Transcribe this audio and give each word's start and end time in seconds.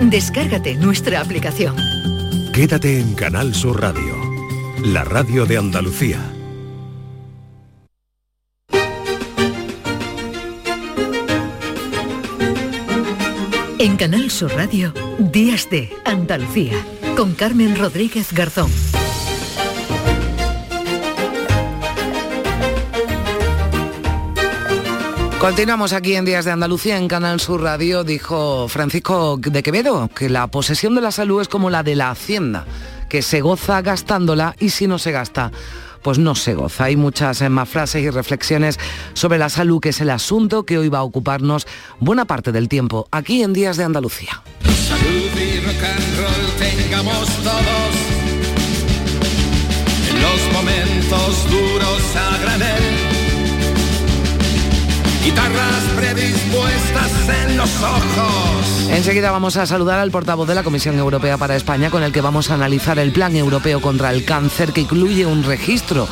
Descárgate 0.00 0.74
nuestra 0.76 1.20
aplicación. 1.20 1.76
Quédate 2.52 3.00
en 3.00 3.14
Canal 3.14 3.54
Sur 3.54 3.80
Radio, 3.80 4.16
la 4.84 5.04
radio 5.04 5.44
de 5.44 5.58
Andalucía. 5.58 6.18
En 13.78 13.96
Canal 13.96 14.30
Sur 14.30 14.52
Radio, 14.54 14.94
Días 15.18 15.68
de 15.68 15.90
Andalucía, 16.04 16.74
con 17.16 17.34
Carmen 17.34 17.76
Rodríguez 17.76 18.32
Garzón. 18.32 18.70
Continuamos 25.40 25.92
aquí 25.92 26.16
en 26.16 26.24
Días 26.24 26.44
de 26.44 26.50
Andalucía 26.50 26.98
en 26.98 27.06
Canal 27.06 27.38
Sur 27.38 27.62
Radio. 27.62 28.02
Dijo 28.02 28.66
Francisco 28.66 29.36
de 29.36 29.62
Quevedo 29.62 30.10
que 30.12 30.28
la 30.28 30.48
posesión 30.48 30.96
de 30.96 31.00
la 31.00 31.12
salud 31.12 31.40
es 31.40 31.46
como 31.46 31.70
la 31.70 31.84
de 31.84 31.94
la 31.94 32.10
hacienda, 32.10 32.66
que 33.08 33.22
se 33.22 33.40
goza 33.40 33.80
gastándola 33.80 34.56
y 34.58 34.70
si 34.70 34.88
no 34.88 34.98
se 34.98 35.12
gasta, 35.12 35.52
pues 36.02 36.18
no 36.18 36.34
se 36.34 36.54
goza. 36.54 36.84
Hay 36.84 36.96
muchas 36.96 37.40
eh, 37.40 37.48
más 37.50 37.68
frases 37.68 38.02
y 38.02 38.10
reflexiones 38.10 38.80
sobre 39.14 39.38
la 39.38 39.48
salud, 39.48 39.80
que 39.80 39.90
es 39.90 40.00
el 40.00 40.10
asunto 40.10 40.66
que 40.66 40.76
hoy 40.76 40.88
va 40.88 40.98
a 40.98 41.04
ocuparnos 41.04 41.68
buena 42.00 42.24
parte 42.24 42.50
del 42.50 42.68
tiempo 42.68 43.06
aquí 43.12 43.42
en 43.44 43.52
Días 43.52 43.76
de 43.76 43.84
Andalucía. 43.84 44.42
Salud 44.88 45.40
y 45.40 45.60
rock 45.60 45.84
and 45.84 46.18
roll 46.18 46.48
tengamos 46.58 47.28
todos 47.44 47.94
los 50.20 50.52
momentos 50.52 51.50
duros 51.50 52.16
a 52.16 53.07
guitarras 55.28 55.84
en 57.42 57.56
los 57.58 57.82
ojos. 57.82 58.88
Enseguida 58.90 59.30
vamos 59.30 59.58
a 59.58 59.66
saludar 59.66 59.98
al 59.98 60.10
portavoz 60.10 60.48
de 60.48 60.54
la 60.54 60.62
Comisión 60.62 60.98
Europea 60.98 61.36
para 61.36 61.54
España 61.54 61.90
con 61.90 62.02
el 62.02 62.12
que 62.12 62.22
vamos 62.22 62.50
a 62.50 62.54
analizar 62.54 62.98
el 62.98 63.12
Plan 63.12 63.36
Europeo 63.36 63.80
contra 63.82 64.10
el 64.10 64.24
Cáncer 64.24 64.72
que 64.72 64.80
incluye 64.80 65.26
un 65.26 65.44
registro 65.44 66.08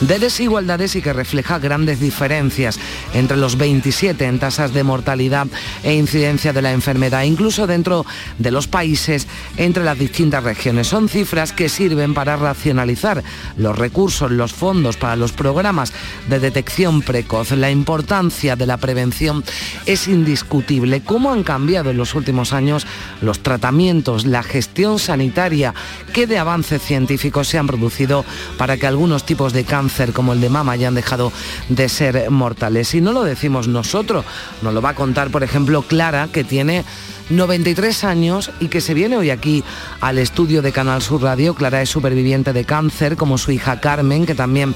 de 0.00 0.18
desigualdades 0.18 0.96
y 0.96 1.02
que 1.02 1.12
refleja 1.12 1.58
grandes 1.58 2.00
diferencias 2.00 2.78
entre 3.12 3.36
los 3.36 3.58
27 3.58 4.24
en 4.24 4.38
tasas 4.38 4.72
de 4.72 4.82
mortalidad 4.82 5.46
e 5.82 5.94
incidencia 5.94 6.52
de 6.52 6.62
la 6.62 6.72
enfermedad, 6.72 7.22
incluso 7.24 7.66
dentro 7.66 8.06
de 8.38 8.50
los 8.50 8.66
países 8.66 9.26
entre 9.56 9.84
las 9.84 9.98
distintas 9.98 10.42
regiones. 10.42 10.86
Son 10.86 11.08
cifras 11.08 11.52
que 11.52 11.68
sirven 11.68 12.14
para 12.14 12.36
racionalizar 12.36 13.22
los 13.56 13.76
recursos, 13.76 14.30
los 14.30 14.52
fondos 14.52 14.96
para 14.96 15.16
los 15.16 15.32
programas 15.32 15.92
de 16.28 16.40
detección 16.40 17.02
precoz. 17.02 17.50
La 17.52 17.70
importancia 17.70 18.56
de 18.56 18.66
la 18.66 18.78
prevención 18.78 19.44
es 19.86 20.08
indiscutible. 20.08 21.02
¿Cómo 21.02 21.32
han 21.32 21.42
cambiado 21.42 21.90
en 21.90 21.98
los 21.98 22.14
últimos 22.14 22.52
años 22.52 22.86
los 23.20 23.40
tratamientos, 23.40 24.24
la 24.24 24.42
gestión 24.42 24.98
sanitaria? 24.98 25.74
¿Qué 26.14 26.26
de 26.26 26.38
avances 26.38 26.80
científicos 26.80 27.48
se 27.48 27.58
han 27.58 27.66
producido 27.66 28.24
para 28.56 28.76
que 28.78 28.86
algunos 28.86 29.24
tipos 29.26 29.52
de 29.52 29.64
cáncer 29.64 29.89
como 30.12 30.32
el 30.32 30.40
de 30.40 30.48
mama 30.48 30.76
ya 30.76 30.88
han 30.88 30.94
dejado 30.94 31.32
de 31.68 31.88
ser 31.88 32.30
mortales. 32.30 32.94
Y 32.94 33.00
no 33.00 33.12
lo 33.12 33.24
decimos 33.24 33.68
nosotros, 33.68 34.24
nos 34.62 34.74
lo 34.74 34.82
va 34.82 34.90
a 34.90 34.94
contar, 34.94 35.30
por 35.30 35.42
ejemplo, 35.42 35.82
Clara, 35.82 36.28
que 36.32 36.44
tiene 36.44 36.84
93 37.30 38.02
años 38.04 38.50
y 38.58 38.66
que 38.66 38.80
se 38.80 38.92
viene 38.92 39.16
hoy 39.16 39.30
aquí 39.30 39.62
al 40.00 40.18
estudio 40.18 40.62
de 40.62 40.72
Canal 40.72 41.00
Sur 41.00 41.22
Radio. 41.22 41.54
Clara 41.54 41.80
es 41.80 41.88
superviviente 41.88 42.52
de 42.52 42.64
cáncer, 42.64 43.16
como 43.16 43.38
su 43.38 43.52
hija 43.52 43.80
Carmen, 43.80 44.26
que 44.26 44.34
también 44.34 44.74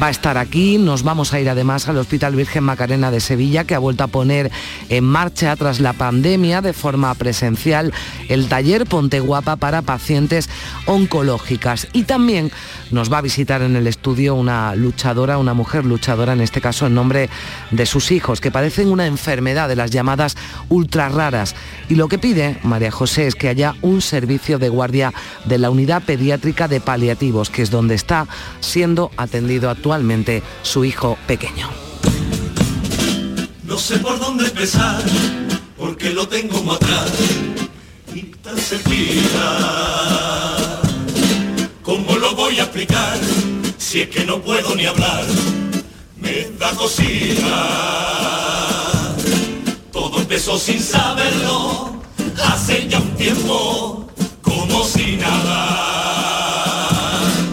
va 0.00 0.06
a 0.06 0.10
estar 0.10 0.38
aquí. 0.38 0.78
Nos 0.78 1.02
vamos 1.02 1.32
a 1.32 1.40
ir 1.40 1.50
además 1.50 1.88
al 1.88 1.98
Hospital 1.98 2.36
Virgen 2.36 2.62
Macarena 2.62 3.10
de 3.10 3.18
Sevilla, 3.18 3.64
que 3.64 3.74
ha 3.74 3.80
vuelto 3.80 4.04
a 4.04 4.08
poner 4.08 4.52
en 4.88 5.04
marcha 5.04 5.56
tras 5.56 5.80
la 5.80 5.94
pandemia 5.94 6.60
de 6.60 6.72
forma 6.72 7.12
presencial 7.14 7.92
el 8.28 8.48
taller 8.48 8.86
Ponte 8.86 9.18
Guapa 9.18 9.56
para 9.56 9.82
pacientes 9.82 10.48
oncológicas. 10.86 11.88
Y 11.92 12.04
también 12.04 12.52
nos 12.92 13.12
va 13.12 13.18
a 13.18 13.22
visitar 13.22 13.62
en 13.62 13.74
el 13.74 13.88
estudio 13.88 14.36
una 14.36 14.76
luchadora, 14.76 15.38
una 15.38 15.54
mujer 15.54 15.84
luchadora, 15.84 16.34
en 16.34 16.40
este 16.40 16.60
caso 16.60 16.86
en 16.86 16.94
nombre 16.94 17.28
de 17.72 17.86
sus 17.86 18.12
hijos, 18.12 18.40
que 18.40 18.52
padecen 18.52 18.92
una 18.92 19.06
enfermedad 19.06 19.68
de 19.68 19.74
las 19.74 19.90
llamadas 19.90 20.36
ultra 20.68 21.08
raras 21.08 21.56
lo 21.96 22.08
que 22.08 22.18
pide 22.18 22.58
María 22.62 22.90
José 22.90 23.26
es 23.26 23.34
que 23.34 23.48
haya 23.48 23.74
un 23.80 24.02
servicio 24.02 24.58
de 24.58 24.68
guardia 24.68 25.14
de 25.46 25.56
la 25.58 25.70
unidad 25.70 26.02
pediátrica 26.02 26.68
de 26.68 26.80
paliativos, 26.80 27.48
que 27.48 27.62
es 27.62 27.70
donde 27.70 27.94
está 27.94 28.28
siendo 28.60 29.10
atendido 29.16 29.70
actualmente 29.70 30.42
su 30.62 30.84
hijo 30.84 31.16
pequeño. 31.26 31.70
No 33.64 33.78
sé 33.78 33.98
por 33.98 34.18
dónde 34.18 34.44
empezar, 34.44 35.02
porque 35.78 36.10
lo 36.10 36.28
tengo 36.28 36.62
muy 36.62 36.74
atrás 36.76 37.12
y 38.14 38.22
tan 38.42 38.58
cerquita. 38.58 39.56
¿Cómo 41.82 42.16
lo 42.16 42.34
voy 42.34 42.60
a 42.60 42.64
explicar 42.64 43.18
si 43.78 44.02
es 44.02 44.08
que 44.10 44.24
no 44.24 44.42
puedo 44.42 44.74
ni 44.76 44.84
hablar? 44.84 45.24
Me 46.20 46.48
da 46.58 46.70
cosita 46.72 47.96
empezó 50.26 50.58
sin 50.58 50.80
saberlo, 50.80 52.02
hace 52.48 52.88
ya 52.88 52.98
un 52.98 53.14
tiempo, 53.14 54.08
como 54.42 54.82
si 54.82 55.16
nada. 55.18 56.05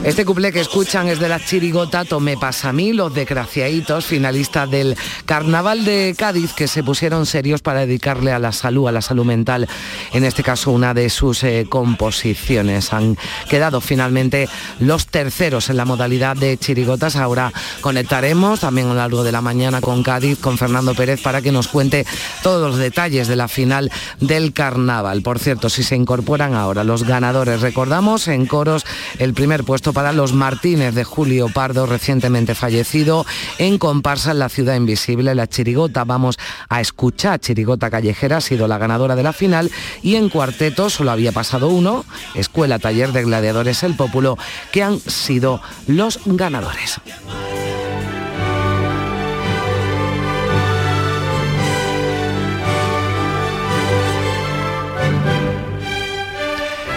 Este 0.04 0.26
cuplé 0.26 0.52
que 0.52 0.60
escuchan 0.60 1.08
es 1.08 1.20
de 1.20 1.30
la 1.30 1.40
chirigota 1.40 2.04
Tomé 2.04 2.36
pasa 2.36 2.70
a 2.70 2.74
mí, 2.74 2.92
los 2.92 3.14
desgraciaditos, 3.14 4.06
finalistas 4.06 4.70
del 4.70 4.98
Carnaval 5.26 5.86
de 5.86 6.14
Cádiz, 6.18 6.52
que 6.52 6.68
se 6.68 6.84
pusieron 6.84 7.26
serios 7.26 7.62
para 7.62 7.86
dedicarle 7.86 8.34
a 8.34 8.40
la 8.40 8.52
salud, 8.52 8.90
a 8.90 8.92
la 8.92 9.02
salud 9.02 9.24
mental, 9.24 9.66
en 10.12 10.26
este 10.26 10.44
caso 10.44 10.72
una 10.72 10.94
de 10.94 11.10
sus 11.10 11.46
eh, 11.46 11.68
composiciones. 11.70 12.92
Han 12.92 13.18
quedado 13.48 13.80
finalmente 13.80 14.50
los 14.82 15.08
terceros 15.08 15.70
en 15.70 15.78
la 15.78 15.86
modalidad 15.86 16.36
de 16.36 16.58
chirigotas. 16.58 17.16
Ahora 17.16 17.54
conectaremos 17.80 18.60
también 18.60 18.88
a 18.88 18.90
lo 18.90 18.96
largo 18.98 19.24
de 19.24 19.32
la 19.32 19.40
mañana 19.40 19.80
con 19.80 20.04
Cádiz, 20.04 20.38
con 20.38 20.58
Fernando 20.58 20.96
Pérez, 20.96 21.22
para 21.22 21.42
que 21.42 21.54
nos 21.54 21.70
cuente 21.70 22.06
todos 22.42 22.70
los 22.70 22.78
detalles 22.78 23.30
de 23.30 23.38
la 23.38 23.48
final 23.48 23.90
del 24.20 24.52
Carnaval. 24.52 25.22
Por 25.22 25.40
cierto, 25.40 25.70
si 25.70 25.82
se 25.82 25.96
incorporan 25.96 26.56
ahora 26.56 26.84
los 26.84 27.04
ganadores, 27.04 27.62
recordamos 27.62 28.28
en 28.28 28.48
coros 28.48 28.86
el 29.18 29.34
primer 29.34 29.64
puesto 29.64 29.93
para 29.94 30.12
los 30.12 30.34
Martínez 30.34 30.96
de 30.96 31.04
Julio 31.04 31.50
Pardo, 31.50 31.86
recientemente 31.86 32.56
fallecido, 32.56 33.26
en 33.58 33.78
comparsa 33.78 34.32
en 34.32 34.40
la 34.40 34.50
ciudad 34.50 34.76
invisible, 34.76 35.36
la 35.36 35.48
Chirigota. 35.48 36.04
Vamos 36.04 36.38
a 36.70 36.82
escuchar, 36.82 37.40
Chirigota 37.40 37.90
Callejera 37.90 38.38
ha 38.38 38.42
sido 38.42 38.68
la 38.68 38.78
ganadora 38.78 39.16
de 39.16 39.24
la 39.24 39.34
final 39.34 39.72
y 40.02 40.16
en 40.16 40.30
cuarteto 40.30 40.90
solo 40.90 41.12
había 41.12 41.32
pasado 41.32 41.70
uno, 41.70 42.06
Escuela 42.36 42.80
Taller 42.80 43.12
de 43.12 43.24
Gladiadores 43.24 43.84
El 43.84 43.96
Pópulo, 43.96 44.38
que 44.72 44.84
han 44.84 45.00
sido 45.00 45.62
los 45.88 46.20
ganadores. 46.26 47.00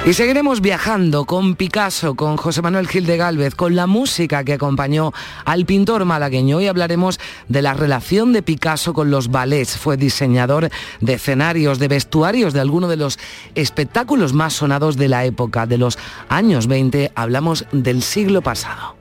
Y 0.07 0.15
seguiremos 0.15 0.61
viajando 0.61 1.25
con 1.25 1.57
Picasso, 1.57 2.15
con 2.15 2.37
José 2.37 2.63
Manuel 2.63 2.87
Gil 2.87 3.07
de 3.07 3.17
Galvez, 3.17 3.57
con 3.57 3.75
la 3.75 3.89
música 3.89 4.45
que 4.45 4.53
acompañó 4.53 5.13
al 5.45 5.67
pintor 5.67 6.05
malagueño. 6.05 6.59
Hoy 6.59 6.69
hablaremos 6.69 7.19
de 7.49 7.61
la 7.61 7.75
relación 7.75 8.33
de 8.33 8.41
Picasso 8.41 8.95
con 8.95 9.11
los 9.11 9.33
ballets. 9.33 9.77
Fue 9.77 9.97
diseñador 9.97 10.71
de 11.01 11.15
escenarios, 11.15 11.81
de 11.81 11.89
vestuarios 11.89 12.53
de 12.53 12.61
algunos 12.61 12.89
de 12.89 12.99
los 12.99 13.19
espectáculos 13.57 14.33
más 14.33 14.53
sonados 14.53 14.97
de 14.97 15.09
la 15.09 15.25
época, 15.25 15.67
de 15.67 15.79
los 15.79 15.99
años 16.29 16.69
20. 16.69 17.11
Hablamos 17.17 17.67
del 17.73 18.01
siglo 18.01 18.43
pasado. 18.43 18.95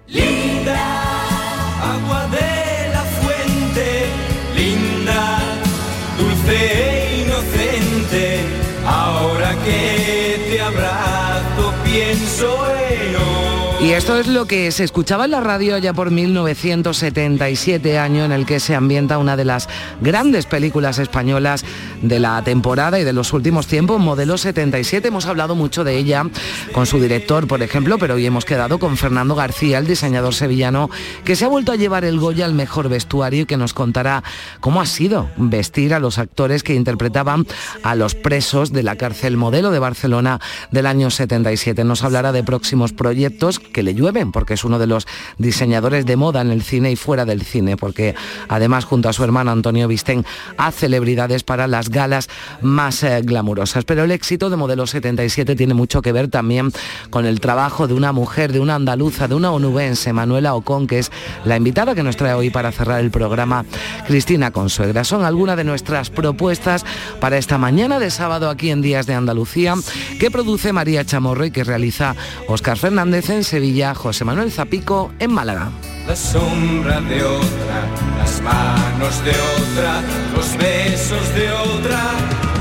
Esto 13.95 14.19
es 14.19 14.27
lo 14.27 14.45
que 14.45 14.73
se 14.73 14.83
escuchaba 14.83 15.23
en 15.23 15.31
la 15.31 15.39
radio 15.39 15.77
ya 15.77 15.93
por 15.93 16.11
1977, 16.11 17.97
año 17.97 18.25
en 18.25 18.33
el 18.33 18.45
que 18.45 18.59
se 18.59 18.75
ambienta 18.75 19.17
una 19.19 19.37
de 19.37 19.45
las 19.45 19.69
grandes 20.01 20.45
películas 20.45 20.99
españolas 20.99 21.63
de 22.01 22.19
la 22.19 22.43
temporada 22.43 22.99
y 22.99 23.05
de 23.05 23.13
los 23.13 23.31
últimos 23.31 23.67
tiempos, 23.67 24.01
Modelo 24.01 24.37
77. 24.37 25.07
Hemos 25.07 25.27
hablado 25.27 25.55
mucho 25.55 25.85
de 25.85 25.95
ella 25.95 26.25
con 26.73 26.85
su 26.85 26.99
director, 26.99 27.47
por 27.47 27.63
ejemplo, 27.63 27.97
pero 27.97 28.15
hoy 28.15 28.25
hemos 28.25 28.43
quedado 28.43 28.79
con 28.79 28.97
Fernando 28.97 29.33
García, 29.33 29.77
el 29.77 29.87
diseñador 29.87 30.33
sevillano, 30.33 30.89
que 31.23 31.37
se 31.37 31.45
ha 31.45 31.47
vuelto 31.47 31.71
a 31.71 31.77
llevar 31.77 32.03
el 32.03 32.19
Goya 32.19 32.43
al 32.43 32.53
mejor 32.53 32.89
vestuario 32.89 33.43
y 33.43 33.45
que 33.45 33.55
nos 33.55 33.73
contará 33.73 34.23
cómo 34.59 34.81
ha 34.81 34.87
sido 34.87 35.29
vestir 35.37 35.93
a 35.93 35.99
los 35.99 36.17
actores 36.17 36.63
que 36.63 36.75
interpretaban 36.75 37.47
a 37.81 37.95
los 37.95 38.13
presos 38.13 38.73
de 38.73 38.83
la 38.83 38.97
cárcel 38.97 39.37
Modelo 39.37 39.71
de 39.71 39.79
Barcelona 39.79 40.41
del 40.71 40.85
año 40.85 41.09
77. 41.11 41.85
Nos 41.85 42.03
hablará 42.03 42.33
de 42.33 42.43
próximos 42.43 42.91
proyectos 42.91 43.59
que 43.59 43.84
le 43.85 43.93
llueven, 43.93 44.31
porque 44.31 44.55
es 44.55 44.63
uno 44.63 44.79
de 44.79 44.87
los 44.87 45.07
diseñadores 45.37 46.05
de 46.05 46.17
moda 46.17 46.41
en 46.41 46.51
el 46.51 46.61
cine 46.61 46.91
y 46.91 46.95
fuera 46.95 47.25
del 47.25 47.43
cine, 47.43 47.77
porque 47.77 48.15
además 48.49 48.85
junto 48.85 49.07
a 49.07 49.13
su 49.13 49.23
hermano 49.23 49.51
Antonio 49.51 49.87
Vistén 49.87 50.25
ha 50.57 50.71
celebridades 50.71 51.43
para 51.43 51.67
las 51.67 51.89
galas 51.89 52.29
más 52.61 53.03
eh, 53.03 53.21
glamurosas. 53.23 53.85
Pero 53.85 54.03
el 54.03 54.11
éxito 54.11 54.49
de 54.49 54.57
Modelo 54.57 54.87
77 54.87 55.55
tiene 55.55 55.73
mucho 55.73 56.01
que 56.01 56.11
ver 56.11 56.27
también 56.27 56.71
con 57.09 57.25
el 57.25 57.39
trabajo 57.39 57.87
de 57.87 57.93
una 57.93 58.11
mujer, 58.11 58.51
de 58.51 58.59
una 58.59 58.75
andaluza, 58.75 59.27
de 59.27 59.35
una 59.35 59.51
onubense, 59.51 60.13
Manuela 60.13 60.55
Ocon, 60.55 60.87
que 60.87 60.99
es 60.99 61.11
la 61.45 61.57
invitada 61.57 61.95
que 61.95 62.03
nos 62.03 62.17
trae 62.17 62.33
hoy 62.33 62.49
para 62.49 62.71
cerrar 62.71 62.99
el 62.99 63.11
programa, 63.11 63.65
Cristina 64.07 64.51
Consuegra. 64.51 65.03
Son 65.03 65.23
algunas 65.23 65.57
de 65.57 65.63
nuestras 65.63 66.09
propuestas 66.09 66.85
para 67.19 67.37
esta 67.37 67.57
mañana 67.57 67.99
de 67.99 68.11
sábado 68.11 68.49
aquí 68.49 68.71
en 68.71 68.81
Días 68.81 69.05
de 69.05 69.13
Andalucía, 69.13 69.75
que 70.19 70.31
produce 70.31 70.73
María 70.73 71.05
Chamorro 71.05 71.45
y 71.45 71.51
que 71.51 71.63
realiza 71.63 72.15
Oscar 72.47 72.77
Fernández 72.77 73.29
en 73.29 73.43
Sevilla, 73.43 73.64
José 73.95 74.23
Manuel 74.25 74.51
Zapico 74.51 75.11
en 75.17 75.33
Málaga. 75.33 75.71
La 76.07 76.15
sombra 76.15 77.01
de 77.01 77.23
otra, 77.23 77.77
las 78.19 78.39
manos 78.41 79.23
de 79.25 79.31
otra, 79.31 80.01
los 80.35 80.55
besos 80.57 81.33
de 81.33 81.51
otra, 81.51 82.13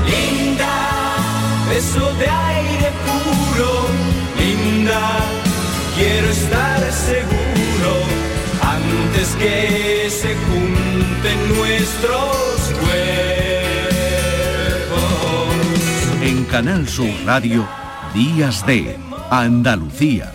linda, 0.09 1.15
beso 1.69 2.11
de 2.15 2.27
aire 2.27 2.91
puro, 3.05 3.87
linda, 4.39 4.99
quiero 5.95 6.27
estar 6.29 6.91
seguro 6.91 7.91
antes 8.63 9.35
que 9.35 10.09
se 10.09 10.35
junten 10.47 11.55
nuestros 11.55 12.73
cuerpos. 12.81 13.03
En 16.23 16.45
Canal 16.45 16.87
Sur 16.89 17.11
Radio, 17.25 17.67
Días 18.15 18.65
de 18.65 18.97
Andalucía, 19.29 20.34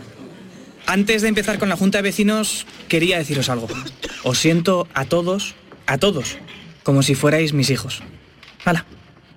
Antes 0.91 1.21
de 1.21 1.29
empezar 1.29 1.57
con 1.57 1.69
la 1.69 1.77
Junta 1.77 1.99
de 1.99 2.01
Vecinos, 2.01 2.65
quería 2.89 3.17
deciros 3.17 3.47
algo. 3.47 3.69
Os 4.23 4.37
siento 4.37 4.89
a 4.93 5.05
todos, 5.05 5.55
a 5.85 5.97
todos, 5.97 6.37
como 6.83 7.01
si 7.01 7.15
fuerais 7.15 7.53
mis 7.53 7.69
hijos. 7.69 8.03
Hala, 8.65 8.85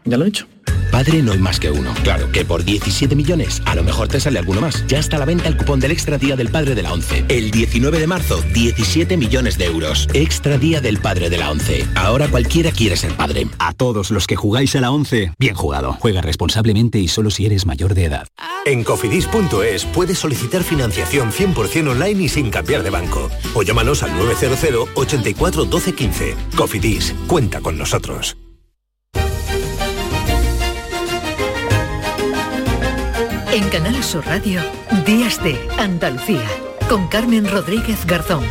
ya 0.05 0.17
lo 0.17 0.25
he 0.25 0.27
dicho. 0.27 0.49
Padre 0.95 1.25
no 1.25 1.33
hay 1.33 1.41
más 1.41 1.59
que 1.59 1.73
uno. 1.73 1.93
Claro 2.05 2.31
que 2.31 2.45
por 2.45 2.63
17 2.63 3.17
millones 3.17 3.61
a 3.65 3.75
lo 3.75 3.83
mejor 3.83 4.07
te 4.07 4.21
sale 4.21 4.39
alguno 4.39 4.61
más. 4.61 4.87
Ya 4.87 5.01
está 5.01 5.17
a 5.17 5.19
la 5.19 5.25
venta 5.25 5.49
el 5.49 5.57
cupón 5.57 5.81
del 5.81 5.91
Extra 5.91 6.19
Día 6.19 6.37
del 6.37 6.51
Padre 6.51 6.77
de 6.77 6.85
la 6.85 6.93
ONCE. 6.93 7.25
El 7.29 7.51
19 7.51 7.99
de 7.99 8.07
marzo, 8.07 8.41
17 8.53 9.17
millones 9.17 9.59
de 9.59 9.65
euros. 9.65 10.07
Extra 10.15 10.57
Día 10.57 10.81
del 10.81 10.99
Padre 10.99 11.31
de 11.31 11.39
la 11.39 11.51
ONCE. 11.51 11.85
Ahora 11.97 12.29
cualquiera 12.29 12.71
quiere 12.71 12.97
ser 12.97 13.13
padre. 13.17 13.49
A 13.59 13.73
todos 13.73 14.13
los 14.13 14.29
que 14.29 14.37
jugáis 14.37 14.77
a 14.77 14.81
la 14.81 14.93
11, 14.93 15.33
bien 15.37 15.57
jugado. 15.57 15.95
Juega 15.99 16.21
responsablemente 16.21 17.01
y 17.01 17.09
solo 17.09 17.33
si 17.33 17.45
eres 17.45 17.67
mayor 17.67 17.95
de 17.95 18.05
edad. 18.05 18.29
En 18.65 18.85
cofidis.es 18.85 19.87
puedes 19.87 20.21
solicitar 20.21 20.63
financiación 20.63 21.33
100% 21.33 21.91
online 21.91 22.23
y 22.23 22.29
sin 22.29 22.51
cambiar 22.51 22.85
de 22.85 22.91
banco. 22.91 23.31
O 23.55 23.65
llámanos 23.65 24.05
al 24.05 24.17
900 24.17 24.91
84 24.95 25.65
12 25.65 25.93
15. 25.93 26.37
Cofidis, 26.55 27.13
cuenta 27.27 27.61
con 27.61 27.77
nosotros. 27.77 28.37
En 33.55 33.69
Canal 33.69 34.03
Sur 34.03 34.27
Radio, 34.27 34.61
Días 35.07 35.41
de 35.45 35.57
Andalucía, 35.79 36.45
con 36.89 37.07
Carmen 37.07 37.49
Rodríguez 37.49 38.05
Garzón. 38.05 38.45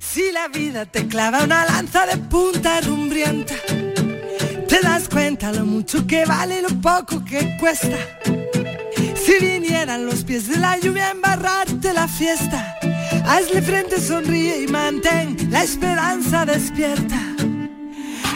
Si 0.00 0.32
la 0.32 0.48
vida 0.48 0.84
te 0.84 1.06
clava 1.06 1.44
una 1.44 1.64
lanza 1.64 2.04
de 2.04 2.16
punta 2.16 2.80
rumbrienta, 2.80 3.54
te 4.66 4.80
das 4.82 5.08
cuenta 5.08 5.52
lo 5.52 5.64
mucho 5.64 6.08
que 6.08 6.24
vale 6.24 6.58
y 6.58 6.62
lo 6.62 6.70
poco 6.80 7.24
que 7.24 7.56
cuesta. 7.60 7.96
Si 9.14 9.38
vinieran 9.40 10.06
los 10.06 10.24
pies 10.24 10.48
de 10.48 10.56
la 10.56 10.76
lluvia 10.76 11.06
a 11.06 11.10
embarrarte 11.12 11.92
la 11.92 12.08
fiesta, 12.08 12.76
hazle 13.28 13.62
frente, 13.62 14.00
sonríe 14.00 14.60
y 14.60 14.66
mantén 14.66 15.36
la 15.52 15.62
esperanza 15.62 16.44
despierta. 16.44 17.20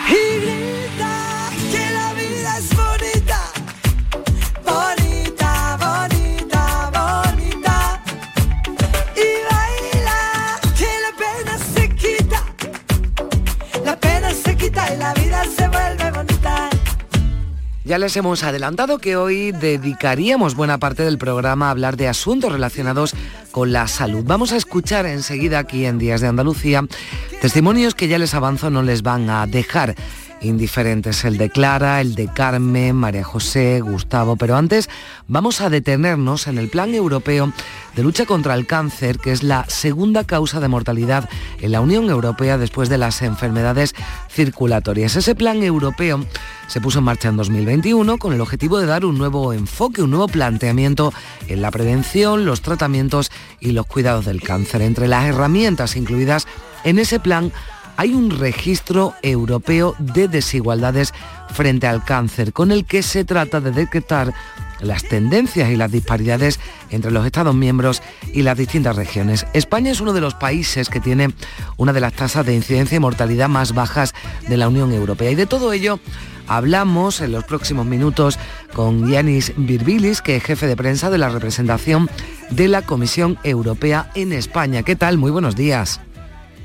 Y 0.09 0.41
grita 0.41 1.51
que 1.73 1.91
la 1.91 2.15
vida 2.15 2.59
es 2.59 2.69
bonita, 2.77 3.41
bonita, 4.65 5.02
Ya 17.93 17.99
les 17.99 18.17
hemos 18.17 18.43
adelantado 18.43 18.97
que 18.97 19.17
hoy 19.17 19.53
dedicaríamos 19.53 20.55
buena 20.55 20.79
parte 20.79 21.03
del 21.03 21.19
programa 21.19 21.67
a 21.67 21.73
hablar 21.73 21.99
de 21.99 22.09
asuntos 22.09 22.51
relacionados 22.51 23.15
con 23.51 23.71
la 23.71 23.87
salud. 23.87 24.25
Vamos 24.27 24.53
a 24.53 24.57
escuchar 24.57 25.05
enseguida 25.05 25.59
aquí 25.59 25.85
en 25.85 25.99
Días 25.99 26.23
de 26.23 26.29
Andalucía 26.29 26.87
testimonios 27.43 27.95
que 27.95 28.09
ya 28.09 28.17
les 28.17 28.33
avanzo 28.33 28.71
no 28.71 28.83
les 28.83 29.03
van 29.03 29.29
a 29.29 29.47
dejar 29.47 29.95
indiferentes. 30.43 31.25
El 31.25 31.39
de 31.39 31.51
Clara, 31.51 32.01
el 32.01 32.15
de 32.15 32.29
Carmen, 32.29 32.97
María 32.97 33.25
José, 33.25 33.81
Gustavo. 33.81 34.37
Pero 34.37 34.57
antes 34.57 34.89
vamos 35.29 35.61
a 35.61 35.71
detenernos 35.71 36.47
en 36.47 36.59
el 36.59 36.69
Plan 36.69 36.95
Europeo 36.95 37.53
de 37.97 38.03
Lucha 38.03 38.27
contra 38.27 38.55
el 38.55 38.67
Cáncer, 38.67 39.19
que 39.19 39.33
es 39.33 39.43
la 39.43 39.65
segunda 39.69 40.25
causa 40.25 40.61
de 40.61 40.69
mortalidad 40.69 41.29
en 41.61 41.73
la 41.73 41.81
Unión 41.81 42.09
Europea 42.11 42.59
después 42.59 42.89
de 42.89 42.99
las 42.99 43.23
enfermedades 43.23 43.95
circulatorias. 44.31 45.17
Ese 45.17 45.35
plan 45.35 45.63
europeo 45.63 46.25
se 46.69 46.81
puso 46.81 47.01
en 47.01 47.05
marcha 47.05 47.29
en 47.29 47.37
2021 47.37 48.19
con 48.19 48.33
el 48.33 48.41
objetivo 48.41 48.79
de 48.79 48.87
dar 48.87 49.05
un 49.05 49.19
nuevo 49.19 49.53
enfoque, 49.53 50.03
un 50.03 50.11
nuevo 50.11 50.29
planteamiento 50.29 51.13
en 51.49 51.61
la 51.61 51.71
prevención, 51.71 52.45
los 52.45 52.63
tratamientos 52.63 53.31
y 53.61 53.73
los 53.73 53.87
cuidados 53.87 54.25
del 54.25 54.41
cáncer. 54.41 54.83
Entre 54.83 55.09
las 55.09 55.27
herramientas 55.27 55.97
incluidas 55.97 56.47
en 56.85 56.99
ese 56.99 57.21
plan 57.21 57.53
hay 57.97 58.15
un 58.15 58.31
registro 58.31 59.15
europeo 59.23 59.95
de 59.99 60.29
desigualdades 60.29 61.13
frente 61.53 61.87
al 61.87 62.05
cáncer, 62.05 62.53
con 62.53 62.73
el 62.73 62.85
que 62.85 63.03
se 63.03 63.25
trata 63.25 63.61
de 63.61 63.73
detectar 63.73 64.33
las 64.81 65.05
tendencias 65.05 65.71
y 65.71 65.77
las 65.77 65.93
disparidades 65.93 66.59
entre 66.91 67.11
los 67.11 67.25
Estados 67.25 67.55
miembros 67.55 68.03
y 68.33 68.43
las 68.43 68.59
distintas 68.59 68.97
regiones. 68.97 69.47
España 69.53 69.93
es 69.93 70.01
uno 70.01 70.13
de 70.13 70.21
los 70.21 70.35
países 70.35 70.89
que 70.89 71.01
tiene 71.01 71.33
una 71.77 71.93
de 71.93 72.01
las 72.01 72.13
tasas 72.13 72.45
de 72.45 72.55
incidencia 72.55 72.97
y 72.97 73.01
mortalidad 73.01 73.49
más 73.49 73.75
bajas 73.75 74.15
de 74.49 74.57
la 74.57 74.69
Unión 74.69 74.93
Europea. 74.93 75.31
Y 75.31 75.35
de 75.37 75.47
todo 75.47 75.73
ello 75.73 76.01
hablamos 76.49 77.21
en 77.21 77.33
los 77.33 77.45
próximos 77.45 77.87
minutos 77.87 78.39
con 78.75 79.09
Yanis 79.09 79.53
Virbilis, 79.57 80.21
que 80.21 80.37
es 80.37 80.43
jefe 80.43 80.67
de 80.67 80.77
prensa 80.77 81.11
de 81.11 81.19
la 81.19 81.29
representación 81.29 82.11
de 82.51 82.69
la 82.69 82.83
Comisión 82.83 83.39
Europea 83.45 84.11
en 84.15 84.33
España. 84.33 84.83
¿Qué 84.83 84.97
tal? 84.97 85.17
Muy 85.19 85.31
buenos 85.31 85.55
días. 85.55 86.01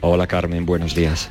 Hola 0.02 0.28
Carmen, 0.28 0.66
buenos 0.66 0.94
días. 0.94 1.30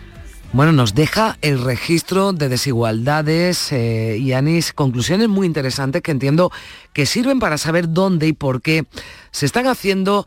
Bueno, 0.52 0.72
nos 0.72 0.94
deja 0.94 1.36
el 1.42 1.62
registro 1.62 2.32
de 2.32 2.48
desigualdades 2.48 3.72
eh, 3.72 4.16
y 4.18 4.32
Anis, 4.32 4.72
conclusiones 4.72 5.28
muy 5.28 5.46
interesantes 5.46 6.02
que 6.02 6.12
entiendo 6.12 6.50
que 6.92 7.04
sirven 7.04 7.40
para 7.40 7.58
saber 7.58 7.92
dónde 7.92 8.28
y 8.28 8.32
por 8.32 8.62
qué 8.62 8.86
se 9.32 9.44
están 9.44 9.66
haciendo, 9.66 10.26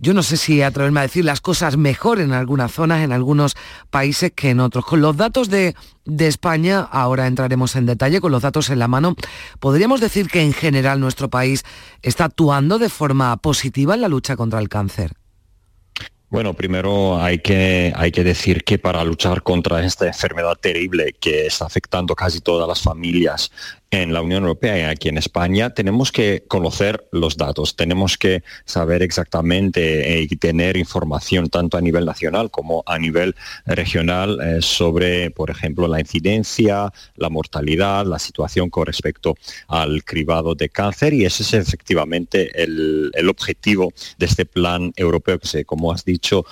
yo 0.00 0.14
no 0.14 0.22
sé 0.22 0.36
si 0.36 0.62
atreverme 0.62 1.00
a 1.00 1.04
decir 1.04 1.24
las 1.24 1.40
cosas 1.40 1.76
mejor 1.76 2.18
en 2.18 2.32
algunas 2.32 2.72
zonas, 2.72 3.02
en 3.02 3.12
algunos 3.12 3.56
países 3.90 4.32
que 4.34 4.50
en 4.50 4.60
otros. 4.60 4.84
Con 4.84 5.00
los 5.00 5.16
datos 5.16 5.48
de, 5.48 5.74
de 6.04 6.26
España, 6.26 6.80
ahora 6.80 7.26
entraremos 7.26 7.76
en 7.76 7.86
detalle, 7.86 8.20
con 8.20 8.32
los 8.32 8.42
datos 8.42 8.70
en 8.70 8.80
la 8.80 8.88
mano, 8.88 9.16
podríamos 9.60 10.00
decir 10.00 10.28
que 10.28 10.42
en 10.42 10.52
general 10.52 10.98
nuestro 10.98 11.28
país 11.28 11.64
está 12.02 12.24
actuando 12.24 12.78
de 12.78 12.88
forma 12.88 13.36
positiva 13.36 13.94
en 13.94 14.00
la 14.00 14.08
lucha 14.08 14.34
contra 14.34 14.60
el 14.60 14.68
cáncer. 14.68 15.17
Bueno, 16.30 16.52
primero 16.52 17.22
hay 17.22 17.38
que, 17.38 17.90
hay 17.96 18.12
que 18.12 18.22
decir 18.22 18.62
que 18.62 18.78
para 18.78 19.02
luchar 19.02 19.42
contra 19.42 19.82
esta 19.82 20.06
enfermedad 20.06 20.56
terrible 20.60 21.14
que 21.18 21.46
está 21.46 21.64
afectando 21.64 22.14
casi 22.14 22.40
todas 22.40 22.68
las 22.68 22.82
familias 22.82 23.50
en 23.90 24.12
la 24.12 24.20
Unión 24.20 24.42
Europea 24.42 24.78
y 24.78 24.82
aquí 24.82 25.08
en 25.08 25.18
España, 25.18 25.70
tenemos 25.70 26.12
que 26.12 26.44
conocer 26.46 27.08
los 27.10 27.36
datos, 27.36 27.74
tenemos 27.74 28.18
que 28.18 28.42
saber 28.64 29.02
exactamente 29.02 30.20
y 30.20 30.36
tener 30.36 30.76
información 30.76 31.48
tanto 31.48 31.78
a 31.78 31.80
nivel 31.80 32.04
nacional 32.04 32.50
como 32.50 32.82
a 32.86 32.98
nivel 32.98 33.34
regional 33.64 34.62
sobre, 34.62 35.30
por 35.30 35.50
ejemplo, 35.50 35.88
la 35.88 36.00
incidencia, 36.00 36.92
la 37.16 37.30
mortalidad, 37.30 38.04
la 38.04 38.18
situación 38.18 38.68
con 38.68 38.86
respecto 38.86 39.36
al 39.68 40.04
cribado 40.04 40.54
de 40.54 40.68
cáncer 40.68 41.14
y 41.14 41.24
ese 41.24 41.42
es 41.42 41.54
efectivamente 41.54 42.62
el, 42.62 43.12
objetivo 43.28 43.92
de 44.16 44.26
este 44.26 44.46
plan 44.46 44.90
europeo 44.96 45.38
que, 45.38 45.64
como 45.64 45.92
has 45.92 46.04
dicho, 46.04 46.44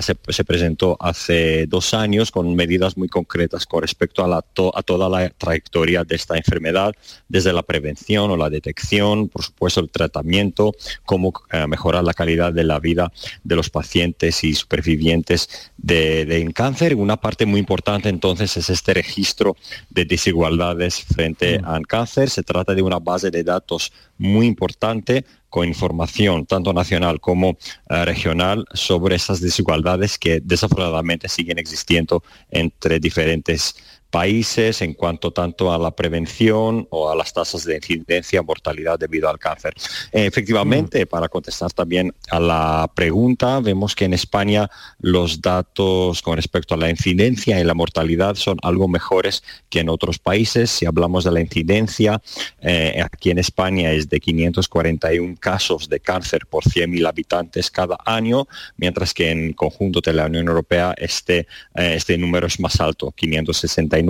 se, 0.00 0.44
presentó 0.44 0.96
hace 0.98 1.66
dos 1.66 1.94
años 1.94 2.30
con 2.32 2.54
medidas 2.56 2.96
muy 2.96 3.08
concretas 3.08 3.66
con 3.66 3.82
respecto 3.82 4.24
a, 4.24 4.28
la 4.28 4.38
a 4.38 4.82
toda 4.82 5.08
la 5.08 5.30
trayectoria 5.30 6.02
de 6.02 6.16
esta 6.16 6.36
enfermedad, 6.36 6.83
desde 7.28 7.52
la 7.52 7.62
prevención 7.62 8.30
o 8.30 8.36
la 8.36 8.50
detección, 8.50 9.28
por 9.28 9.42
supuesto 9.44 9.80
el 9.80 9.90
tratamiento, 9.90 10.72
cómo 11.04 11.32
eh, 11.52 11.66
mejorar 11.66 12.04
la 12.04 12.14
calidad 12.14 12.52
de 12.52 12.64
la 12.64 12.80
vida 12.80 13.12
de 13.42 13.56
los 13.56 13.70
pacientes 13.70 14.44
y 14.44 14.54
supervivientes 14.54 15.72
de, 15.76 16.24
de 16.24 16.52
cáncer. 16.52 16.94
Una 16.94 17.16
parte 17.16 17.46
muy 17.46 17.60
importante 17.60 18.08
entonces 18.08 18.56
es 18.56 18.70
este 18.70 18.94
registro 18.94 19.56
de 19.90 20.04
desigualdades 20.04 21.02
frente 21.02 21.58
mm. 21.58 21.64
al 21.64 21.86
cáncer. 21.86 22.30
Se 22.30 22.42
trata 22.42 22.74
de 22.74 22.82
una 22.82 22.98
base 22.98 23.30
de 23.30 23.42
datos 23.42 23.92
muy 24.18 24.46
importante 24.46 25.24
con 25.54 25.68
información 25.68 26.46
tanto 26.46 26.72
nacional 26.72 27.20
como 27.20 27.56
eh, 27.88 28.04
regional 28.04 28.64
sobre 28.72 29.14
esas 29.14 29.40
desigualdades 29.40 30.18
que 30.18 30.40
desafortunadamente 30.42 31.28
siguen 31.28 31.60
existiendo 31.60 32.24
entre 32.50 32.98
diferentes 32.98 33.76
países 34.14 34.80
en 34.80 34.94
cuanto 34.94 35.32
tanto 35.32 35.72
a 35.72 35.76
la 35.76 35.90
prevención 35.90 36.86
o 36.90 37.10
a 37.10 37.16
las 37.16 37.32
tasas 37.32 37.64
de 37.64 37.74
incidencia 37.74 38.42
mortalidad 38.42 38.96
debido 38.96 39.28
al 39.28 39.40
cáncer. 39.40 39.74
efectivamente, 40.12 41.04
mm. 41.04 41.08
para 41.08 41.28
contestar 41.28 41.72
también 41.72 42.14
a 42.30 42.38
la 42.38 42.88
pregunta, 42.94 43.58
vemos 43.58 43.96
que 43.96 44.04
en 44.04 44.14
España 44.14 44.70
los 45.00 45.42
datos 45.42 46.22
con 46.22 46.36
respecto 46.36 46.74
a 46.74 46.76
la 46.76 46.90
incidencia 46.90 47.58
y 47.58 47.64
la 47.64 47.74
mortalidad 47.74 48.36
son 48.36 48.56
algo 48.62 48.86
mejores 48.86 49.42
que 49.68 49.80
en 49.80 49.88
otros 49.88 50.20
países. 50.20 50.70
Si 50.70 50.86
hablamos 50.86 51.24
de 51.24 51.32
la 51.32 51.40
incidencia, 51.40 52.22
eh, 52.60 53.02
aquí 53.02 53.32
en 53.32 53.38
España 53.40 53.90
es 53.90 54.08
de 54.08 54.20
541 54.20 55.34
casos 55.40 55.88
de 55.88 55.98
cáncer 55.98 56.46
por 56.46 56.62
100.000 56.62 57.08
habitantes 57.08 57.68
cada 57.68 57.98
año, 58.04 58.46
mientras 58.76 59.12
que 59.12 59.32
en 59.32 59.54
conjunto 59.54 60.00
de 60.00 60.12
la 60.12 60.26
Unión 60.26 60.46
Europea 60.46 60.94
este, 60.96 61.48
eh, 61.74 61.94
este 61.96 62.16
número 62.16 62.46
es 62.46 62.60
más 62.60 62.80
alto, 62.80 63.10
569 63.10 64.03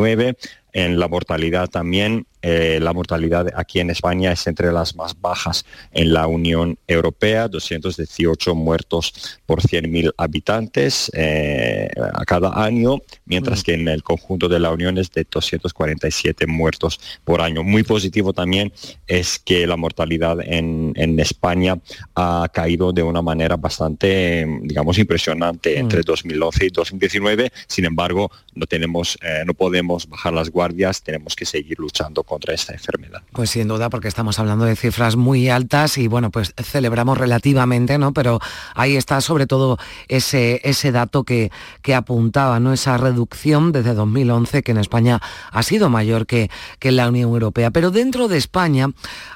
en 0.73 0.99
la 0.99 1.09
mortalidad 1.09 1.69
también 1.69 2.27
eh, 2.47 2.79
la 2.79 2.93
mortalidad 2.93 3.47
aquí 3.57 3.81
en 3.81 3.89
España 3.89 4.31
es 4.31 4.47
entre 4.47 4.71
las 4.71 4.95
más 4.97 5.19
bajas 5.19 5.65
en 5.93 6.13
la 6.13 6.27
Unión 6.27 6.77
Europea, 6.87 7.49
218 7.49 8.55
muertos 8.55 9.41
por 9.47 9.63
100.000 9.63 10.13
habitantes 10.19 11.11
eh, 11.15 11.89
a 11.97 12.23
cada 12.27 12.63
año, 12.63 12.99
mientras 13.25 13.63
que 13.63 13.73
en 13.73 13.89
el 13.89 14.03
conjunto 14.03 14.47
de 14.47 14.61
la 14.61 14.73
Unión 14.73 14.99
es 14.99 15.11
de 15.13 15.27
247 15.31 16.47
muertos 16.47 17.01
por 17.25 17.41
año. 17.41 17.63
Muy 17.63 17.83
positivo 17.83 18.35
también 18.35 18.75
es 19.07 19.39
que 19.39 19.67
la 19.67 19.79
mortalidad 19.79 20.37
en, 20.43 20.93
España 21.25 21.79
ha 22.15 22.47
caído 22.53 22.93
de 22.93 23.03
una 23.03 23.23
manera 23.23 23.57
bastante, 23.57 24.47
digamos, 24.65 24.99
impresionante 24.99 25.77
mm. 25.77 25.79
entre 25.79 26.03
2011 26.03 26.67
y 26.67 26.69
2019. 26.69 27.53
Sin 27.69 27.87
embargo, 27.87 28.31
no 28.55 28.67
tenemos, 28.67 29.17
eh, 29.23 29.45
no 29.47 29.55
podemos 29.55 30.07
bajar 30.07 30.35
las 30.35 30.51
guardias, 30.51 31.03
tenemos 31.03 31.35
que 31.35 31.47
seguir 31.47 31.79
luchando 31.79 32.23
contra 32.35 32.53
enfermedad. 32.53 33.23
Pues 33.31 33.51
sin 33.51 33.69
duda, 33.69 33.91
porque 33.91 34.09
estamos 34.09 34.41
hablando 34.41 34.65
de 34.65 34.75
cifras 34.75 35.15
muy 35.15 35.49
altas 35.49 35.99
y 35.99 36.09
bueno, 36.09 36.33
pues 36.33 36.53
celebramos 36.61 37.17
relativamente, 37.17 37.97
¿no? 37.97 38.13
Pero 38.13 38.41
ahí 38.75 38.97
está 38.97 39.21
sobre 39.21 39.47
todo 39.47 39.79
ese, 40.09 40.61
ese 40.65 40.91
dato 40.91 41.23
que, 41.23 41.53
que 41.81 41.95
apuntaba, 41.95 42.59
¿no? 42.59 42.73
Esa 42.73 42.97
reducción 42.99 43.71
desde 43.71 43.95
2011 43.95 44.65
que 44.65 44.73
en 44.73 44.79
España 44.79 45.21
ha 45.53 45.63
sido 45.63 45.91
mayor 45.91 46.27
que, 46.27 46.51
que 46.81 46.89
en 46.89 46.97
la 46.97 47.09
Unión 47.09 47.31
Europea. 47.31 47.71
Pero 47.71 47.93
dentro 47.93 48.27
de 48.27 48.37
España 48.37 48.89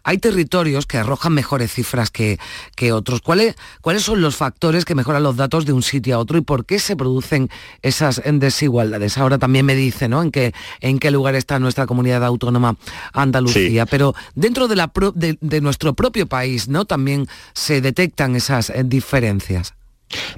hay 0.03 0.19
territorios 0.19 0.87
que 0.87 0.99
arrojan 0.99 1.35
mejores 1.35 1.73
cifras 1.73 2.11
que, 2.11 2.41
que 2.75 2.93
otros. 2.93 3.21
¿Cuáles, 3.21 3.55
¿Cuáles 3.81 4.03
son 4.03 4.21
los 4.21 4.35
factores 4.35 4.85
que 4.85 4.97
mejoran 4.97 5.23
los 5.23 5.37
datos 5.37 5.67
de 5.67 5.73
un 5.73 5.85
sitio 5.85 6.17
a 6.17 6.19
otro 6.19 6.37
y 6.37 6.41
por 6.41 6.67
qué 6.67 6.81
se 6.81 6.97
producen 6.97 7.49
esas 7.83 8.21
desigualdades? 8.25 9.19
Ahora 9.19 9.39
también 9.39 9.67
me 9.67 9.77
dice, 9.77 10.09
¿no? 10.09 10.21
En 10.21 10.33
qué, 10.33 10.53
en 10.81 10.99
qué 10.99 11.13
lugar 11.13 11.37
está 11.37 11.61
nuestra 11.61 11.87
comunidad 11.87 12.25
autónoma 12.25 12.77
Andalucía, 13.13 13.87
pero 13.87 14.15
dentro 14.35 14.69
de, 14.69 14.77
la 14.77 14.91
de, 15.15 15.61
nuestro 15.61 15.95
propio 15.95 16.27
país, 16.27 16.69
¿no? 16.69 16.85
También 16.85 17.27
se 17.55 17.81
detectan 17.81 18.37
esas 18.37 18.71
eh, 18.71 18.83
diferencias. 18.85 19.75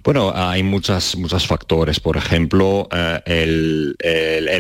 Bueno, 0.02 0.32
hay 0.34 0.62
muchos 0.62 1.16
muchos 1.16 1.46
factores. 1.46 2.00
Por 2.00 2.16
ejemplo, 2.16 2.88
eh, 2.92 3.94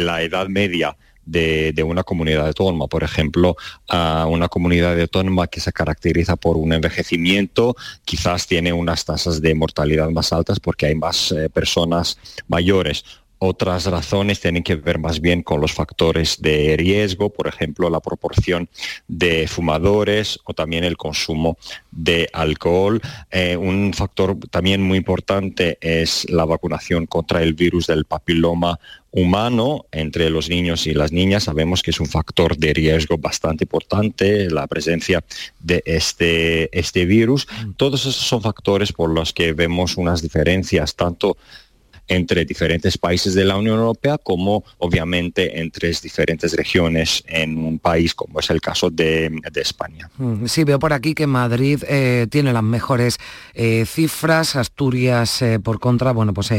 la 0.00 0.22
edad 0.22 0.46
media 0.48 0.96
de, 1.30 1.82
una 1.82 2.02
comunidad 2.02 2.46
autónoma. 2.46 2.86
Por 2.86 3.04
ejemplo, 3.04 3.56
una 3.88 4.48
comunidad 4.48 5.00
autónoma 5.00 5.46
que 5.46 5.60
se 5.60 5.72
caracteriza 5.72 6.36
por 6.36 6.56
un 6.56 6.72
envejecimiento, 6.72 7.76
quizás 8.04 8.46
tiene 8.46 8.72
unas 8.72 9.04
tasas 9.04 9.40
de 9.40 9.54
mortalidad 9.54 10.10
más 10.10 10.32
altas 10.32 10.60
porque 10.60 10.86
hay 10.86 10.94
más 10.94 11.32
eh, 11.32 11.48
personas 11.50 12.18
mayores. 12.48 13.04
Otras 13.42 13.86
razones 13.86 14.38
tienen 14.38 14.62
que 14.62 14.74
ver 14.74 14.98
más 14.98 15.22
bien 15.22 15.42
con 15.42 15.62
los 15.62 15.72
factores 15.72 16.42
de 16.42 16.76
riesgo, 16.76 17.30
por 17.30 17.46
ejemplo, 17.46 17.88
la 17.88 18.00
proporción 18.00 18.68
de 19.08 19.48
fumadores 19.48 20.38
o 20.44 20.52
también 20.52 20.84
el 20.84 20.98
consumo 20.98 21.56
de 21.90 22.28
alcohol. 22.34 23.00
Eh, 23.30 23.56
un 23.56 23.94
factor 23.94 24.36
también 24.50 24.82
muy 24.82 24.98
importante 24.98 25.78
es 25.80 26.28
la 26.28 26.44
vacunación 26.44 27.06
contra 27.06 27.42
el 27.42 27.54
virus 27.54 27.86
del 27.86 28.04
papiloma 28.04 28.78
humano 29.10 29.86
entre 29.90 30.28
los 30.28 30.50
niños 30.50 30.86
y 30.86 30.92
las 30.92 31.10
niñas. 31.10 31.44
Sabemos 31.44 31.82
que 31.82 31.92
es 31.92 32.00
un 32.00 32.08
factor 32.08 32.58
de 32.58 32.74
riesgo 32.74 33.16
bastante 33.16 33.64
importante 33.64 34.50
la 34.50 34.66
presencia 34.66 35.24
de 35.60 35.82
este, 35.86 36.78
este 36.78 37.06
virus. 37.06 37.48
Mm. 37.64 37.70
Todos 37.72 38.02
esos 38.02 38.16
son 38.16 38.42
factores 38.42 38.92
por 38.92 39.08
los 39.08 39.32
que 39.32 39.54
vemos 39.54 39.96
unas 39.96 40.20
diferencias 40.20 40.94
tanto 40.94 41.38
entre 42.10 42.44
diferentes 42.44 42.98
países 42.98 43.34
de 43.34 43.44
la 43.44 43.56
Unión 43.56 43.78
Europea 43.78 44.18
como 44.18 44.64
obviamente 44.78 45.60
entre 45.60 45.90
diferentes 46.02 46.52
regiones 46.54 47.22
en 47.26 47.56
un 47.56 47.78
país 47.78 48.14
como 48.14 48.40
es 48.40 48.50
el 48.50 48.60
caso 48.60 48.90
de, 48.90 49.30
España. 49.54 50.10
Mm, 50.16 50.46
sí, 50.46 50.64
veo 50.64 50.78
por 50.78 50.92
aquí 50.92 51.14
que 51.14 51.26
Madrid 51.26 51.82
eh, 51.86 52.26
tiene 52.30 52.52
las 52.52 52.62
mejores 52.62 53.18
eh, 53.54 53.84
cifras, 53.86 54.56
Asturias 54.56 55.42
eh, 55.42 55.60
por 55.60 55.78
contra, 55.78 56.12
bueno, 56.12 56.32
pues 56.34 56.52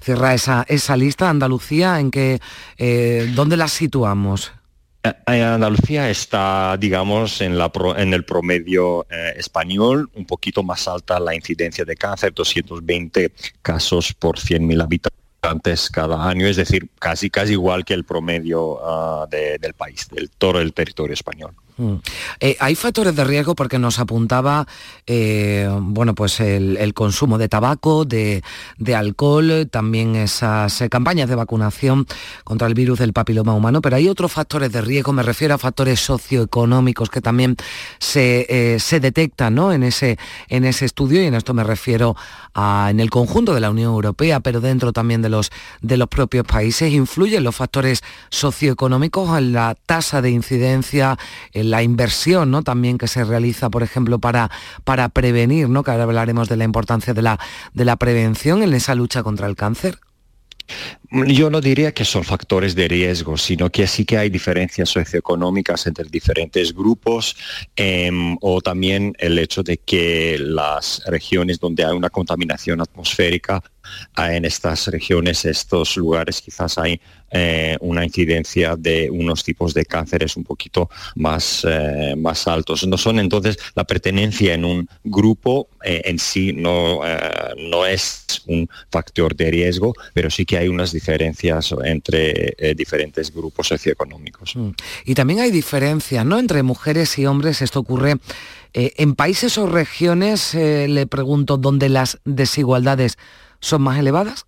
cierra 0.00 0.34
esa, 0.34 0.66
esa 0.68 0.96
lista, 0.96 1.30
Andalucía, 1.30 2.00
¿en 2.00 2.10
qué, 2.10 2.40
dónde 3.34 3.56
la 3.56 3.68
situamos? 3.68 4.52
Eh, 5.04 5.42
Andalucía 5.42 6.10
está, 6.10 6.76
digamos, 6.78 7.40
en, 7.40 7.56
la 7.56 7.70
en 7.96 8.14
el 8.14 8.24
promedio 8.24 9.06
eh, 9.10 9.34
español, 9.36 10.10
un 10.14 10.26
poquito 10.26 10.62
más 10.62 10.88
alta 10.88 11.20
la 11.20 11.34
incidencia 11.34 11.84
de 11.84 11.96
cáncer, 11.96 12.34
220 12.34 13.32
casos 13.62 14.12
por 14.12 14.38
100.000 14.38 14.82
habitantes 14.82 15.88
cada 15.90 16.28
año, 16.28 16.46
es 16.46 16.56
decir, 16.56 16.88
casi, 16.98 17.30
casi 17.30 17.52
igual 17.52 17.84
que 17.84 17.94
el 17.94 18.04
promedio 18.04 18.78
ah, 18.82 19.26
del 19.30 19.74
país, 19.74 20.08
del 20.10 20.30
todo 20.30 20.60
el 20.60 20.72
territorio 20.72 21.14
español. 21.14 21.54
Mm. 21.78 21.94
Eh, 22.40 22.56
hay 22.58 22.74
factores 22.74 23.14
de 23.14 23.22
riesgo 23.22 23.54
porque 23.54 23.78
nos 23.78 24.00
apuntaba 24.00 24.66
eh, 25.06 25.70
bueno, 25.80 26.14
pues 26.14 26.40
el, 26.40 26.92
consumo 26.92 27.38
de 27.38 27.48
tabaco, 27.48 28.04
de, 28.04 28.42
alcohol, 28.94 29.68
también 29.70 30.16
esas 30.16 30.80
eh, 30.80 30.88
campañas 30.88 31.28
de 31.28 31.36
vacunación 31.36 32.06
contra 32.42 32.66
el 32.66 32.74
virus 32.74 32.98
del 32.98 33.12
papiloma 33.12 33.54
humano, 33.54 33.80
pero 33.80 33.96
hay 33.96 34.08
otros 34.08 34.32
factores 34.32 34.72
de 34.72 34.80
riesgo, 34.80 35.12
me 35.12 35.22
refiero 35.22 35.54
a 35.54 35.58
factores 35.58 36.00
socioeconómicos 36.00 37.10
que 37.10 37.20
también 37.20 37.56
se, 38.00 38.78
detectan 39.00 39.54
¿no? 39.54 39.72
en, 39.72 39.84
ese, 39.84 40.18
en 40.48 40.64
ese 40.64 40.84
estudio 40.84 41.22
y 41.22 41.26
en 41.26 41.34
esto 41.34 41.54
me 41.54 41.62
refiero 41.62 42.16
a, 42.54 42.88
en 42.90 42.98
el 42.98 43.10
conjunto 43.10 43.54
de 43.54 43.60
la 43.60 43.70
Unión 43.70 43.92
Europea, 43.92 44.40
pero 44.40 44.60
dentro 44.60 44.92
también 44.92 45.22
de 45.22 45.28
los, 45.28 45.52
de 45.80 45.96
los 45.96 46.08
propios 46.08 46.44
países. 46.44 46.92
¿Influyen 46.92 47.44
los 47.44 47.54
factores 47.54 48.02
socioeconómicos 48.30 49.38
en 49.38 49.52
la 49.52 49.76
tasa 49.86 50.20
de 50.20 50.30
incidencia, 50.30 51.16
la 51.70 51.82
inversión 51.82 52.50
¿no? 52.50 52.62
también 52.62 52.98
que 52.98 53.08
se 53.08 53.24
realiza, 53.24 53.70
por 53.70 53.82
ejemplo, 53.82 54.18
para, 54.18 54.50
para 54.84 55.08
prevenir, 55.08 55.68
¿no? 55.68 55.82
que 55.82 55.90
ahora 55.90 56.04
hablaremos 56.04 56.48
de 56.48 56.56
la 56.56 56.64
importancia 56.64 57.14
de 57.14 57.22
la, 57.22 57.38
de 57.72 57.84
la 57.84 57.96
prevención 57.96 58.62
en 58.62 58.74
esa 58.74 58.94
lucha 58.94 59.22
contra 59.22 59.46
el 59.46 59.56
cáncer. 59.56 59.98
Yo 61.10 61.48
no 61.48 61.62
diría 61.62 61.94
que 61.94 62.04
son 62.04 62.24
factores 62.24 62.74
de 62.74 62.86
riesgo, 62.86 63.38
sino 63.38 63.70
que 63.70 63.86
sí 63.86 64.04
que 64.04 64.18
hay 64.18 64.28
diferencias 64.28 64.90
socioeconómicas 64.90 65.86
entre 65.86 66.04
diferentes 66.10 66.74
grupos 66.74 67.36
em, 67.74 68.36
o 68.42 68.60
también 68.60 69.14
el 69.18 69.38
hecho 69.38 69.62
de 69.62 69.78
que 69.78 70.36
las 70.38 71.02
regiones 71.06 71.58
donde 71.58 71.86
hay 71.86 71.96
una 71.96 72.10
contaminación 72.10 72.82
atmosférica 72.82 73.62
en 74.16 74.44
estas 74.44 74.86
regiones, 74.88 75.44
estos 75.44 75.96
lugares, 75.96 76.40
quizás 76.40 76.78
hay 76.78 77.00
eh, 77.30 77.76
una 77.80 78.06
incidencia 78.06 78.74
de 78.74 79.10
unos 79.10 79.44
tipos 79.44 79.74
de 79.74 79.84
cánceres 79.84 80.34
un 80.38 80.44
poquito 80.44 80.88
más, 81.14 81.66
eh, 81.68 82.14
más 82.16 82.48
altos. 82.48 82.86
No 82.86 82.96
son 82.96 83.18
entonces 83.18 83.58
la 83.74 83.84
pertenencia 83.84 84.54
en 84.54 84.64
un 84.64 84.88
grupo 85.04 85.68
eh, 85.84 86.00
en 86.06 86.18
sí 86.18 86.54
no, 86.54 87.00
no 87.70 87.84
es 87.84 88.24
un 88.46 88.66
factor 88.90 89.36
de 89.36 89.50
riesgo, 89.50 89.92
pero 90.14 90.30
sí 90.30 90.46
que 90.46 90.56
hay 90.56 90.68
unas 90.68 90.90
diferencias 90.90 91.74
entre 91.84 92.56
diferentes 92.74 93.32
grupos 93.32 93.68
socioeconómicos. 93.68 94.56
Mm. 94.56 94.70
Y 95.04 95.14
también 95.14 95.40
hay 95.40 95.50
diferencias 95.50 96.24
¿no? 96.24 96.38
entre 96.38 96.62
mujeres 96.62 97.18
y 97.18 97.26
hombres. 97.26 97.60
Esto 97.60 97.80
ocurre 97.80 98.16
en 98.72 99.14
países 99.14 99.58
o 99.58 99.66
regiones, 99.66 100.54
le 100.54 101.06
pregunto, 101.06 101.58
donde 101.58 101.90
las 101.90 102.18
desigualdades 102.24 103.18
son 103.60 103.82
más 103.82 103.98
elevadas. 103.98 104.46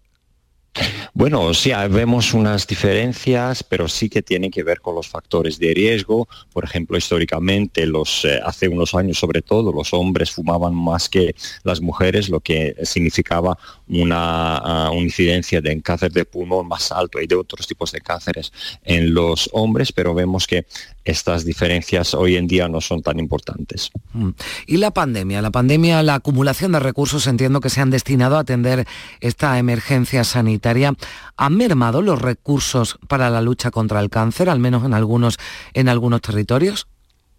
Bueno, 1.13 1.53
sí, 1.53 1.73
vemos 1.91 2.33
unas 2.33 2.67
diferencias, 2.67 3.65
pero 3.65 3.89
sí 3.89 4.09
que 4.09 4.23
tienen 4.23 4.51
que 4.51 4.63
ver 4.63 4.81
con 4.81 4.95
los 4.95 5.09
factores 5.09 5.59
de 5.59 5.75
riesgo. 5.75 6.29
Por 6.53 6.65
ejemplo, 6.65 6.97
históricamente, 6.97 7.83
eh, 7.83 8.41
hace 8.45 8.69
unos 8.69 8.95
años 8.95 9.19
sobre 9.19 9.43
todo, 9.43 9.73
los 9.73 9.93
hombres 9.93 10.31
fumaban 10.31 10.75
más 10.75 11.09
que 11.09 11.35
las 11.65 11.81
mujeres, 11.81 12.29
lo 12.29 12.41
que 12.41 12.77
significaba 12.85 13.59
una, 13.89 14.59
ah, 14.59 14.91
incidencia 14.95 15.61
de 15.61 15.83
cáncer 15.83 16.13
de 16.13 16.25
pulmón 16.25 16.69
más 16.69 16.93
alto 16.93 17.21
y 17.21 17.27
de 17.27 17.35
otros 17.35 17.67
tipos 17.67 17.91
de 17.91 18.01
cánceres 18.01 18.53
en 18.85 19.13
los 19.13 19.51
hombres, 19.53 19.93
pero 19.93 20.15
vemos 20.15 20.47
que 20.47 20.67
estas 21.05 21.45
diferencias 21.45 22.15
hoy 22.15 22.37
en 22.37 22.47
día 22.47 22.69
no 22.69 22.81
son 22.81 23.03
tan 23.03 23.19
importantes. 23.19 23.91
Mm. 24.13 24.31
Y 24.67 24.77
la 24.77 24.91
pandemia, 24.91 25.43
la 25.43 25.51
pandemia, 25.51 26.03
la 26.03 26.15
acumulación 26.15 26.73
de 26.73 26.81
recursos, 26.81 27.27
entiendo 27.27 27.61
que 27.61 27.71
se 27.71 27.81
han 27.81 27.91
destinado 27.91 28.37
a 28.37 28.41
atender 28.41 28.87
esta 29.21 29.59
emergencia 29.59 30.25
sanitaria. 30.25 30.95
¿Han 31.37 31.57
mermado 31.57 32.03
los 32.03 32.21
recursos 32.21 32.99
para 33.09 33.31
la 33.31 33.41
lucha 33.41 33.71
contra 33.71 34.01
el 34.01 34.11
cáncer, 34.11 34.49
al 34.49 34.59
menos 34.59 34.85
en 34.85 34.95
algunos, 34.95 35.39
en 35.75 35.89
algunos 35.89 36.21
territorios? 36.21 36.87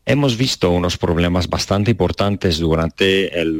Hemos 0.03 0.36
visto 0.36 0.72
unos 0.72 0.98
problemas 0.98 1.48
bastante 1.48 1.91
importantes 1.91 2.58
durante 2.58 3.39
el, 3.39 3.55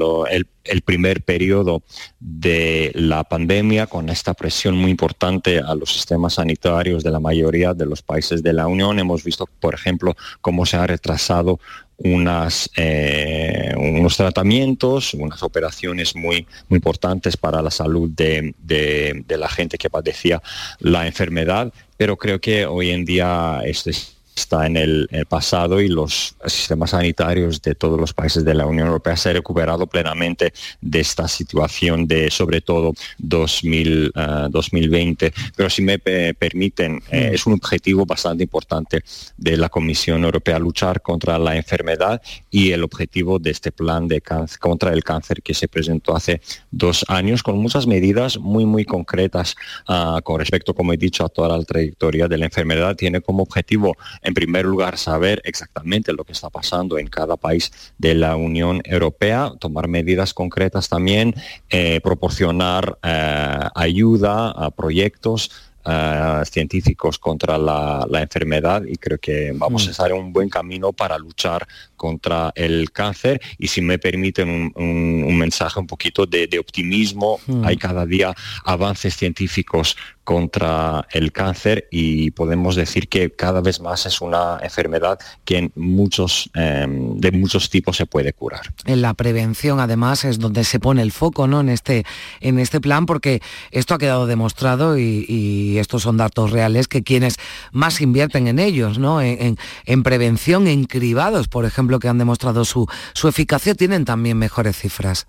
primer 0.84 1.22
periodo 1.22 1.84
de 2.20 2.92
la 2.96 3.24
pandemia, 3.24 3.86
con 3.86 4.10
esta 4.10 4.34
presión 4.34 4.76
muy 4.76 4.90
importante 4.90 5.60
a 5.60 5.76
los 5.76 5.94
sistemas 5.94 6.34
sanitarios 6.34 7.04
de 7.04 7.12
la 7.12 7.20
mayoría 7.20 7.76
de 7.76 7.86
los 7.86 8.02
países 8.02 8.42
de 8.42 8.54
la 8.54 8.66
Unión. 8.66 8.98
Hemos 8.98 9.24
visto, 9.24 9.48
por 9.60 9.76
ejemplo, 9.76 10.16
cómo 10.42 10.66
se 10.66 10.78
ha 10.78 10.88
retrasado 10.88 11.60
eh, 12.04 13.76
unos 13.78 14.18
tratamientos, 14.18 15.14
unas 15.14 15.44
operaciones 15.44 16.16
muy, 16.16 16.48
muy 16.70 16.78
importantes 16.78 17.38
para 17.38 17.62
la 17.62 17.70
salud 17.70 18.10
de, 18.10 18.56
de 18.58 19.38
la 19.38 19.48
gente 19.48 19.78
que 19.78 19.92
padecía 19.92 20.42
la 20.80 21.06
enfermedad, 21.06 21.72
pero 21.98 22.18
creo 22.18 22.42
que 22.42 22.66
hoy 22.66 22.90
en 22.90 23.06
día 23.06 23.62
esto 23.64 23.92
es 23.92 24.21
está 24.36 24.66
en 24.66 24.78
el, 24.78 25.10
pasado 25.30 25.82
y 25.82 25.88
los 25.88 26.36
sistemas 26.46 26.92
sanitarios 26.92 27.62
de 27.62 27.76
todos 27.76 28.00
los 28.00 28.14
países 28.14 28.44
de 28.44 28.54
la 28.54 28.66
Unión 28.66 28.88
Europea 28.88 29.16
se 29.16 29.30
han 29.30 29.36
recuperado 29.36 29.88
plenamente 29.88 30.54
de 30.82 31.00
esta 31.00 31.28
situación 31.28 32.08
de 32.08 32.32
sobre 32.32 32.62
todo 32.62 32.94
2000, 33.18 34.12
2020. 34.50 35.26
Eh, 35.28 35.34
Pero 35.56 35.70
si 35.70 35.82
me 35.82 36.00
permiten, 36.00 37.02
eh, 37.12 37.30
mm. 37.30 37.34
es 37.36 37.46
un 37.46 37.54
objetivo 37.54 38.06
bastante 38.06 38.44
importante 38.44 39.04
de 39.38 39.58
la 39.58 39.70
Comisión 39.70 40.24
Europea 40.24 40.60
luchar 40.60 41.02
contra 41.02 41.38
la 41.38 41.56
enfermedad 41.56 42.22
y 42.50 42.72
el 42.72 42.84
objetivo 42.84 43.40
de 43.40 43.52
este 43.52 43.72
plan 43.72 44.08
de 44.08 44.22
cáncer, 44.22 44.60
contra 44.60 44.94
el 44.94 45.04
cáncer 45.04 45.42
que 45.42 45.54
se 45.54 45.68
presentó 45.68 46.16
hace 46.16 46.42
dos 46.72 47.06
años 47.08 47.44
con 47.44 47.58
muchas 47.58 47.88
medidas 47.88 48.38
muy 48.38 48.66
muy 48.66 48.86
concretas 48.86 49.56
ah, 49.88 50.20
con 50.24 50.40
respecto, 50.40 50.74
como 50.74 50.94
he 50.94 50.98
dicho, 50.98 51.26
a 51.26 51.30
toda 51.30 51.58
la 51.58 51.64
trayectoria 51.64 52.28
de 52.28 52.38
la 52.38 52.46
enfermedad. 52.46 52.96
Tiene 52.96 53.22
como 53.22 53.44
objetivo 53.44 53.96
en 54.22 54.34
primer 54.34 54.66
lugar, 54.66 54.98
saber 54.98 55.42
exactamente 55.46 56.14
lo 56.14 56.24
que 56.24 56.34
está 56.34 56.50
pasando 56.50 56.98
en 56.98 57.08
cada 57.08 57.38
país 57.38 57.72
de 57.98 58.14
la 58.16 58.36
Unión 58.36 58.82
Europea, 58.86 59.52
tomar 59.60 59.88
medidas 59.88 60.34
concretas 60.34 60.90
también, 60.90 61.34
eh, 61.70 62.00
proporcionar 62.02 62.98
eh, 63.04 63.60
ayuda 63.76 64.52
a 64.52 64.72
proyectos 64.72 65.52
eh, 65.84 66.44
científicos 66.46 67.18
contra 67.18 67.58
la, 67.58 68.06
enfermedad 68.22 68.84
y 68.86 68.98
creo 68.98 69.18
que 69.18 69.52
vamos 69.56 69.86
mm. 69.86 69.88
a 69.88 69.92
estar 69.92 70.12
en 70.12 70.18
un 70.18 70.32
buen 70.32 70.48
camino 70.48 70.94
para 70.94 71.18
luchar 71.18 71.68
contra 72.02 72.52
el 72.56 72.92
cáncer 72.92 73.40
y 73.60 73.68
si 73.68 73.80
me 73.80 74.00
permiten 74.00 74.74
un, 74.76 75.38
mensaje 75.38 75.80
un 75.80 75.86
poquito 75.86 76.26
de, 76.26 76.58
optimismo, 76.58 77.40
mm. 77.46 77.64
hay 77.64 77.78
cada 77.78 78.08
día 78.08 78.34
avances 78.66 79.16
científicos 79.16 79.96
contra 80.24 81.08
el 81.12 81.32
cáncer 81.32 81.88
y 81.92 82.32
podemos 82.32 82.76
decir 82.76 83.08
que 83.08 83.32
cada 83.32 83.60
vez 83.60 83.82
más 83.82 84.06
es 84.06 84.22
una 84.22 84.60
enfermedad 84.62 85.20
que 85.46 85.58
en 85.58 85.72
muchos, 85.76 86.50
em, 86.54 87.18
de 87.18 87.32
muchos 87.32 87.70
tipos 87.70 87.98
se 87.98 88.06
puede 88.06 88.32
curar. 88.32 88.62
En 88.86 89.02
la 89.02 89.14
prevención 89.14 89.80
además 89.80 90.24
es 90.24 90.40
donde 90.40 90.64
se 90.64 90.80
pone 90.80 91.02
el 91.02 91.12
foco 91.12 91.48
¿no? 91.48 91.60
en, 91.62 91.70
este, 91.70 92.06
en 92.40 92.60
este 92.60 92.80
plan 92.80 93.06
porque 93.06 93.42
esto 93.72 93.94
ha 93.94 93.98
quedado 93.98 94.26
demostrado 94.26 94.98
y, 94.98 95.78
estos 95.82 96.04
son 96.04 96.18
datos 96.18 96.52
reales 96.52 96.88
que 96.88 97.04
quienes 97.04 97.38
más 97.72 98.02
invierten 98.02 98.48
en 98.48 98.60
ellos, 98.60 99.00
¿no? 99.00 99.22
en, 99.22 99.58
en, 99.86 100.04
prevención, 100.04 100.68
en 100.68 100.86
cribados, 100.86 101.48
por 101.48 101.66
ejemplo, 101.66 101.91
que 102.00 102.08
han 102.08 102.18
demostrado 102.18 102.66
su, 102.66 102.88
su 103.14 103.28
eficacia, 103.28 103.76
tienen 103.76 104.06
también 104.06 104.38
mejores 104.38 104.78
cifras. 104.78 105.28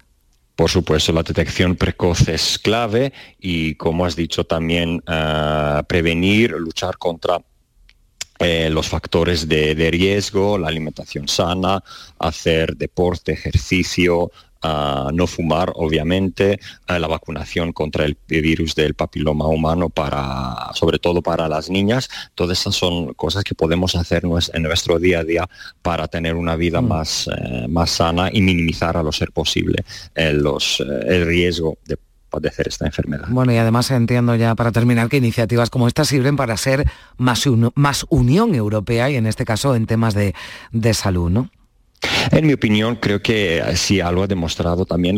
Por 0.57 0.71
supuesto, 0.71 1.13
la 1.13 1.23
detección 1.23 1.77
precoz 1.77 2.29
es 2.29 2.59
clave 2.59 3.13
y, 3.39 3.75
como 3.77 4.05
has 4.05 4.17
dicho, 4.17 4.45
también 4.45 5.03
ah, 5.07 5.83
prevenir, 5.89 6.53
luchar 6.53 6.99
contra 6.99 7.41
eh, 8.39 8.69
los 8.71 8.89
factores 8.89 9.49
de, 9.49 9.75
riesgo, 9.91 10.59
la 10.59 10.69
alimentación 10.69 11.29
sana, 11.29 11.83
hacer 12.19 12.77
deporte, 12.77 13.33
ejercicio, 13.33 14.31
no 14.63 15.27
fumar, 15.27 15.73
obviamente, 15.75 16.61
la 16.87 17.07
vacunación 17.09 17.73
contra 17.73 18.05
el 18.05 18.17
virus 18.27 18.75
del 18.75 18.95
papiloma 18.95 19.47
humano, 19.49 19.89
para, 19.89 20.71
sobre 20.75 20.99
todo 20.99 21.23
para 21.23 21.49
las 21.49 21.71
niñas. 21.71 22.09
Todas 22.35 22.61
esas 22.61 22.75
son 22.75 23.15
cosas 23.15 23.45
que 23.45 23.55
podemos 23.55 23.95
hacer 23.97 24.25
en 24.25 24.63
nuestro 24.63 24.99
día 24.99 25.21
a 25.21 25.25
día 25.25 25.49
para 25.83 26.09
tener 26.09 26.35
una 26.35 26.57
vida 26.57 26.81
mm. 26.81 26.89
más, 26.89 27.29
eh, 27.29 27.67
más 27.69 27.91
sana 27.91 28.31
y 28.33 28.41
minimizar 28.43 28.97
a 28.97 29.03
lo 29.03 29.13
ser 29.13 29.33
posible 29.33 29.85
eh, 30.15 30.33
los, 30.33 30.81
eh, 30.81 30.85
el 31.07 31.27
riesgo 31.27 31.79
de 31.87 31.99
padecer 32.31 32.69
esta 32.69 32.87
enfermedad. 32.87 33.27
Bueno, 33.29 33.53
y 33.53 33.57
además 33.57 33.91
entiendo 33.91 34.35
ya 34.37 34.55
para 34.55 34.73
terminar 34.73 35.09
que 35.09 35.19
iniciativas 35.19 35.69
como 35.69 35.87
esta 35.87 36.05
sirven 36.05 36.37
para 36.37 36.57
ser 36.57 36.91
más, 37.19 37.45
más 37.75 38.07
Unión 38.09 38.55
Europea 38.55 39.11
y 39.11 39.17
en 39.17 39.27
este 39.27 39.45
caso 39.45 39.75
en 39.75 39.87
temas 39.87 40.15
de, 40.15 40.35
de 40.71 40.95
salud, 40.95 41.31
¿no? 41.31 41.51
En 42.31 42.47
mi 42.47 42.53
opinión, 42.53 42.97
creo 42.97 43.21
que 43.21 43.63
sí 43.75 44.01
algo 44.01 44.23
ha 44.23 44.27
demostrado 44.27 44.87
también 44.87 45.17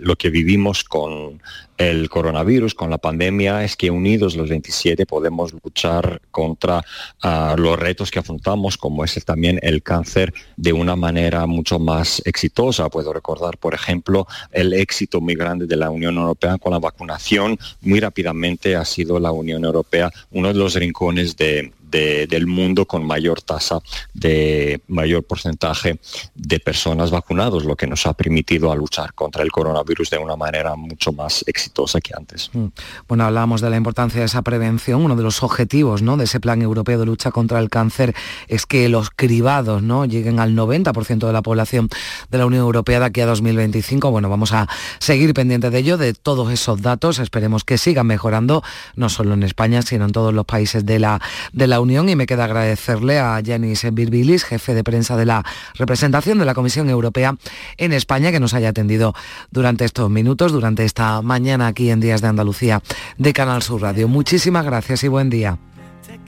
lo 0.00 0.16
que 0.16 0.30
vivimos 0.30 0.84
con 0.84 1.40
el 1.78 2.08
coronavirus, 2.08 2.74
con 2.74 2.90
la 2.90 2.98
pandemia, 2.98 3.64
es 3.64 3.76
que 3.76 3.90
unidos 3.90 4.36
los 4.36 4.48
27 4.48 5.04
podemos 5.06 5.52
luchar 5.52 6.20
contra 6.30 6.84
ah, 7.22 7.56
los 7.58 7.78
retos 7.78 8.10
que 8.10 8.20
afrontamos, 8.20 8.78
como 8.78 9.04
es 9.04 9.22
también 9.24 9.58
el 9.62 9.82
cáncer, 9.82 10.32
de 10.56 10.72
una 10.72 10.96
manera 10.96 11.46
mucho 11.46 11.78
más 11.78 12.22
exitosa. 12.24 12.88
Puedo 12.88 13.12
recordar, 13.12 13.58
por 13.58 13.74
ejemplo, 13.74 14.26
el 14.52 14.72
éxito 14.72 15.20
muy 15.20 15.34
grande 15.34 15.66
de 15.66 15.76
la 15.76 15.90
Unión 15.90 16.16
Europea 16.16 16.58
con 16.58 16.72
la 16.72 16.78
vacunación. 16.78 17.58
Muy 17.80 18.00
rápidamente 18.00 18.76
ha 18.76 18.84
sido 18.84 19.18
la 19.18 19.32
Unión 19.32 19.64
Europea 19.64 20.10
uno 20.30 20.48
de 20.48 20.54
los 20.54 20.74
rincones 20.74 21.36
de, 21.36 21.72
del 21.92 22.46
mundo 22.46 22.86
con 22.86 23.06
mayor 23.06 23.42
tasa 23.42 23.80
de 24.14 24.80
mayor 24.88 25.24
porcentaje 25.24 25.98
de 26.34 26.60
personas 26.60 27.10
vacunados, 27.10 27.64
lo 27.64 27.76
que 27.76 27.86
nos 27.86 28.06
ha 28.06 28.14
permitido 28.14 28.72
a 28.72 28.76
luchar 28.76 29.14
contra 29.14 29.42
el 29.42 29.52
coronavirus 29.52 30.10
de 30.10 30.18
una 30.18 30.36
manera 30.36 30.74
mucho 30.74 31.12
más 31.12 31.44
exitosa 31.46 32.00
que 32.00 32.12
antes. 32.16 32.50
Mm. 32.52 32.66
Bueno, 33.08 33.24
hablábamos 33.24 33.60
de 33.60 33.70
la 33.70 33.76
importancia 33.76 34.20
de 34.20 34.26
esa 34.26 34.42
prevención. 34.42 35.04
Uno 35.04 35.16
de 35.16 35.22
los 35.22 35.42
objetivos 35.42 36.02
¿no? 36.02 36.16
de 36.16 36.24
ese 36.24 36.40
plan 36.40 36.62
europeo 36.62 36.98
de 36.98 37.06
lucha 37.06 37.30
contra 37.30 37.58
el 37.58 37.68
cáncer 37.68 38.14
es 38.48 38.66
que 38.66 38.88
los 38.88 39.10
cribados 39.10 39.82
¿no? 39.82 40.04
lleguen 40.04 40.40
al 40.40 40.54
90% 40.56 41.26
de 41.26 41.32
la 41.32 41.42
población 41.42 41.88
de 42.30 42.38
la 42.38 42.46
Unión 42.46 42.62
Europea 42.62 43.00
de 43.00 43.06
aquí 43.06 43.20
a 43.20 43.26
2025. 43.26 44.10
Bueno, 44.10 44.28
vamos 44.28 44.52
a 44.52 44.68
seguir 44.98 45.34
pendientes 45.34 45.70
de 45.70 45.78
ello, 45.78 45.98
de 45.98 46.14
todos 46.14 46.50
esos 46.50 46.82
datos. 46.82 47.18
Esperemos 47.18 47.64
que 47.64 47.78
sigan 47.78 48.06
mejorando, 48.06 48.62
no 48.96 49.08
solo 49.08 49.34
en 49.34 49.42
España, 49.42 49.82
sino 49.82 50.06
en 50.06 50.12
todos 50.12 50.32
los 50.32 50.46
países 50.46 50.86
de 50.86 50.98
la, 50.98 51.20
de 51.52 51.66
la 51.66 51.80
Unión 51.82 52.08
y 52.08 52.16
me 52.16 52.26
queda 52.26 52.44
agradecerle 52.44 53.18
a 53.18 53.38
Yanis 53.40 53.86
Birbilis, 53.92 54.44
jefe 54.44 54.74
de 54.74 54.82
prensa 54.84 55.16
de 55.16 55.26
la 55.26 55.44
representación 55.74 56.38
de 56.38 56.44
la 56.44 56.54
Comisión 56.54 56.88
Europea 56.88 57.36
en 57.76 57.92
España, 57.92 58.30
que 58.30 58.40
nos 58.40 58.54
haya 58.54 58.70
atendido 58.70 59.14
durante 59.50 59.84
estos 59.84 60.08
minutos, 60.10 60.52
durante 60.52 60.84
esta 60.84 61.22
mañana 61.22 61.66
aquí 61.66 61.90
en 61.90 62.00
Días 62.00 62.22
de 62.22 62.28
Andalucía 62.28 62.82
de 63.18 63.32
Canal 63.32 63.62
Sur 63.62 63.82
Radio. 63.82 64.08
Muchísimas 64.08 64.64
gracias 64.64 65.04
y 65.04 65.08
buen 65.08 65.28
día. 65.28 65.58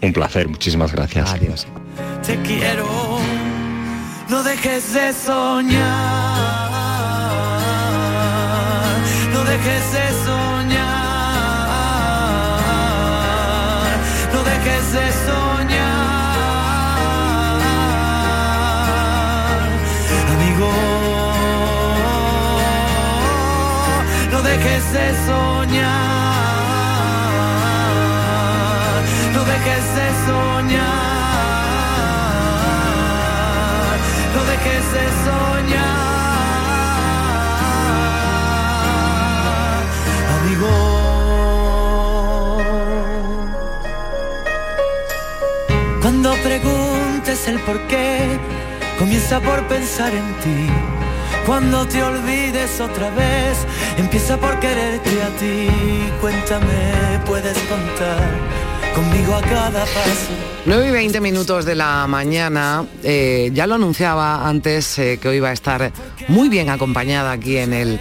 Un 0.03 0.13
placer, 0.13 0.49
muchísimas 0.49 0.93
gracias. 0.93 1.33
Adiós. 1.33 1.67
Te 2.27 2.37
quiero, 2.43 3.19
no 4.29 4.43
dejes 4.43 4.93
de 4.93 5.13
soñar. 5.13 6.75
dejes 9.57 9.93
de 9.93 10.09
soñar, 10.11 10.24
dejes 24.65 24.93
de 24.93 25.09
soñar, 25.27 25.85
no 29.35 29.45
dejes 29.45 29.85
de 29.99 30.09
soñar, 30.27 30.85
no 34.35 34.41
dejes 34.51 34.85
de 34.97 35.07
soñar, 35.25 35.85
amigo. 40.39 40.75
Cuando 46.01 46.29
preguntes 46.37 47.49
el 47.49 47.59
por 47.61 47.79
qué, 47.89 48.39
comienza 48.99 49.41
por 49.41 49.67
pensar 49.67 50.13
en 50.15 50.35
ti. 50.43 50.71
Cuando 51.47 51.87
te 51.87 52.03
olvides 52.03 52.81
otra 52.81 53.11
vez, 53.11 53.67
empieza 53.97 54.37
por 54.39 54.59
quererte 54.61 55.23
a 55.23 55.29
ti. 55.39 55.69
Cuéntame, 56.21 57.21
puedes 57.27 57.59
contar 57.59 58.65
conmigo 58.95 59.35
a 59.35 59.41
cada 59.43 59.85
paso. 59.85 60.31
9 60.67 60.89
y 60.89 60.91
20 60.93 61.21
minutos 61.21 61.67
de 61.67 61.75
la 61.75 62.07
mañana, 62.07 62.87
eh, 63.03 63.51
ya 63.53 63.67
lo 63.67 63.75
anunciaba 63.75 64.49
antes 64.49 64.99
eh, 64.99 65.19
que 65.21 65.29
hoy 65.29 65.37
iba 65.37 65.51
a 65.51 65.53
estar 65.53 65.93
muy 66.29 66.49
bien 66.49 66.71
acompañada 66.71 67.33
aquí 67.33 67.59
en 67.59 67.75
el, 67.75 68.01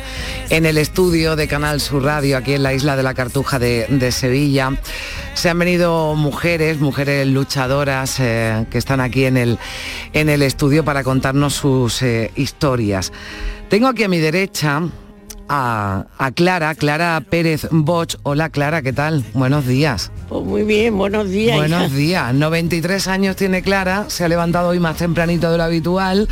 en 0.49 0.65
el 0.65 0.77
estudio 0.77 1.35
de 1.35 1.49
Canal 1.49 1.81
Sur 1.81 2.03
Radio, 2.03 2.37
aquí 2.37 2.53
en 2.53 2.63
la 2.63 2.73
isla 2.73 2.95
de 2.95 3.03
la 3.03 3.13
Cartuja 3.13 3.59
de, 3.59 4.11
Sevilla. 4.11 4.71
Se 5.33 5.49
han 5.49 5.59
venido 5.59 6.15
mujeres, 6.15 6.79
mujeres 6.79 7.27
luchadoras 7.27 8.19
eh, 8.21 8.65
que 8.69 8.77
están 8.77 9.01
aquí 9.01 9.25
en 9.25 9.35
el, 9.35 9.59
en 10.13 10.29
el 10.29 10.41
estudio 10.41 10.85
para 10.85 11.03
contarnos 11.03 11.55
sus 11.55 12.01
historias. 12.35 13.11
Tengo 13.67 13.87
aquí 13.87 14.03
a 14.03 14.07
mi 14.07 14.19
derecha 14.19 14.83
a, 15.53 16.07
a 16.17 16.31
Clara, 16.31 16.73
Clara 16.73 17.21
Pérez 17.29 17.67
Boch. 17.69 18.15
Hola 18.23 18.49
Clara, 18.49 18.81
¿qué 18.81 18.91
tal? 18.91 19.23
Buenos 19.33 19.67
días. 19.67 20.11
Pues 20.27 20.43
muy 20.43 20.63
bien, 20.63 20.97
buenos 20.97 21.29
días. 21.29 21.55
Buenos 21.55 21.89
hija. 21.89 21.95
días. 21.95 22.33
93 22.33 23.07
años 23.07 23.35
tiene 23.35 23.61
Clara, 23.61 24.05
se 24.07 24.23
ha 24.25 24.27
levantado 24.27 24.69
hoy 24.69 24.79
más 24.79 24.97
tempranito 24.97 25.51
de 25.51 25.57
lo 25.59 25.63
habitual. 25.63 26.27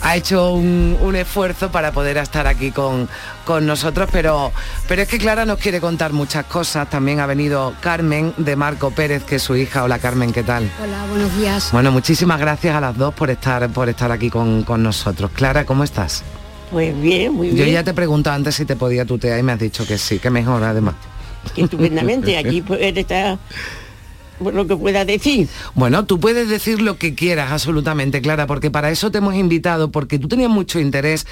Ha 0.00 0.14
hecho 0.14 0.52
un, 0.52 0.96
un 1.00 1.16
esfuerzo 1.16 1.72
para 1.72 1.90
poder 1.90 2.18
estar 2.18 2.46
aquí 2.46 2.70
con, 2.70 3.08
con 3.44 3.66
nosotros, 3.66 4.08
pero, 4.12 4.52
pero 4.86 5.02
es 5.02 5.08
que 5.08 5.18
Clara 5.18 5.44
nos 5.44 5.58
quiere 5.58 5.80
contar 5.80 6.12
muchas 6.12 6.44
cosas. 6.44 6.88
También 6.88 7.18
ha 7.18 7.26
venido 7.26 7.74
Carmen 7.80 8.32
de 8.36 8.54
Marco 8.54 8.92
Pérez, 8.92 9.24
que 9.24 9.36
es 9.36 9.42
su 9.42 9.56
hija. 9.56 9.82
Hola 9.82 9.98
Carmen, 9.98 10.32
¿qué 10.32 10.44
tal? 10.44 10.70
Hola, 10.80 11.04
buenos 11.08 11.36
días. 11.36 11.70
Bueno, 11.72 11.90
muchísimas 11.90 12.38
gracias 12.38 12.76
a 12.76 12.80
las 12.80 12.96
dos 12.96 13.12
por 13.14 13.30
estar, 13.30 13.68
por 13.70 13.88
estar 13.88 14.12
aquí 14.12 14.30
con, 14.30 14.62
con 14.62 14.84
nosotros. 14.84 15.32
Clara, 15.34 15.64
¿cómo 15.64 15.82
estás? 15.82 16.22
Pues 16.70 17.00
bien, 17.00 17.32
muy 17.32 17.48
Yo 17.50 17.54
bien. 17.54 17.72
ya 17.72 17.84
te 17.84 17.94
preguntaba 17.94 18.36
antes 18.36 18.54
si 18.56 18.64
te 18.64 18.76
podía 18.76 19.04
tutear 19.04 19.38
y 19.38 19.42
me 19.42 19.52
has 19.52 19.60
dicho 19.60 19.86
que 19.86 19.98
sí, 19.98 20.18
que 20.18 20.30
mejor 20.30 20.62
además. 20.64 20.94
Estupendamente, 21.56 22.36
aquí 22.36 22.62
pues 22.66 22.80
está 22.96 23.38
lo 24.40 24.66
que 24.66 24.76
pueda 24.76 25.04
decir. 25.04 25.48
Bueno, 25.74 26.04
tú 26.04 26.20
puedes 26.20 26.48
decir 26.48 26.82
lo 26.82 26.98
que 26.98 27.14
quieras, 27.14 27.52
absolutamente, 27.52 28.20
Clara, 28.20 28.46
porque 28.46 28.70
para 28.70 28.90
eso 28.90 29.10
te 29.10 29.18
hemos 29.18 29.34
invitado, 29.34 29.90
porque 29.90 30.18
tú 30.18 30.28
tenías 30.28 30.50
mucho 30.50 30.78
interés 30.78 31.26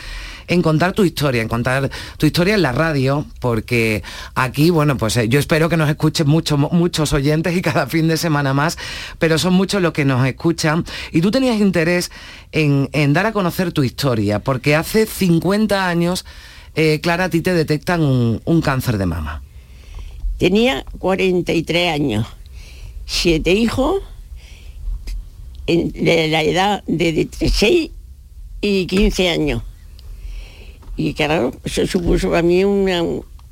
en 0.48 0.62
contar 0.62 0.92
tu 0.92 1.04
historia, 1.04 1.42
en 1.42 1.48
contar 1.48 1.90
tu 2.16 2.26
historia 2.26 2.54
en 2.54 2.62
la 2.62 2.72
radio, 2.72 3.26
porque 3.40 4.02
aquí, 4.34 4.70
bueno, 4.70 4.96
pues 4.96 5.16
eh, 5.16 5.28
yo 5.28 5.38
espero 5.38 5.68
que 5.68 5.76
nos 5.76 5.88
escuchen 5.88 6.28
muchos, 6.28 6.58
muchos 6.58 7.12
oyentes 7.12 7.56
y 7.56 7.62
cada 7.62 7.86
fin 7.86 8.08
de 8.08 8.16
semana 8.16 8.54
más, 8.54 8.78
pero 9.18 9.38
son 9.38 9.54
muchos 9.54 9.82
los 9.82 9.92
que 9.92 10.04
nos 10.04 10.26
escuchan. 10.26 10.84
Y 11.12 11.20
tú 11.20 11.30
tenías 11.30 11.60
interés 11.60 12.10
en, 12.52 12.88
dar 13.12 13.26
a 13.26 13.32
conocer 13.32 13.72
tu 13.72 13.82
historia, 13.82 14.38
porque 14.38 14.74
hace 14.74 15.06
50 15.06 15.88
años, 15.88 16.24
eh, 16.74 17.00
Clara, 17.02 17.24
a 17.24 17.28
ti 17.30 17.40
te 17.40 17.54
detectan 17.54 18.02
un, 18.02 18.62
cáncer 18.62 18.98
de 18.98 19.06
mama. 19.06 19.42
Tenía 20.38 20.84
43 20.98 21.92
años, 21.92 22.26
siete 23.06 23.52
hijos, 23.52 24.02
de 25.66 26.28
la 26.28 26.42
edad 26.42 26.84
de, 26.86 27.12
de 27.12 27.48
6 27.48 27.90
y 28.60 28.86
15 28.86 29.28
años. 29.30 29.62
Y 30.96 31.14
claro, 31.14 31.52
eso 31.64 31.86
supuso 31.86 32.30
para 32.30 32.42
mí 32.42 32.64
una, 32.64 33.02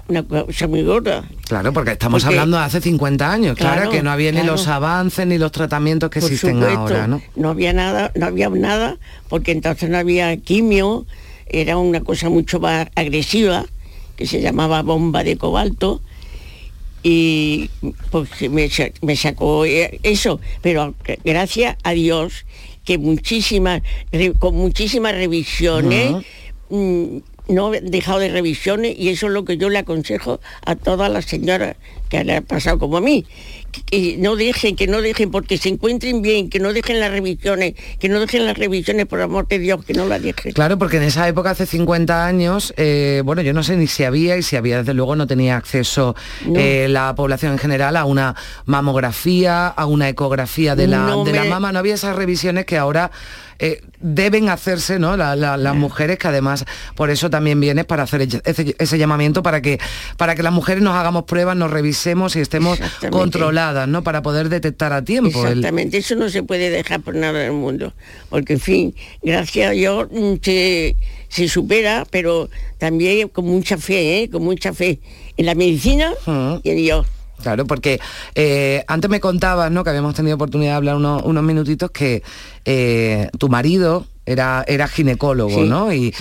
una 0.09 0.23
cosa 0.23 0.67
muy 0.69 0.83
gorda. 0.83 1.25
Claro, 1.49 1.73
porque 1.73 1.93
estamos 1.93 2.23
Porque- 2.23 2.35
hablando 2.37 2.57
de 2.59 2.65
hace 2.65 2.81
50 2.81 3.33
años, 3.33 3.57
claro, 3.57 3.77
Claro, 3.77 3.91
que 3.91 4.03
no 4.03 4.11
había 4.11 4.31
ni 4.33 4.43
los 4.43 4.69
avances 4.69 5.27
ni 5.27 5.39
los 5.39 5.51
tratamientos 5.53 6.11
que 6.11 6.21
Por 6.21 6.29
existen 6.31 6.55
supuesto, 6.55 6.79
ahora, 6.81 7.07
¿no? 7.09 7.23
No 7.37 7.51
había 7.51 7.73
nada, 7.73 8.13
no 8.15 8.27
había 8.27 8.49
nada, 8.51 8.99
porque 9.29 9.53
entonces 9.53 9.91
no 9.91 9.99
había 9.99 10.37
quimio, 10.37 11.05
era 11.47 11.77
una 11.79 12.01
cosa 12.01 12.29
mucho 12.29 12.61
más 12.61 12.89
agresiva, 12.95 13.65
que 14.17 14.27
se 14.27 14.41
llamaba 14.41 14.83
bomba 14.83 15.25
de 15.25 15.37
cobalto, 15.37 16.01
y 17.03 17.69
pues 18.13 18.29
me, 18.49 18.71
me 19.03 19.17
sacó 19.17 19.65
eh, 19.65 19.99
eso, 20.05 20.41
pero 20.61 20.95
gracias 21.25 21.77
a 21.83 21.91
Dios 21.93 22.45
que 22.85 22.97
muchísimas, 22.99 23.83
con 24.39 24.55
muchísimas 24.55 25.13
revisiones, 25.13 26.25
no 27.53 27.73
he 27.73 27.81
dejado 27.81 28.19
de 28.19 28.29
revisiones 28.29 28.99
y 28.99 29.11
eso 29.11 29.27
es 29.27 29.33
lo 29.33 29.45
que 29.45 29.57
yo 29.57 29.69
le 29.69 29.79
aconsejo 29.79 30.41
a 30.65 30.77
todas 30.77 31.11
las 31.11 31.27
señoras 31.27 31.77
que 32.09 32.25
le 32.25 32.37
ha 32.37 32.41
pasado 32.41 32.79
como 32.79 32.97
a 32.97 33.01
mí. 33.01 33.27
Que, 33.73 34.17
no 34.19 34.37
dejen, 34.37 34.77
que 34.77 34.87
no 34.87 35.01
dejen, 35.01 35.31
porque 35.31 35.57
se 35.57 35.71
encuentren 35.71 36.21
bien, 36.21 36.51
que 36.51 36.61
no 36.61 36.73
dejen 36.75 37.01
las 37.01 37.11
revisiones, 37.11 37.75
que 37.99 38.09
no 38.11 38.21
dejen 38.21 38.45
las 38.45 38.57
revisiones, 38.59 39.07
por 39.07 39.21
amor 39.23 39.49
de 39.49 39.59
Dios, 39.59 39.83
que 39.85 39.95
no 39.95 40.07
las 40.07 40.23
dejen. 40.23 40.53
Claro, 40.53 40.79
porque 40.79 40.99
en 40.99 41.05
esa 41.05 41.27
época, 41.27 41.51
hace 41.51 41.65
50 41.67 42.27
años, 42.27 42.75
eh, 42.77 43.23
bueno, 43.25 43.41
yo 43.43 43.55
no 43.55 43.63
sé 43.63 43.77
ni 43.77 43.87
si 43.87 44.05
había 44.05 44.37
y 44.37 44.43
si 44.43 44.57
había, 44.57 44.79
desde 44.79 44.93
luego 44.95 45.17
no 45.17 45.27
tenía 45.27 45.57
acceso 45.57 46.15
No. 46.47 46.59
eh, 46.61 46.87
la 46.89 47.15
población 47.15 47.53
en 47.53 47.59
general 47.59 47.97
a 47.97 48.05
una 48.05 48.35
mamografía, 48.67 49.69
a 49.69 49.87
una 49.87 50.09
ecografía 50.09 50.77
de 50.77 50.87
la, 50.87 50.99
No 51.07 51.25
de 51.25 51.33
la 51.33 51.45
mama, 51.45 51.73
no 51.73 51.79
había 51.79 51.95
esas 51.95 52.15
revisiones 52.17 52.67
que 52.67 52.77
ahora 52.77 53.11
eh, 53.59 53.81
deben 54.01 54.49
hacerse, 54.49 54.99
¿no? 54.99 55.17
La- 55.17 55.37
la- 55.37 55.57
las 55.57 55.77
mujeres, 55.77 56.19
que 56.19 56.27
además 56.27 56.65
por 56.97 57.11
eso 57.11 57.31
también 57.31 57.61
vienes 57.61 57.85
para 57.85 58.03
hacer 58.03 58.23
ese, 58.23 58.75
ese 58.77 58.99
llamamiento 58.99 59.43
para 59.45 59.63
que, 59.63 59.79
para 60.17 60.35
que 60.35 60.43
las 60.43 60.53
mujeres 60.53 60.83
nos 60.83 60.97
hagamos 60.97 61.25
pruebas, 61.25 61.57
nos 61.57 61.71
revisemos 61.71 62.35
y 62.35 62.41
estemos 62.41 62.81
Exactamente. 62.81 63.17
¿No? 63.87 64.03
Para 64.03 64.23
poder 64.23 64.49
detectar 64.49 64.93
a 64.93 65.03
tiempo. 65.05 65.41
el- 65.47 65.59
Exactamente, 65.59 65.99
eso 65.99 66.15
no 66.17 66.29
se 66.29 66.43
puede 66.43 66.71
dejar 66.71 67.01
por 67.01 67.15
nada 67.15 67.39
del 67.41 67.53
mundo, 67.53 67.93
porque 68.29 68.55
en 68.55 68.61
fin, 68.61 68.95
gracias 69.23 69.69
a 69.69 69.71
Dios 69.73 70.09
mm, 70.11 70.35
se, 70.43 70.97
se 71.29 71.49
supera, 71.49 72.05
pero 72.11 72.49
también 72.79 73.29
con 73.29 73.45
mucha 73.47 73.77
fe, 73.79 74.23
¿eh? 74.23 74.31
con 74.31 74.43
mucha 74.43 74.73
fe 74.73 74.99
en 75.37 75.47
la 75.47 75.55
medicina 75.55 76.13
y 76.63 76.71
en 76.71 76.77
Dios. 76.77 77.07
Claro, 77.43 77.67
porque 77.67 77.99
eh, 78.37 78.85
antes 78.87 79.11
me 79.11 79.19
contabas, 79.19 79.71
¿no? 79.73 79.83
Que 79.83 79.91
habíamos 79.91 80.15
tenido 80.15 80.37
oportunidad 80.37 80.73
de 80.73 80.77
hablar 80.77 80.97
unos, 80.97 81.23
unos 81.25 81.43
minutitos 81.43 81.91
que 81.91 82.23
eh, 82.65 83.29
tu 83.39 83.49
marido 83.49 84.07
era, 84.25 84.65
era 84.69 84.87
ginecólogo, 84.89 85.63
Sí, 85.63 85.69
¿no? 85.69 85.93
Y, 85.93 86.15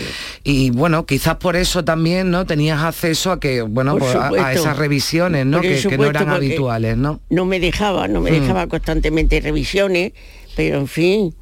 y, 0.43 0.71
bueno, 0.71 1.05
quizás 1.05 1.35
por 1.37 1.55
eso 1.55 1.83
también, 1.85 2.31
¿no? 2.31 2.45
Tenías 2.45 2.81
acceso 2.81 3.31
a 3.31 3.39
que, 3.39 3.61
bueno, 3.61 3.91
Por 3.93 4.01
pues, 4.01 4.15
a- 4.15 4.19
a, 4.25 4.29
supuesto. 4.29 4.49
esas 4.61 4.77
revisiones, 4.77 5.45
¿no? 5.45 5.57
Por 5.57 5.61
Que, 5.61 5.67
que 5.69 5.75
no 5.75 5.81
supuesto, 5.91 6.05
eran 6.09 6.29
habituales, 6.29 6.97
¿no? 6.97 7.21
No 7.29 7.45
me 7.45 7.59
dejaba, 7.59 8.07
no 8.07 8.19
me 8.21 8.31
Mm. 8.31 8.41
dejaba 8.41 8.67
constantemente 8.67 9.39
revisiones, 9.39 10.13
pero 10.55 10.79
en 10.79 10.87
fin, 10.87 11.35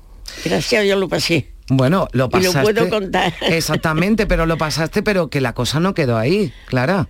gracias 0.43 0.80
a 0.82 0.84
Dios 0.84 1.00
lo 1.00 1.08
pasé. 1.08 1.48
Bueno, 1.72 2.08
lo 2.13 2.26
Y 2.26 2.28
lo 2.28 2.30
pasaste. 2.30 2.62
puedo 2.62 2.89
contar. 2.89 3.34
Exactamente, 3.41 4.26
pero 4.28 4.45
lo 4.45 4.58
pasaste, 4.58 5.02
pero 5.04 5.30
que 5.30 5.39
la 5.39 5.54
cosa 5.54 5.80
no 5.80 5.93
quedó 5.93 6.17
ahí, 6.17 6.52
Clara. 6.65 7.08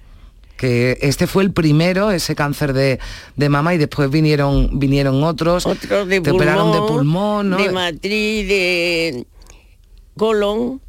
Que 0.57 0.97
este 1.01 1.25
fue 1.25 1.43
el 1.43 1.53
primero, 1.53 2.11
ese 2.11 2.35
cáncer 2.35 2.73
de, 2.73 2.99
de 3.37 3.47
mama, 3.49 3.73
y 3.73 3.77
después 3.77 4.09
vinieron, 4.11 4.77
vinieron 4.77 5.23
otros. 5.23 5.65
Otros 5.65 6.05
de 6.09 6.19
te 6.19 6.29
pulmón, 6.31 6.35
operaron 6.35 6.71
de 6.73 6.79
pulmón, 6.79 7.49
¿no? 7.51 7.57
de 7.57 7.71
matriz, 7.71 8.47
de 8.49 9.25
colon, 10.17 10.81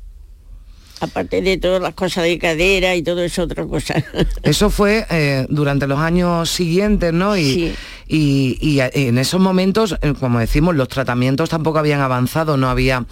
aparte 1.00 1.40
de 1.40 1.56
todas 1.56 1.80
las 1.80 1.94
cosas 1.94 2.24
de 2.24 2.38
cadera 2.38 2.94
y 2.94 3.02
todo 3.02 3.22
eso 3.22 3.42
otra 3.44 3.64
cosa. 3.66 3.94
Eso 4.42 4.68
fue 4.68 5.06
eh, 5.10 5.46
durante 5.48 5.86
los 5.86 5.98
años 5.98 6.50
siguientes, 6.50 7.12
¿no? 7.12 7.36
Y, 7.38 7.42
Sí. 7.44 7.74
y- 8.06 8.58
y 8.60 8.80
en 8.80 9.16
esos 9.16 9.40
momentos, 9.40 9.96
eh, 10.02 10.12
como 10.18 10.40
decimos, 10.40 10.74
los 10.74 10.88
tratamientos 10.88 11.48
tampoco 11.48 11.78
habían 11.78 12.00
avanzado, 12.00 12.56
no 12.58 12.68
había, 12.68 13.06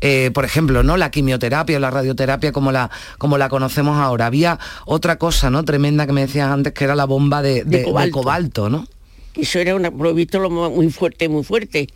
eh, 0.00 0.30
por 0.32 0.44
ejemplo, 0.44 0.82
¿no? 0.84 0.96
La 0.96 1.10
quimioterapia 1.10 1.78
o 1.78 1.80
la 1.80 1.90
radioterapia 1.90 2.52
como 2.52 2.70
la, 2.70 2.90
como 3.18 3.38
la 3.38 3.48
conocemos 3.48 3.96
ahora. 3.98 4.26
Había 4.26 4.60
otra 4.86 5.16
cosa, 5.16 5.50
¿no? 5.50 5.64
Tremenda 5.64 6.06
que 6.06 6.12
me 6.12 6.20
decías 6.20 6.48
antes, 6.48 6.72
que 6.74 6.84
era 6.84 6.94
la 6.94 7.06
bomba 7.06 7.42
de, 7.42 7.64
de- 7.64 7.78
de 7.78 7.82
cobalto. 7.84 8.12
cobalto, 8.20 8.70
¿no? 8.70 8.86
Eso 9.34 9.58
era 9.58 9.74
una, 9.74 9.90
lo 9.90 10.14
visto 10.14 10.38
lo 10.38 10.48
mo- 10.50 10.70
muy 10.70 10.90
fuerte, 10.90 11.28
muy 11.28 11.42
fuerte. 11.42 11.88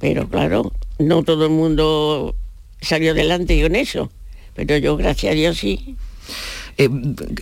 Pero 0.00 0.26
claro, 0.28 0.72
no 0.98 1.22
todo 1.22 1.44
el 1.44 1.52
mundo 1.52 2.34
salió 2.82 3.12
adelante 3.12 3.60
con 3.62 3.74
eso. 3.76 4.10
Pero 4.54 4.76
yo, 4.76 4.96
gracias 4.98 5.32
a 5.32 5.34
Dios, 5.34 5.56
sí. 5.58 5.96
eh, 6.76 6.88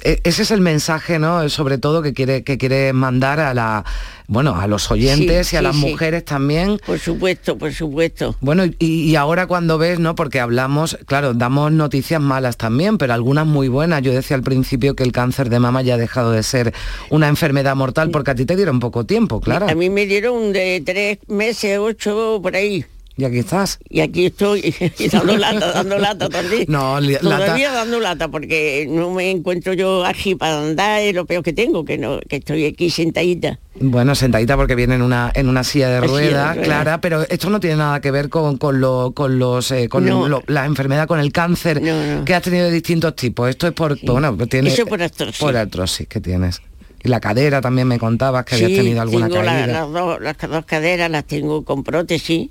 eh, 0.04 0.20
ese 0.22 0.42
es 0.42 0.50
el 0.52 0.60
mensaje, 0.60 1.18
¿no? 1.18 1.48
Sobre 1.48 1.78
todo 1.78 2.02
que 2.02 2.12
quiere, 2.14 2.44
que 2.44 2.56
quiere 2.56 2.92
mandar 2.92 3.40
a 3.40 3.52
la 3.52 3.84
bueno, 4.28 4.54
a 4.60 4.68
los 4.68 4.88
oyentes 4.92 5.48
Sí, 5.48 5.56
y 5.56 5.56
a 5.56 5.60
sí, 5.60 5.64
las 5.64 5.74
sí. 5.74 5.80
mujeres 5.86 6.24
también. 6.24 6.78
Por 6.86 7.00
supuesto, 7.00 7.58
por 7.58 7.72
supuesto. 7.74 8.36
Bueno, 8.40 8.64
y, 8.78 9.02
y 9.10 9.16
ahora 9.16 9.48
cuando 9.48 9.76
ves, 9.76 9.98
¿no? 9.98 10.14
Porque 10.14 10.38
hablamos, 10.38 10.96
claro, 11.06 11.34
damos 11.34 11.72
noticias 11.72 12.20
malas 12.20 12.56
también, 12.56 12.96
pero 12.96 13.12
algunas 13.12 13.44
muy 13.44 13.66
buenas. 13.66 14.02
Yo 14.02 14.12
decía 14.12 14.36
al 14.36 14.44
principio 14.44 14.94
que 14.94 15.02
el 15.02 15.10
cáncer 15.10 15.50
de 15.50 15.58
mama 15.58 15.82
ya 15.82 15.94
ha 15.94 15.98
dejado 15.98 16.30
de 16.30 16.44
ser 16.44 16.72
una 17.10 17.26
enfermedad 17.26 17.74
mortal 17.74 18.10
porque 18.12 18.30
a 18.30 18.34
ti 18.36 18.44
te 18.44 18.54
dieron 18.54 18.78
poco 18.78 19.04
tiempo, 19.04 19.40
claro. 19.40 19.68
A 19.68 19.74
mí 19.74 19.90
me 19.90 20.06
dieron 20.06 20.52
de 20.52 20.80
tres 20.86 21.18
meses, 21.26 21.80
ocho, 21.80 22.38
por 22.40 22.54
ahí. 22.54 22.84
Y 23.20 23.24
aquí 23.26 23.38
estás. 23.40 23.78
Y 23.90 24.00
aquí 24.00 24.24
estoy 24.26 24.74
y 24.98 25.08
dando 25.08 25.36
lata, 25.36 25.72
dando 25.72 25.98
lata 25.98 26.28
todavía. 26.30 26.64
No, 26.68 26.98
li- 26.98 27.16
todavía 27.16 27.68
lata- 27.68 27.72
dando 27.80 28.00
lata 28.00 28.28
porque 28.28 28.86
no 28.88 29.10
me 29.10 29.30
encuentro 29.30 29.74
yo 29.74 30.06
aquí 30.06 30.34
para 30.34 30.62
andar, 30.62 31.02
es 31.02 31.14
lo 31.14 31.26
peor 31.26 31.42
que 31.42 31.52
tengo, 31.52 31.84
que 31.84 31.98
no, 31.98 32.18
que 32.26 32.36
estoy 32.36 32.64
aquí 32.64 32.88
sentadita. 32.88 33.58
Bueno, 33.78 34.14
sentadita 34.14 34.56
porque 34.56 34.74
viene 34.74 34.94
en 34.94 35.02
una, 35.02 35.30
en 35.34 35.48
una 35.50 35.64
silla 35.64 35.90
de 35.90 36.00
ruedas. 36.00 36.56
Clara, 36.58 37.00
pero 37.02 37.22
esto 37.28 37.50
no 37.50 37.60
tiene 37.60 37.76
nada 37.76 38.00
que 38.00 38.10
ver 38.10 38.30
con, 38.30 38.56
con, 38.56 38.80
lo- 38.80 39.12
con 39.14 39.38
los 39.38 39.70
eh, 39.70 39.90
con 39.90 40.06
No. 40.06 40.26
lo- 40.26 40.42
la 40.46 40.64
enfermedad, 40.64 41.06
con 41.06 41.20
el 41.20 41.30
cáncer 41.30 41.82
que 42.24 42.34
has 42.34 42.42
tenido 42.42 42.64
de 42.64 42.72
distintos 42.72 43.14
tipos. 43.16 43.50
Esto 43.50 43.66
es 43.66 43.74
por, 43.74 43.98
bueno, 44.02 44.34
pues 44.34 44.48
tiene, 44.48 44.70
Eso 44.70 44.86
por 44.86 45.02
artrosis. 45.02 45.38
Por 45.38 45.56
artrosis 45.58 46.08
que 46.08 46.20
tienes. 46.22 46.62
Y 47.02 47.08
la 47.08 47.18
cadera 47.20 47.62
también 47.62 47.88
me 47.88 47.98
contabas 47.98 48.44
que 48.44 48.54
habías 48.56 48.70
Sí, 48.70 48.76
tenido 48.76 49.00
alguna 49.00 49.28
tengo 49.28 49.42
la- 49.42 49.66
las, 49.66 49.90
dos, 49.92 50.20
las 50.20 50.36
dos 50.38 50.64
caderas 50.66 51.10
las 51.10 51.24
tengo 51.26 51.64
con 51.64 51.82
prótesis. 51.84 52.48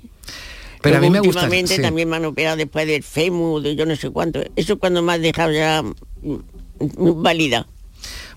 Pero 0.82 0.96
a 0.96 1.00
mí 1.00 1.10
me 1.10 1.20
gusta, 1.20 1.40
últimamente 1.42 1.76
sí. 1.76 1.82
también 1.82 2.08
me 2.08 2.16
han 2.16 2.24
operado 2.24 2.56
después 2.56 2.86
del 2.86 3.02
fémur, 3.02 3.62
de 3.62 3.76
yo 3.76 3.86
no 3.86 3.96
sé 3.96 4.10
cuánto. 4.10 4.40
Eso 4.56 4.78
cuando 4.78 5.02
me 5.02 5.12
has 5.12 5.20
dejado 5.20 5.52
ya 5.52 5.82
mm, 5.82 6.34
mm, 6.78 7.22
válida. 7.22 7.66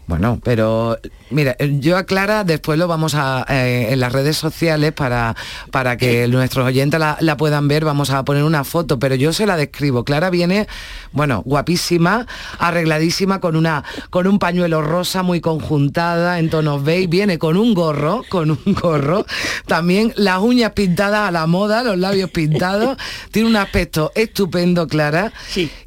Bueno, 0.05 0.39
pero 0.43 0.97
mira, 1.29 1.55
yo 1.79 1.95
a 1.95 2.03
Clara 2.03 2.43
después 2.43 2.77
lo 2.77 2.89
vamos 2.89 3.15
a 3.15 3.45
eh, 3.47 3.87
en 3.91 4.01
las 4.01 4.11
redes 4.11 4.35
sociales 4.35 4.91
para, 4.91 5.33
para 5.71 5.95
que 5.95 6.27
nuestros 6.27 6.65
oyentes 6.67 6.99
la, 6.99 7.15
la 7.21 7.37
puedan 7.37 7.69
ver, 7.69 7.85
vamos 7.85 8.09
a 8.09 8.25
poner 8.25 8.43
una 8.43 8.65
foto, 8.65 8.99
pero 8.99 9.15
yo 9.15 9.31
se 9.31 9.45
la 9.45 9.55
describo. 9.55 10.03
Clara 10.03 10.29
viene, 10.29 10.67
bueno, 11.13 11.41
guapísima, 11.45 12.27
arregladísima, 12.59 13.39
con 13.39 13.55
una, 13.55 13.85
con 14.09 14.27
un 14.27 14.39
pañuelo 14.39 14.81
rosa 14.81 15.23
muy 15.23 15.39
conjuntada, 15.39 16.37
en 16.37 16.49
tonos 16.49 16.83
beige, 16.83 17.07
viene 17.07 17.39
con 17.39 17.55
un 17.55 17.73
gorro, 17.73 18.23
con 18.27 18.51
un 18.51 18.59
gorro, 18.65 19.25
también 19.67 20.13
las 20.17 20.39
uñas 20.39 20.73
pintadas 20.73 21.29
a 21.29 21.31
la 21.31 21.47
moda, 21.47 21.81
los 21.81 21.97
labios 21.97 22.29
pintados, 22.29 22.97
tiene 23.31 23.47
un 23.47 23.55
aspecto 23.55 24.11
estupendo, 24.15 24.85
Clara, 24.85 25.31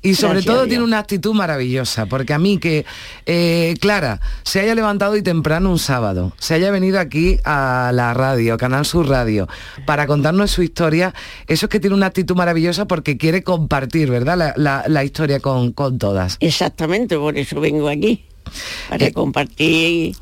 y 0.01 0.15
sobre 0.15 0.41
todo 0.41 0.67
tiene 0.67 0.85
una 0.85 1.01
actitud 1.01 1.35
maravillosa, 1.35 2.07
porque 2.07 2.33
a 2.33 2.39
mí 2.39 2.57
que 2.57 2.87
eh, 3.27 3.75
Clara 3.79 4.06
se 4.45 4.61
haya 4.61 4.75
levantado 4.75 5.17
y 5.17 5.23
temprano 5.23 5.71
un 5.71 5.79
sábado, 5.79 6.33
se 6.39 6.55
haya 6.55 6.71
venido 6.71 6.99
aquí 7.01 7.39
a 7.45 7.91
la 7.95 8.15
radio, 8.15 8.57
Canal 8.57 8.85
Sur 8.87 9.09
Radio, 9.09 9.49
para 9.87 10.07
contarnos 10.07 10.51
su 10.51 10.63
historia, 10.63 11.15
eso 11.47 11.67
es 11.67 11.71
que 11.71 11.81
tiene 11.81 11.95
una 11.97 12.07
actitud 12.07 12.37
maravillosa 12.37 12.87
porque 12.87 13.17
quiere 13.17 13.43
compartir, 13.43 14.11
¿verdad? 14.11 14.37
La, 14.37 14.55
la- 14.57 14.85
la 14.89 15.05
historia 15.05 15.41
con, 15.41 15.73
con 15.73 15.99
todas. 15.99 16.37
Exactamente, 16.41 17.17
por 17.19 17.37
eso 17.39 17.61
vengo 17.61 17.89
aquí, 17.89 18.25
para 18.89 19.11
compartir 19.11 20.17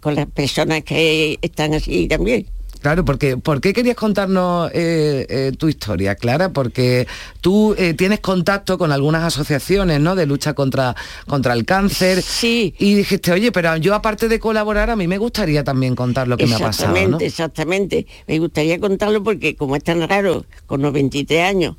con 0.00 0.14
las 0.16 0.26
personas 0.26 0.82
que 0.82 1.38
están 1.42 1.74
así 1.74 2.08
también. 2.08 2.46
Claro, 2.82 3.04
porque 3.04 3.36
¿por 3.36 3.60
qué 3.60 3.72
querías 3.72 3.94
contarnos 3.94 4.68
eh, 4.74 5.24
eh, 5.28 5.52
tu 5.56 5.68
historia, 5.68 6.16
Clara? 6.16 6.52
Porque 6.52 7.06
tú 7.40 7.74
eh, 7.78 7.94
tienes 7.94 8.18
contacto 8.18 8.76
con 8.76 8.90
algunas 8.90 9.22
asociaciones, 9.22 10.00
¿no? 10.00 10.16
De 10.16 10.26
lucha 10.26 10.52
contra, 10.54 10.96
contra 11.28 11.52
el 11.54 11.64
cáncer. 11.64 12.20
Sí. 12.22 12.74
Y 12.80 12.94
dijiste, 12.94 13.30
oye, 13.30 13.52
pero 13.52 13.76
yo 13.76 13.94
aparte 13.94 14.28
de 14.28 14.40
colaborar, 14.40 14.90
a 14.90 14.96
mí 14.96 15.06
me 15.06 15.16
gustaría 15.18 15.62
también 15.62 15.94
contar 15.94 16.26
lo 16.26 16.36
que 16.36 16.46
me 16.46 16.56
ha 16.56 16.58
pasado, 16.58 16.90
exactamente, 16.92 17.24
¿no? 17.24 17.28
exactamente. 17.28 18.06
Me 18.26 18.38
gustaría 18.40 18.80
contarlo 18.80 19.22
porque 19.22 19.54
como 19.54 19.76
es 19.76 19.84
tan 19.84 20.06
raro, 20.08 20.44
con 20.66 20.82
los 20.82 20.92
23 20.92 21.40
años, 21.44 21.76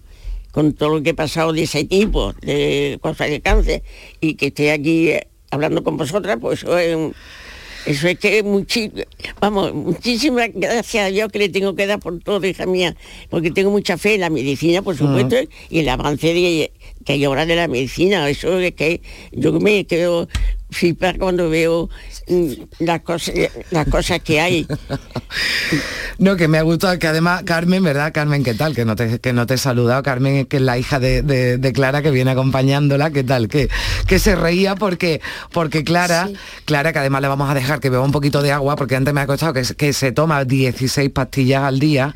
con 0.51 0.71
todo 0.71 0.87
lo 0.97 1.03
que 1.03 1.09
he 1.09 1.13
pasado 1.13 1.51
de 1.51 1.63
ese 1.63 1.83
tipo, 1.83 2.31
de 2.41 2.97
cosas 3.01 3.29
de 3.29 3.41
cáncer, 3.41 3.83
y 4.21 4.35
que 4.35 4.47
esté 4.47 4.71
aquí 4.71 5.11
hablando 5.51 5.83
con 5.83 5.97
vosotras, 5.97 6.37
pues 6.39 6.63
eso 6.63 6.77
es, 6.77 6.95
un- 6.95 7.13
eso 7.85 8.07
es 8.07 8.17
que 8.19 8.43
muchi- 8.43 8.91
vamos, 9.39 9.73
muchísimas 9.73 10.49
gracias 10.53 11.05
a 11.05 11.09
Dios 11.09 11.29
que 11.31 11.39
le 11.39 11.49
tengo 11.49 11.75
que 11.75 11.85
dar 11.85 11.99
por 11.99 12.19
todo, 12.19 12.45
hija 12.45 12.65
mía, 12.65 12.95
porque 13.29 13.51
tengo 13.51 13.71
mucha 13.71 13.97
fe 13.97 14.15
en 14.15 14.21
la 14.21 14.29
medicina, 14.29 14.81
por 14.81 14.95
supuesto, 14.97 15.35
y 15.69 15.79
el 15.79 15.89
avance 15.89 16.33
de, 16.33 16.71
que 17.05 17.13
hay 17.13 17.23
ahora 17.25 17.45
de 17.45 17.55
la 17.55 17.67
medicina. 17.67 18.29
Eso 18.29 18.59
es 18.59 18.73
que 18.73 19.01
yo 19.31 19.51
me 19.59 19.85
quedo 19.85 20.27
flipar 20.73 21.17
cuando 21.17 21.49
veo 21.49 21.89
mm, 22.27 22.51
las 22.79 23.01
cosas, 23.01 23.33
las 23.71 23.87
cosas 23.87 24.19
que 24.21 24.41
hay. 24.41 24.67
No, 26.19 26.35
que 26.35 26.47
me 26.47 26.57
ha 26.57 26.61
gustado, 26.61 26.97
que 26.99 27.07
además 27.07 27.43
Carmen, 27.43 27.83
¿verdad? 27.83 28.11
Carmen, 28.13 28.43
¿qué 28.43 28.53
tal? 28.53 28.75
Que 28.75 28.85
no 28.85 28.95
te, 28.95 29.19
que 29.19 29.33
no 29.33 29.47
te 29.47 29.55
he 29.55 29.57
saludado. 29.57 30.03
Carmen, 30.03 30.45
que 30.45 30.57
es 30.57 30.61
la 30.61 30.77
hija 30.77 30.99
de, 30.99 31.21
de- 31.21 31.57
de 31.57 31.73
Clara, 31.73 32.01
que 32.01 32.11
viene 32.11 32.31
acompañándola, 32.31 33.09
¿qué 33.11 33.23
tal? 33.23 33.47
Que, 33.47 33.69
que 34.07 34.19
se 34.19 34.35
reía 34.35 34.75
porque, 34.75 35.21
porque 35.51 35.83
Clara, 35.83 36.29
Clara, 36.65 36.93
que 36.93 36.99
además 36.99 37.21
le 37.21 37.27
vamos 37.29 37.49
a 37.49 37.53
dejar 37.53 37.79
que 37.79 37.89
beba 37.89 38.03
un 38.03 38.11
poquito 38.11 38.41
de 38.41 38.51
agua, 38.51 38.75
porque 38.75 38.95
antes 38.95 39.13
me 39.13 39.21
ha 39.21 39.27
costado 39.27 39.53
que, 39.53 39.65
se- 39.65 39.75
que 39.75 39.91
se 39.93 40.11
toma 40.11 40.45
16 40.45 41.09
pastillas 41.09 41.63
al 41.63 41.79
día, 41.79 42.13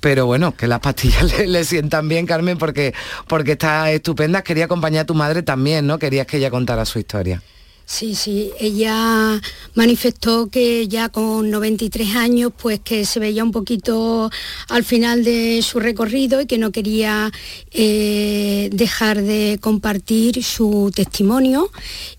pero 0.00 0.26
bueno, 0.26 0.54
que 0.54 0.66
las 0.66 0.80
pastillas 0.80 1.22
le, 1.38 1.46
le 1.46 1.64
sientan 1.64 2.08
bien, 2.08 2.26
Carmen, 2.26 2.58
porque, 2.58 2.92
porque 3.26 3.52
está 3.52 3.90
estupenda. 3.90 4.42
Quería 4.42 4.66
acompañar 4.66 5.02
a 5.02 5.06
tu 5.06 5.14
madre 5.14 5.42
también, 5.42 5.86
¿no? 5.86 5.98
Querías 5.98 6.26
que 6.26 6.36
ella 6.36 6.50
contara 6.50 6.84
su 6.84 6.98
historia. 6.98 7.42
Sí, 7.90 8.14
sí, 8.14 8.52
ella 8.60 9.40
manifestó 9.74 10.48
que 10.48 10.86
ya 10.86 11.08
con 11.08 11.50
93 11.50 12.14
años, 12.14 12.52
pues 12.56 12.78
que 12.78 13.04
se 13.04 13.18
veía 13.18 13.42
un 13.42 13.50
poquito 13.50 14.30
al 14.68 14.84
final 14.84 15.24
de 15.24 15.60
su 15.62 15.80
recorrido 15.80 16.40
y 16.40 16.46
que 16.46 16.56
no 16.56 16.70
quería 16.70 17.32
eh, 17.72 18.70
dejar 18.72 19.22
de 19.22 19.58
compartir 19.60 20.44
su 20.44 20.92
testimonio 20.94 21.68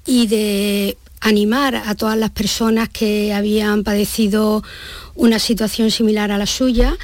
y 0.05 0.27
de 0.27 0.97
animar 1.21 1.77
a 1.77 1.95
todas 1.95 2.17
las 2.17 2.31
personas 2.31 2.89
que 2.89 3.33
habían 3.33 3.85
padecido 3.85 4.63
una 5.15 5.39
situación 5.39 5.89
similar 5.89 6.31
a 6.31 6.37
la 6.37 6.47
suya, 6.47 6.97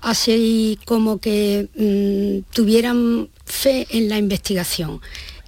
así 0.00 0.76
como 0.86 1.18
que 1.18 1.68
mm, 1.76 2.52
tuvieran 2.52 3.28
fe 3.44 3.86
en 3.90 4.08
la 4.08 4.18
investigación. 4.18 5.00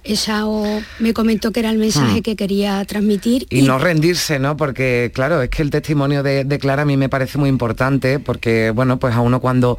Esa 0.05 0.45
o- 0.47 0.81
me 0.99 1.13
comentó 1.13 1.51
que 1.51 1.59
era 1.61 1.71
el 1.71 1.77
mensaje 1.79 2.19
Hmm. 2.19 2.23
que 2.23 2.35
quería 2.35 2.85
transmitir 2.85 3.47
Y 3.49 3.63
no 3.63 3.79
rendirse, 3.79 4.37
¿no? 4.39 4.55
Porque, 4.55 5.11
claro, 5.13 5.41
es 5.41 5.49
que 5.49 5.61
el 5.63 5.71
testimonio 5.71 6.21
de, 6.21 6.43
de 6.43 6.59
Clara 6.59 6.83
a 6.83 6.85
mí 6.85 6.95
me 6.95 7.09
parece 7.09 7.37
muy 7.39 7.49
importante, 7.49 8.19
porque, 8.19 8.69
bueno, 8.71 8.99
pues 8.99 9.15
a 9.15 9.21
uno 9.21 9.41
cuando 9.41 9.77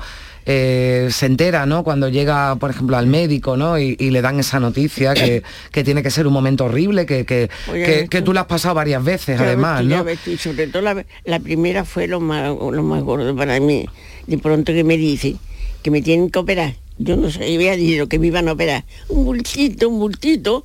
eh, 0.49 1.09
se 1.11 1.27
entera, 1.27 1.67
¿no? 1.67 1.83
Cuando 1.83 2.09
llega, 2.09 2.55
por 2.57 2.71
ejemplo, 2.71 2.97
al 2.97 3.07
médico, 3.09 3.57
¿no? 3.57 3.79
Y, 3.81 3.97
y 3.99 4.11
le 4.11 4.21
dan 4.23 4.39
esa 4.39 4.61
noticia 4.61 5.12
que, 5.15 5.43
que 5.73 5.83
tiene 5.85 6.03
que 6.05 6.11
ser 6.11 6.27
un 6.27 6.33
momento 6.33 6.65
horrible, 6.67 7.05
que, 7.07 7.25
que, 7.25 7.49
Oye, 7.71 7.85
que- 7.85 8.09
que 8.09 8.23
tú 8.23 8.33
la 8.33 8.43
has 8.43 8.47
pasado 8.47 8.75
varias 8.77 9.03
veces, 9.03 9.41
además, 9.41 9.85
¿no? 9.85 10.05
y 10.27 10.37
sobre 10.37 10.67
todo 10.69 10.83
la, 10.83 11.05
la 11.25 11.41
primera 11.41 11.85
fue 11.85 12.07
lo 12.07 12.21
más, 12.21 12.49
lo 12.49 12.83
más 12.85 13.03
gordo 13.03 13.35
para 13.35 13.59
mí. 13.61 13.87
De 14.29 14.39
pronto 14.39 14.73
que 14.73 14.85
me 14.85 14.97
dice 14.97 15.37
que 15.83 15.91
me 15.91 16.01
tienen 16.03 16.31
que 16.31 16.39
operar. 16.39 16.75
Yo 16.99 17.17
no 17.17 17.31
sabía 17.31 17.77
ni 17.77 17.97
lo 17.97 18.09
que 18.09 18.19
me 18.19 18.29
iban 18.29 18.49
a 18.49 18.53
operar. 18.53 18.85
Un 19.09 19.25
bultito, 19.25 19.89
un 19.89 19.99
bultito. 19.99 20.65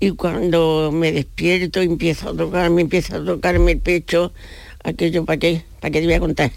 Y 0.00 0.10
cuando 0.10 0.90
me 0.92 1.12
despierto 1.12 1.80
empiezo 1.80 2.30
a 2.30 2.36
tocarme, 2.36 2.82
empieza 2.82 3.16
a 3.16 3.24
tocarme 3.24 3.72
el 3.72 3.78
pecho, 3.78 4.32
aquello 4.82 5.24
para 5.24 5.38
qué, 5.38 5.62
para 5.80 5.92
qué 5.92 6.00
te 6.00 6.06
voy 6.06 6.14
a 6.14 6.20
contar. 6.20 6.50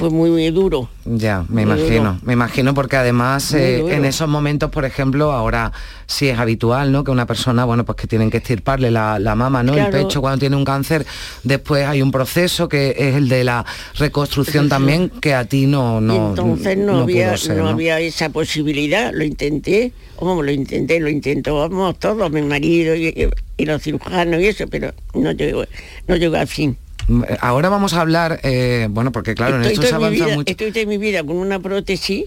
Fue 0.00 0.08
muy, 0.08 0.30
muy 0.30 0.50
duro. 0.50 0.88
Ya, 1.04 1.44
me 1.50 1.66
Muy 1.66 1.74
imagino, 1.74 2.12
duro. 2.12 2.18
me 2.22 2.32
imagino 2.32 2.72
porque 2.72 2.96
además 2.96 3.52
eh, 3.52 3.84
en 3.94 4.06
esos 4.06 4.26
momentos, 4.28 4.70
por 4.70 4.86
ejemplo, 4.86 5.30
ahora 5.32 5.72
sí 6.06 6.26
es 6.28 6.38
habitual, 6.38 6.90
¿no? 6.90 7.04
Que 7.04 7.10
una 7.10 7.26
persona, 7.26 7.66
bueno, 7.66 7.84
pues 7.84 7.96
que 7.96 8.06
tienen 8.06 8.30
que 8.30 8.38
estirparle 8.38 8.90
la, 8.90 9.18
la 9.18 9.34
mama, 9.34 9.62
¿no? 9.62 9.74
Claro. 9.74 9.94
El 9.94 10.02
pecho 10.06 10.22
cuando 10.22 10.38
tiene 10.38 10.56
un 10.56 10.64
cáncer, 10.64 11.04
después 11.44 11.86
hay 11.86 12.00
un 12.00 12.10
proceso 12.10 12.66
que 12.66 12.94
es 12.96 13.14
el 13.14 13.28
de 13.28 13.44
la 13.44 13.66
reconstrucción 13.98 14.70
también, 14.70 15.10
que 15.10 15.34
a 15.34 15.44
ti 15.44 15.66
no, 15.66 15.98
Y 16.00 16.04
no, 16.04 16.30
entonces 16.30 16.78
no, 16.78 16.92
no 16.94 16.98
había, 17.02 17.36
ser, 17.36 17.58
no 17.58 17.64
¿no? 17.64 17.68
había 17.68 18.00
esa 18.00 18.30
posibilidad, 18.30 19.12
lo 19.12 19.22
intenté, 19.22 19.92
vamos, 20.18 20.46
lo 20.46 20.50
intenté, 20.50 20.98
lo 20.98 21.10
intentamos 21.10 21.98
todos, 21.98 22.30
mi 22.30 22.40
marido 22.40 22.96
y, 22.96 23.28
y 23.58 23.66
los 23.66 23.82
cirujanos 23.82 24.40
y 24.40 24.46
eso, 24.46 24.64
pero 24.66 24.92
no 25.14 25.32
llegó, 25.32 25.64
no 26.08 26.16
llegó 26.16 26.36
al 26.36 26.48
fin. 26.48 26.74
Ahora 27.40 27.68
vamos 27.68 27.92
a 27.92 28.00
hablar, 28.00 28.40
eh, 28.42 28.88
bueno, 28.90 29.12
porque 29.12 29.34
claro, 29.34 29.56
en 29.56 29.64
esto 29.64 29.82
se 29.82 29.94
avanza 29.94 30.24
vida, 30.24 30.34
mucho. 30.34 30.50
estoy 30.50 30.72
toda 30.72 30.86
mi 30.86 30.98
vida 30.98 31.24
con 31.24 31.36
una 31.36 31.58
prótesis 31.58 32.24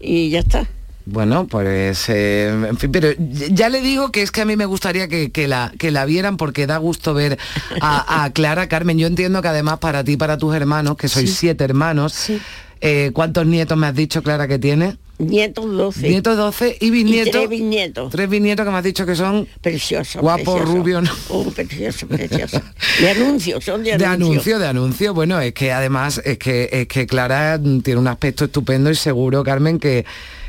y 0.00 0.30
ya 0.30 0.40
está. 0.40 0.66
Bueno, 1.08 1.46
pues, 1.46 2.08
eh, 2.08 2.48
en 2.48 2.76
fin, 2.78 2.90
pero 2.90 3.10
ya 3.18 3.68
le 3.68 3.80
digo 3.80 4.10
que 4.10 4.22
es 4.22 4.32
que 4.32 4.40
a 4.40 4.44
mí 4.44 4.56
me 4.56 4.66
gustaría 4.66 5.06
que, 5.06 5.30
que 5.30 5.46
la, 5.46 5.72
que 5.78 5.92
la 5.92 6.04
vieran 6.04 6.36
porque 6.36 6.66
da 6.66 6.78
gusto 6.78 7.14
ver 7.14 7.38
a, 7.80 8.24
a 8.24 8.30
Clara 8.30 8.68
Carmen. 8.68 8.98
Yo 8.98 9.06
entiendo 9.06 9.40
que 9.40 9.46
además 9.46 9.78
para 9.78 10.02
ti, 10.02 10.16
para 10.16 10.36
tus 10.36 10.52
hermanos, 10.54 10.96
que 10.96 11.06
sois 11.06 11.32
siete 11.32 11.62
hermanos, 11.62 12.32
eh, 12.80 13.10
¿cuántos 13.12 13.46
nietos 13.46 13.76
me 13.76 13.86
has 13.86 13.94
dicho, 13.94 14.22
Clara, 14.22 14.48
que 14.48 14.58
tiene? 14.58 14.96
Nietos 15.18 15.64
12. 15.64 16.08
Nietos 16.08 16.36
12 16.36 16.76
y 16.80 16.90
bisnietos. 16.90 17.32
tres 17.32 17.48
bisnietos. 17.48 18.12
Tres 18.12 18.28
bisnietos 18.28 18.66
que 18.66 18.70
me 18.70 18.78
has 18.78 18.84
dicho 18.84 19.06
que 19.06 19.16
son 19.16 19.48
preciosos. 19.62 20.20
Guapos, 20.20 20.60
rubios, 20.60 21.02
¿no? 21.02 21.10
Oh, 21.30 21.44
precioso, 21.50 22.06
precioso. 22.06 22.60
De 23.00 23.10
anuncio, 23.10 23.60
son 23.62 23.82
de 23.82 23.90
De 23.98 24.04
anuncio. 24.04 24.32
anuncio, 24.32 24.58
de 24.58 24.66
anuncio. 24.66 25.14
Bueno, 25.14 25.40
es 25.40 25.54
que 25.54 25.72
además 25.72 26.20
es 26.22 26.36
que 26.36 26.68
es 26.70 26.88
que 26.88 27.06
Clara 27.06 27.58
tiene 27.82 27.98
un 27.98 28.08
aspecto 28.08 28.44
estupendo 28.44 28.90
y 28.90 28.94
seguro, 28.94 29.42
Carmen, 29.42 29.78
que 29.78 30.04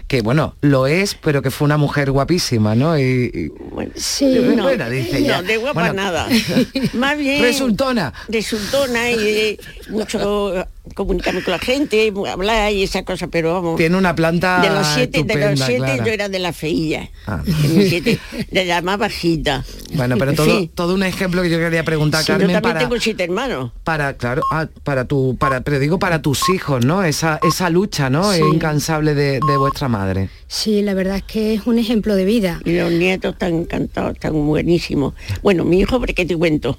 que 0.08 0.22
bueno, 0.22 0.56
lo 0.62 0.88
es, 0.88 1.16
pero 1.16 1.42
que 1.42 1.52
fue 1.52 1.66
una 1.66 1.76
mujer 1.76 2.12
guapísima, 2.12 2.76
¿no? 2.76 2.98
Y, 2.98 3.52
sí, 3.96 4.40
no, 4.56 4.64
bueno, 4.64 4.90
dice 4.90 5.20
no, 5.20 5.44
de 5.44 5.58
guapa 5.58 5.82
Bueno, 5.82 5.94
nada. 5.94 6.28
Más 6.94 7.18
bien. 7.18 7.42
Resultona. 7.42 8.14
Resultona 8.30 9.12
y 9.12 9.16
eh, 9.20 9.60
mucho 9.90 10.66
comunicarme 10.96 11.42
con 11.44 11.52
la 11.52 11.60
gente, 11.60 12.12
hablar 12.30 12.72
y 12.72 12.84
esa 12.84 13.04
cosa, 13.04 13.28
pero 13.28 13.54
vamos. 13.54 13.78
Tiene 13.78 13.98
una 13.98 14.16
planta 14.16 14.60
De 14.62 14.70
los 14.70 14.86
siete, 14.88 15.24
de 15.24 15.50
los 15.52 15.60
siete 15.60 15.78
Clara. 15.84 16.06
yo 16.06 16.12
era 16.12 16.30
de 16.30 16.40
la 16.40 16.54
feilla. 16.54 17.10
Ah. 17.26 17.42
De 17.46 17.90
siete, 17.90 18.20
de 18.52 18.66
la 18.66 18.82
más 18.82 18.98
bajita. 18.98 19.64
Bueno, 19.94 20.18
pero 20.18 20.34
todo, 20.34 20.46
Sí. 20.46 20.70
todo 20.74 20.94
un 20.94 21.04
ejemplo 21.04 21.42
que 21.42 21.50
yo 21.50 21.58
quería 21.58 21.84
preguntar, 21.84 22.22
Sí, 22.22 22.28
yo 22.28 22.34
Carmen, 22.34 22.48
también 22.54 22.62
para, 22.74 22.80
tengo 22.80 23.00
siete 23.02 23.24
hermanos. 23.24 23.72
para, 23.84 24.14
claro, 24.18 24.42
ah, 24.52 24.68
para 24.84 25.06
tu, 25.06 25.36
para, 25.38 25.62
pero 25.62 25.80
digo 25.80 26.00
para 26.00 26.22
tus 26.22 26.50
hijos, 26.50 26.86
¿no? 26.86 27.04
Esa, 27.04 27.40
esa 27.48 27.70
lucha, 27.70 28.10
¿no? 28.10 28.32
Sí. 28.34 28.42
Incansable 28.54 29.14
de, 29.16 29.40
de 29.46 29.58
vuestra 29.58 29.88
madre. 29.88 30.30
Sí, 30.48 30.82
la 30.82 30.94
verdad 30.94 31.18
es 31.18 31.24
que 31.24 31.54
es 31.54 31.66
un 31.68 31.78
ejemplo 31.80 32.16
de 32.16 32.26
vida. 32.26 32.60
Y 32.66 32.78
los 32.78 32.92
nietos 32.92 33.34
están 33.34 33.54
encantados, 33.56 34.14
están 34.14 34.34
buenísimos. 34.48 35.14
Bueno, 35.44 35.66
mi 35.66 35.80
hijo, 35.80 36.00
¿por 36.00 36.14
qué 36.14 36.26
te 36.26 36.36
cuento? 36.38 36.78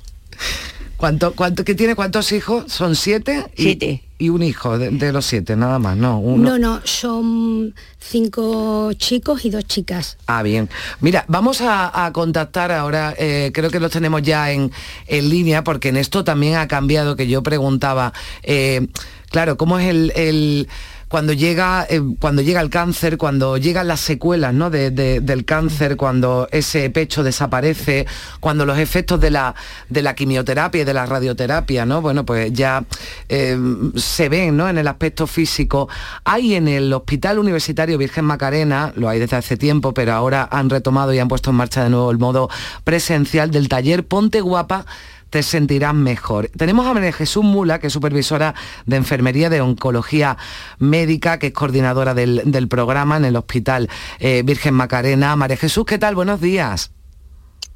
¿Cuánto, 0.99 1.33
cuánto, 1.35 1.65
que 1.65 1.75
tiene 1.77 1.95
cuántos 1.95 2.33
hijos? 2.33 2.71
¿Son 2.71 2.95
siete? 2.97 3.47
Y- 3.57 3.63
Siete. 3.63 4.03
Y, 4.21 4.31
un 4.31 4.43
hijo 4.43 4.79
de, 4.79 4.91
de 4.91 5.13
los 5.13 5.25
siete, 5.27 5.55
nada 5.55 5.79
más, 5.79 5.97
¿no? 5.97 6.19
Uno. 6.19 6.51
No, 6.51 6.59
no, 6.59 6.81
son 6.85 7.73
cinco 8.01 8.93
chicos 8.95 9.45
y 9.45 9.51
dos 9.51 9.65
chicas. 9.65 10.19
Ah, 10.27 10.43
bien. 10.43 10.69
Mira, 11.01 11.25
vamos 11.29 11.61
a, 11.61 12.05
a 12.05 12.13
contactar 12.13 12.73
ahora, 12.73 13.15
eh, 13.17 13.53
creo 13.55 13.71
que 13.71 13.79
los 13.79 13.93
tenemos 13.93 14.23
ya 14.23 14.51
en, 14.51 14.73
en 15.07 15.29
línea, 15.29 15.63
porque 15.63 15.91
en 15.91 15.97
esto 15.97 16.25
también 16.25 16.57
ha 16.57 16.67
cambiado, 16.67 17.15
que 17.15 17.29
yo 17.29 17.45
preguntaba, 17.45 18.13
eh, 18.43 18.89
claro, 19.31 19.57
¿cómo 19.57 19.79
es 19.79 19.87
el... 19.89 20.13
el- 20.17 20.69
cuando 21.09 21.33
llega, 21.33 21.87
eh, 21.89 22.01
cuando 22.21 22.43
llega 22.43 22.61
el 22.61 22.71
cáncer, 22.71 23.17
cuando 23.19 23.57
llegan 23.57 23.89
las 23.89 24.01
secuelas 24.01 24.53
¿no? 24.55 24.71
de- 24.71 24.91
de- 24.91 25.21
del 25.21 25.45
cáncer, 25.45 25.97
cuando 25.97 26.49
ese 26.53 26.91
pecho 26.91 27.23
desaparece, 27.23 28.07
cuando 28.41 28.67
los 28.67 28.79
efectos 28.79 29.19
de 29.21 29.31
la, 29.31 29.55
de 29.89 30.03
la 30.03 30.15
quimioterapia 30.15 30.83
y 30.83 30.85
de 30.85 30.95
la 30.95 31.07
radioterapia, 31.07 31.87
¿no? 31.87 32.03
Bueno, 32.03 32.25
pues 32.27 32.53
ya 32.53 32.85
eh, 33.29 33.59
se 33.97 34.29
ven 34.29 34.57
¿no? 34.57 34.69
en 34.69 34.79
el 34.79 34.87
aspecto 34.87 35.27
físico. 35.27 35.89
Hay 36.25 36.55
en 36.55 36.69
el 36.69 36.93
Hospital 36.93 37.39
Universitario 37.39 37.97
Virgen 37.99 38.25
Macarena, 38.25 38.93
lo 38.97 39.09
hay 39.09 39.19
desde 39.19 39.37
hace 39.37 39.57
tiempo, 39.57 39.95
pero 39.95 40.13
ahora 40.13 40.49
han 40.51 40.69
retomado 40.71 41.13
y 41.15 41.19
han 41.19 41.29
puesto 41.29 41.51
en 41.51 41.57
marcha 41.57 41.83
de 41.85 41.91
nuevo 41.91 42.11
el 42.11 42.19
modo 42.19 42.49
presencial 42.85 43.51
del 43.51 43.69
taller 43.69 44.07
Ponte 44.07 44.41
Guapa 44.41 44.85
te 45.31 45.43
sentirás 45.43 45.95
mejor. 45.95 46.49
Tenemos 46.57 46.87
a 46.87 46.95
María 46.95 47.13
Jesús 47.13 47.45
Mula, 47.45 47.79
que 47.79 47.89
es 47.89 47.93
supervisora 47.93 48.55
de 48.87 48.97
enfermería 48.97 49.51
de 49.51 49.61
oncología 49.61 50.37
médica, 50.79 51.39
que 51.39 51.49
es 51.49 51.53
coordinadora 51.53 52.15
del, 52.15 52.69
programa 52.69 53.17
en 53.17 53.25
el 53.25 53.37
Hospital 53.37 53.89
eh, 54.19 54.43
Virgen 54.45 54.75
Macarena. 54.75 55.37
María 55.37 55.57
Jesús, 55.57 55.85
¿qué 55.85 55.99
tal? 55.99 56.15
Buenos 56.15 56.41
días. 56.41 56.98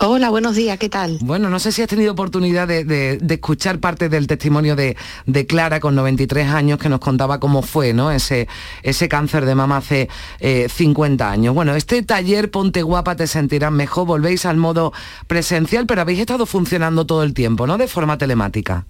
Hola, 0.05 0.31
buenos 0.31 0.57
días, 0.57 0.79
¿qué 0.79 0.89
tal? 0.89 1.19
Bueno, 1.21 1.49
no 1.49 1.61
sé 1.61 1.71
si 1.71 1.81
has 1.81 1.87
tenido 1.89 2.11
oportunidad 2.11 2.67
de, 2.67 2.83
de- 2.85 3.19
de 3.19 3.35
escuchar 3.35 3.79
parte 3.79 4.09
del 4.09 4.27
testimonio 4.27 4.75
de, 4.75 4.97
de 5.27 5.47
Clara 5.47 5.79
con 5.79 5.95
93 5.95 6.49
años 6.49 6.81
que 6.81 6.89
nos 6.89 6.99
contaba 6.99 7.39
cómo 7.39 7.63
fue 7.63 7.93
¿no? 7.93 8.11
ese, 8.11 8.49
ese 8.83 9.09
cáncer 9.09 9.47
de 9.47 9.55
mama 9.55 9.77
hace 9.77 10.09
eh, 10.41 10.67
50 10.69 11.31
años. 11.31 11.55
Bueno, 11.55 11.77
este 11.77 12.03
taller 12.03 12.51
Ponte 12.51 12.83
Guapa 12.83 13.15
te 13.15 13.29
sentirás 13.29 13.71
mejor, 13.71 14.07
volvéis 14.09 14.45
al 14.45 14.57
modo 14.57 14.93
presencial, 15.29 15.87
pero 15.87 16.01
habéis 16.01 16.19
estado 16.19 16.47
funcionando 16.47 17.07
todo 17.07 17.23
el 17.23 17.33
tiempo, 17.33 17.69
¿no? 17.69 17.79
De 17.79 17.87
forma 17.87 18.19
telemática. 18.19 18.87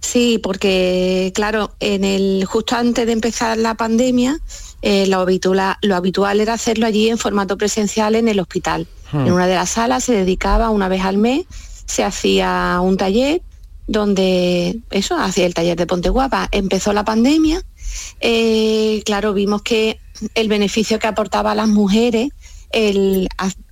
Sí, 0.00 0.40
porque 0.42 1.32
claro, 1.34 1.72
en 1.80 2.02
el 2.04 2.46
justo 2.46 2.76
antes 2.76 3.04
de 3.06 3.12
empezar 3.12 3.58
la 3.58 3.74
pandemia, 3.74 4.38
eh, 4.80 5.06
lo, 5.06 5.18
habitual, 5.18 5.76
lo 5.82 5.96
habitual 5.96 6.40
era 6.40 6.54
hacerlo 6.54 6.86
allí 6.86 7.10
en 7.10 7.18
formato 7.18 7.58
presencial 7.58 8.14
en 8.14 8.28
el 8.28 8.40
hospital. 8.40 8.86
Hmm. 9.14 9.26
En 9.26 9.32
una 9.32 9.46
de 9.46 9.54
las 9.54 9.70
salas 9.70 10.04
se 10.04 10.12
dedicaba 10.12 10.70
una 10.70 10.88
vez 10.88 11.02
al 11.02 11.18
mes, 11.18 11.44
se 11.86 12.02
hacía 12.02 12.78
un 12.82 12.96
taller 12.96 13.42
donde 13.86 14.80
eso, 14.90 15.16
hacía 15.16 15.46
el 15.46 15.54
taller 15.54 15.76
de 15.76 15.86
Ponte 15.86 16.08
Guapa. 16.08 16.48
Empezó 16.50 16.92
la 16.92 17.04
pandemia, 17.04 17.62
eh, 18.20 19.02
claro, 19.04 19.34
vimos 19.34 19.62
que 19.62 20.00
el 20.34 20.48
beneficio 20.48 20.98
que 20.98 21.06
aportaba 21.06 21.52
a 21.52 21.54
las 21.54 21.68
mujeres, 21.68 22.30
el 22.70 23.28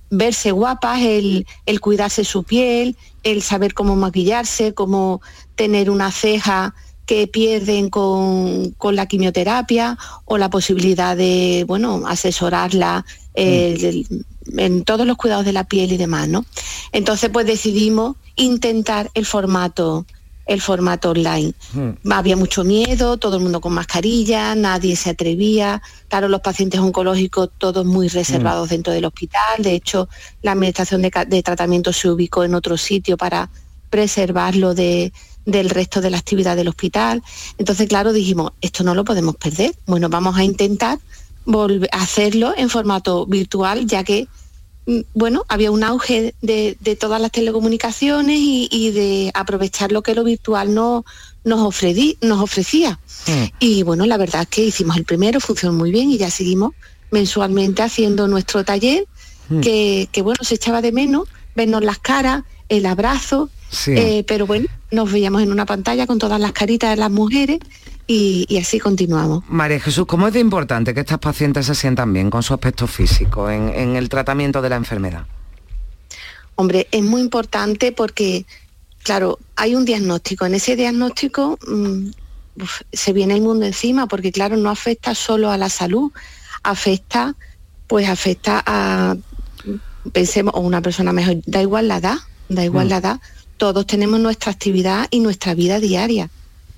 verse 0.09 0.51
guapas, 0.51 1.01
el, 1.01 1.45
el 1.65 1.79
cuidarse 1.81 2.23
su 2.23 2.43
piel, 2.43 2.95
el 3.23 3.41
saber 3.41 3.73
cómo 3.73 3.95
maquillarse, 3.95 4.73
cómo 4.73 5.21
tener 5.55 5.89
una 5.89 6.11
ceja 6.11 6.75
que 7.05 7.27
pierden 7.27 7.89
con, 7.89 8.71
con 8.77 8.95
la 8.95 9.07
quimioterapia 9.07 9.97
o 10.25 10.37
la 10.37 10.49
posibilidad 10.49 11.17
de, 11.17 11.65
bueno, 11.67 12.03
asesorarla 12.07 13.05
eh, 13.33 13.75
del- 13.79 14.25
en 14.57 14.83
todos 14.83 15.05
los 15.07 15.17
cuidados 15.17 15.45
de 15.45 15.53
la 15.53 15.63
piel 15.63 15.91
y 15.91 15.97
demás, 15.97 16.27
¿no? 16.27 16.45
Entonces, 16.91 17.29
pues 17.31 17.45
decidimos 17.45 18.17
intentar 18.35 19.09
el 19.13 19.25
formato 19.25 20.05
el 20.45 20.59
formato 20.59 21.11
online. 21.11 21.53
Había 22.11 22.35
mucho 22.35 22.65
miedo, 22.65 23.15
todo 23.15 23.37
el 23.37 23.43
mundo 23.43 23.61
con 23.61 23.71
mascarilla, 23.71 24.53
nadie 24.55 24.97
se 24.97 25.11
atrevía. 25.11 25.81
Claro, 26.09 26.27
los 26.27 26.41
pacientes 26.41 26.81
oncológicos 26.81 27.49
todos 27.57 27.85
muy 27.85 28.09
reservados 28.09 28.67
dentro 28.67 28.91
del 28.91 29.05
hospital. 29.05 29.63
De 29.63 29.73
hecho, 29.73 30.09
la 30.41 30.51
administración 30.51 31.01
de, 31.01 31.11
de 31.27 31.43
tratamiento 31.43 31.93
se 31.93 32.09
ubicó 32.09 32.43
en 32.43 32.55
otro 32.55 32.75
sitio 32.77 33.15
para 33.15 33.49
preservarlo 33.89 34.73
de- 34.73 35.13
del 35.45 35.69
resto 35.69 36.01
de 36.01 36.09
la 36.09 36.17
actividad 36.17 36.57
del 36.57 36.67
hospital. 36.67 37.23
Entonces, 37.57 37.87
claro, 37.87 38.11
dijimos, 38.11 38.51
esto 38.59 38.83
no 38.83 38.95
lo 38.95 39.05
podemos 39.05 39.37
perder. 39.37 39.73
Bueno, 39.85 40.09
vamos 40.09 40.35
a 40.35 40.43
intentar 40.43 40.99
volver 41.45 41.89
a 41.91 42.01
hacerlo 42.03 42.53
en 42.55 42.69
formato 42.69 43.25
virtual, 43.25 43.85
ya 43.85 44.03
que 44.03 44.27
mm, 44.85 44.99
bueno, 45.13 45.43
había 45.49 45.71
un 45.71 45.83
auge 45.83 46.33
de, 46.41 46.77
de 46.79 46.95
todas 46.95 47.19
las 47.21 47.31
telecomunicaciones 47.31 48.37
y, 48.39 48.67
y 48.71 48.91
de 48.91 49.31
aprovechar 49.33 49.91
lo 49.91 50.01
que 50.01 50.15
lo 50.15 50.23
virtual 50.23 50.73
no, 50.73 51.05
nos, 51.43 51.59
ofrecí- 51.59 52.17
nos 52.21 52.39
ofrecía. 52.41 52.99
Y 53.59 53.83
bueno, 53.83 54.05
la 54.05 54.17
verdad 54.17 54.41
es 54.43 54.47
que 54.49 54.63
hicimos 54.65 54.97
el 54.97 55.05
primero, 55.05 55.39
funcionó 55.39 55.73
muy 55.73 55.91
bien 55.91 56.09
y 56.11 56.17
ya 56.17 56.29
seguimos 56.29 56.73
mensualmente 57.11 57.81
haciendo 57.83 58.27
nuestro 58.27 58.63
taller, 58.63 59.05
Mm. 59.49 59.59
que, 59.59 60.07
que, 60.13 60.21
bueno, 60.21 60.39
se 60.41 60.55
echaba 60.55 60.81
de 60.81 60.93
menos, 60.93 61.27
vernos 61.53 61.83
las 61.83 61.99
caras, 61.99 62.43
el 62.69 62.85
abrazo, 62.85 63.49
Sí. 63.69 63.91
eh, 63.91 64.23
pero 64.25 64.47
bueno, 64.47 64.67
nos 64.93 65.11
veíamos 65.11 65.41
en 65.41 65.51
una 65.51 65.65
pantalla 65.65 66.07
con 66.07 66.19
todas 66.19 66.39
las 66.39 66.51
caritas 66.53 66.91
de 66.91 66.97
las 66.97 67.11
mujeres 67.11 67.59
y, 68.07 68.45
y 68.47 68.57
así 68.57 68.79
continuamos. 68.79 69.43
María 69.49 69.79
Jesús, 69.79 70.05
¿cómo 70.05 70.27
es 70.27 70.33
de 70.33 70.39
importante 70.39 70.93
que 70.93 70.99
estas 71.01 71.19
pacientes 71.19 71.65
se 71.65 71.75
sientan 71.75 72.13
bien 72.13 72.29
con 72.29 72.43
su 72.43 72.53
aspecto 72.53 72.87
físico 72.87 73.49
en, 73.49 73.69
en 73.69 73.95
el 73.95 74.09
tratamiento 74.09 74.61
de 74.61 74.69
la 74.69 74.75
enfermedad? 74.75 75.25
Hombre, 76.55 76.87
es 76.91 77.03
muy 77.03 77.21
importante 77.21 77.91
porque, 77.91 78.45
claro, 79.03 79.39
hay 79.55 79.75
un 79.75 79.85
diagnóstico. 79.85 80.45
En 80.45 80.53
ese 80.53 80.75
diagnóstico 80.75 81.57
mm, 81.67 82.09
se 82.91 83.13
viene 83.13 83.33
el 83.33 83.41
mundo 83.41 83.65
encima 83.65 84.07
porque, 84.07 84.31
claro, 84.31 84.55
no 84.57 84.69
afecta 84.69 85.15
solo 85.15 85.49
a 85.49 85.57
la 85.57 85.69
salud, 85.69 86.11
afecta, 86.61 87.35
pues 87.87 88.07
afecta 88.07 88.61
a, 88.65 89.15
pensemos, 90.11 90.53
o 90.55 90.59
una 90.59 90.81
persona 90.81 91.11
mejor, 91.11 91.37
da 91.45 91.61
igual 91.61 91.87
la 91.87 91.97
edad, 91.97 92.17
da 92.49 92.63
igual 92.63 92.87
Mm. 92.87 92.89
la 92.89 92.97
edad, 92.97 93.19
todos 93.57 93.85
tenemos 93.85 94.19
nuestra 94.19 94.51
actividad 94.51 95.07
y 95.11 95.19
nuestra 95.19 95.53
vida 95.53 95.79
diaria. 95.79 96.29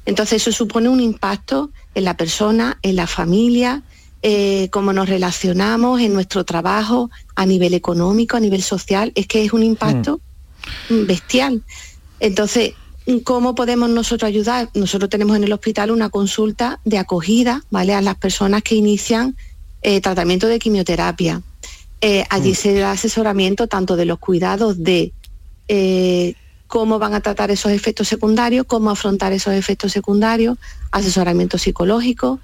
Entonces 0.06 0.42
eso 0.42 0.52
supone 0.52 0.90
un 0.90 1.00
impacto 1.00 1.72
en 1.96 2.04
la 2.04 2.16
persona, 2.16 2.78
en 2.82 2.96
la 2.96 3.08
familia, 3.08 3.84
eh, 4.22 4.70
cómo 4.72 4.94
nos 4.94 5.10
relacionamos, 5.10 6.02
en 6.02 6.14
nuestro 6.14 6.44
trabajo, 6.44 7.10
a 7.36 7.46
nivel 7.46 7.74
económico, 7.74 8.38
a 8.38 8.40
nivel 8.40 8.62
social. 8.62 9.12
Es 9.16 9.28
que 9.28 9.44
es 9.44 9.54
un 9.54 9.64
impacto 9.64 10.20
mm, 10.90 11.06
bestial. 11.06 11.64
Entonces, 12.20 12.74
¿cómo 13.24 13.56
podemos 13.56 13.90
nosotros 13.90 14.28
ayudar? 14.28 14.70
Nosotros 14.74 15.10
tenemos 15.10 15.38
en 15.38 15.44
el 15.44 15.54
hospital 15.54 15.92
una 15.92 16.10
consulta 16.10 16.80
de 16.86 16.98
acogida, 16.98 17.64
¿vale? 17.70 17.94
A 17.94 18.02
las 18.02 18.16
personas 18.16 18.64
que 18.64 18.76
inician 18.76 19.36
eh, 19.82 20.02
tratamiento 20.02 20.48
de 20.48 20.60
quimioterapia. 20.60 21.42
Eh, 22.02 22.26
allí 22.30 22.56
se 22.56 22.74
da 22.74 22.92
asesoramiento 22.92 23.68
tanto 23.68 23.96
de 23.96 24.06
los 24.06 24.20
cuidados 24.20 24.84
de 24.84 25.14
eh, 25.68 26.36
cómo 26.68 27.00
van 27.00 27.14
a 27.14 27.22
tratar 27.22 27.52
esos 27.52 27.72
efectos 27.72 28.08
secundarios, 28.08 28.66
cómo 28.68 28.90
afrontar 28.90 29.34
esos 29.34 29.54
efectos 29.54 29.92
secundarios, 29.92 30.58
asesoramiento 30.92 31.58
psicológico 31.58 32.40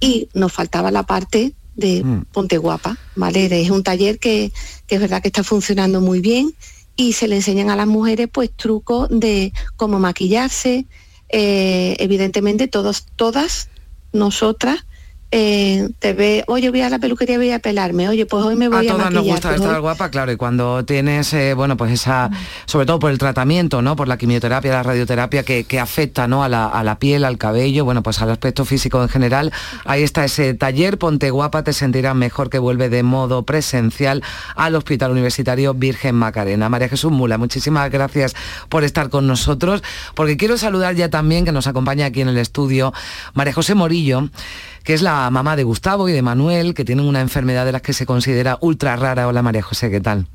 y 0.00 0.28
nos 0.34 0.52
faltaba 0.52 0.90
la 0.90 1.04
parte 1.04 1.54
de 1.76 2.04
Ponte 2.32 2.58
Guapa, 2.58 2.96
¿vale? 3.16 3.46
Es 3.60 3.70
un 3.70 3.82
taller 3.82 4.18
que, 4.18 4.52
que 4.86 4.94
es 4.94 5.00
verdad 5.00 5.20
que 5.20 5.28
está 5.28 5.42
funcionando 5.42 6.00
muy 6.00 6.20
bien 6.20 6.54
y 6.96 7.14
se 7.14 7.26
le 7.26 7.36
enseñan 7.36 7.70
a 7.70 7.76
las 7.76 7.86
mujeres 7.86 8.28
pues 8.30 8.50
trucos 8.52 9.08
de 9.10 9.52
cómo 9.76 9.98
maquillarse, 9.98 10.86
eh, 11.28 11.96
evidentemente 11.98 12.68
todos, 12.68 13.06
todas 13.16 13.68
nosotras 14.12 14.86
eh, 15.36 15.88
te 15.98 16.12
ve, 16.12 16.44
oye, 16.46 16.70
voy 16.70 16.80
a 16.82 16.88
la 16.88 17.00
peluquería, 17.00 17.36
voy 17.38 17.50
a 17.50 17.58
pelarme, 17.58 18.08
oye, 18.08 18.24
pues 18.24 18.44
hoy 18.44 18.54
me 18.54 18.68
voy 18.68 18.86
a, 18.86 18.92
a 18.92 18.94
todas 18.94 19.10
nos 19.10 19.24
gusta 19.24 19.48
pues 19.48 19.60
estar 19.60 19.74
hoy- 19.74 19.80
guapa, 19.80 20.08
claro, 20.08 20.30
y 20.30 20.36
cuando 20.36 20.84
tienes, 20.84 21.32
eh, 21.32 21.54
bueno, 21.54 21.76
pues 21.76 21.90
esa, 21.90 22.30
sobre 22.66 22.86
todo 22.86 23.00
por 23.00 23.10
el 23.10 23.18
tratamiento, 23.18 23.82
¿no? 23.82 23.96
Por 23.96 24.06
la 24.06 24.16
quimioterapia, 24.16 24.70
la 24.70 24.84
radioterapia 24.84 25.42
que, 25.42 25.64
que 25.64 25.80
afecta, 25.80 26.28
¿no? 26.28 26.44
A 26.44 26.48
la, 26.48 26.66
a 26.66 26.84
la 26.84 27.00
piel, 27.00 27.24
al 27.24 27.36
cabello, 27.36 27.84
bueno, 27.84 28.04
pues 28.04 28.22
al 28.22 28.30
aspecto 28.30 28.64
físico 28.64 29.02
en 29.02 29.08
general. 29.08 29.52
Ahí 29.84 30.04
está 30.04 30.24
ese 30.24 30.54
taller, 30.54 30.98
ponte 30.98 31.30
guapa, 31.30 31.64
te 31.64 31.72
sentirás 31.72 32.14
mejor 32.14 32.48
que 32.48 32.60
vuelve 32.60 32.88
de 32.88 33.02
modo 33.02 33.42
presencial 33.42 34.22
al 34.54 34.76
Hospital 34.76 35.10
Universitario 35.10 35.74
Virgen 35.74 36.14
Macarena. 36.14 36.68
María 36.68 36.88
Jesús 36.88 37.10
Mula, 37.10 37.38
muchísimas 37.38 37.90
gracias 37.90 38.36
por 38.68 38.84
estar 38.84 39.08
con 39.10 39.26
nosotros, 39.26 39.82
porque 40.14 40.36
quiero 40.36 40.58
saludar 40.58 40.94
ya 40.94 41.10
también 41.10 41.44
que 41.44 41.50
nos 41.50 41.66
acompaña 41.66 42.06
aquí 42.06 42.20
en 42.20 42.28
el 42.28 42.38
estudio 42.38 42.92
María 43.32 43.52
José 43.52 43.74
Morillo 43.74 44.28
que 44.84 44.94
es 44.94 45.02
la 45.02 45.30
mamá 45.30 45.56
de 45.56 45.64
Gustavo 45.64 46.08
y 46.08 46.12
de 46.12 46.22
Manuel, 46.22 46.74
que 46.74 46.84
tienen 46.84 47.06
una 47.06 47.20
enfermedad 47.20 47.64
de 47.64 47.72
las 47.72 47.82
que 47.82 47.94
se 47.94 48.06
considera 48.06 48.58
ultra 48.60 48.94
rara. 48.96 49.26
Hola 49.26 49.42
María 49.42 49.62
José, 49.62 49.90
¿qué 49.90 50.00
tal? 50.00 50.26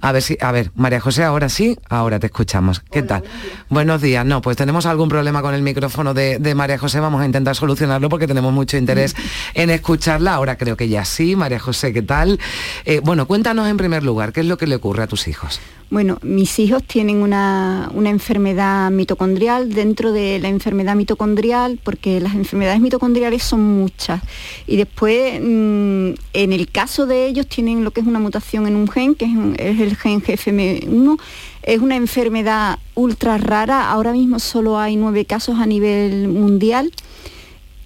A 0.00 0.12
ver 0.12 0.22
si, 0.22 0.38
a 0.40 0.52
ver, 0.52 0.70
María 0.76 1.00
José, 1.00 1.24
ahora 1.24 1.48
sí, 1.48 1.76
ahora 1.88 2.20
te 2.20 2.26
escuchamos. 2.26 2.80
¿Qué 2.80 3.02
tal? 3.02 3.24
Buenos 3.68 4.00
días. 4.00 4.24
No, 4.24 4.40
pues 4.40 4.56
tenemos 4.56 4.86
algún 4.86 5.08
problema 5.08 5.42
con 5.42 5.54
el 5.54 5.62
micrófono 5.62 6.14
de, 6.14 6.38
de 6.38 6.54
María 6.54 6.78
José. 6.78 7.00
Vamos 7.00 7.20
a 7.20 7.26
intentar 7.26 7.56
solucionarlo 7.56 8.08
porque 8.08 8.28
tenemos 8.28 8.52
mucho 8.52 8.76
interés 8.76 9.16
en 9.54 9.70
escucharla. 9.70 10.34
Ahora 10.34 10.56
creo 10.56 10.76
que 10.76 10.88
ya 10.88 11.04
sí. 11.04 11.34
María 11.34 11.58
José, 11.58 11.92
¿qué 11.92 12.02
tal? 12.02 12.38
Eh, 12.84 13.00
bueno, 13.02 13.26
cuéntanos 13.26 13.66
en 13.66 13.76
primer 13.76 14.04
lugar, 14.04 14.32
¿qué 14.32 14.40
es 14.40 14.46
lo 14.46 14.56
que 14.56 14.68
le 14.68 14.76
ocurre 14.76 15.02
a 15.02 15.08
tus 15.08 15.26
hijos? 15.26 15.60
Bueno, 15.90 16.18
mis 16.20 16.58
hijos 16.58 16.84
tienen 16.84 17.22
una, 17.22 17.90
una 17.94 18.10
enfermedad 18.10 18.90
mitocondrial 18.90 19.72
dentro 19.72 20.12
de 20.12 20.38
la 20.38 20.48
enfermedad 20.48 20.94
mitocondrial, 20.94 21.80
porque 21.82 22.20
las 22.20 22.34
enfermedades 22.34 22.82
mitocondriales 22.82 23.42
son 23.42 23.62
muchas. 23.62 24.20
Y 24.66 24.76
después, 24.76 25.40
mm, 25.40 26.10
en 26.34 26.52
el 26.52 26.70
caso 26.70 27.06
de 27.06 27.26
ellos, 27.26 27.46
tienen 27.46 27.84
lo 27.84 27.90
que 27.90 28.02
es 28.02 28.06
una 28.06 28.18
mutación 28.18 28.66
en 28.66 28.76
un 28.76 28.86
gen, 28.86 29.14
que 29.14 29.24
es, 29.24 29.32
es 29.58 29.80
el 29.80 29.96
gen 29.96 30.20
GFM1. 30.20 31.18
Es 31.62 31.80
una 31.80 31.96
enfermedad 31.96 32.78
ultra 32.94 33.38
rara. 33.38 33.90
Ahora 33.90 34.12
mismo 34.12 34.40
solo 34.40 34.78
hay 34.78 34.96
nueve 34.96 35.24
casos 35.24 35.58
a 35.58 35.64
nivel 35.64 36.28
mundial. 36.28 36.92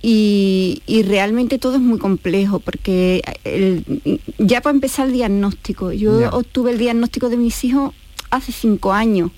Y, 0.04 0.82
y 0.86 1.04
realmente 1.04 1.58
todo 1.58 1.76
es 1.76 1.80
muy 1.80 1.98
complejo 1.98 2.58
porque 2.58 3.22
el- 3.44 3.84
ya 4.38 4.60
para 4.60 4.74
empezar 4.74 5.06
el 5.06 5.12
diagnóstico, 5.12 5.92
yo 5.92 6.20
Ya. 6.20 6.30
obtuve 6.30 6.72
el 6.72 6.78
diagnóstico 6.78 7.28
de 7.28 7.36
mis 7.36 7.62
hijos 7.62 7.94
hace 8.30 8.50
cinco 8.50 8.92
años. 8.92 9.30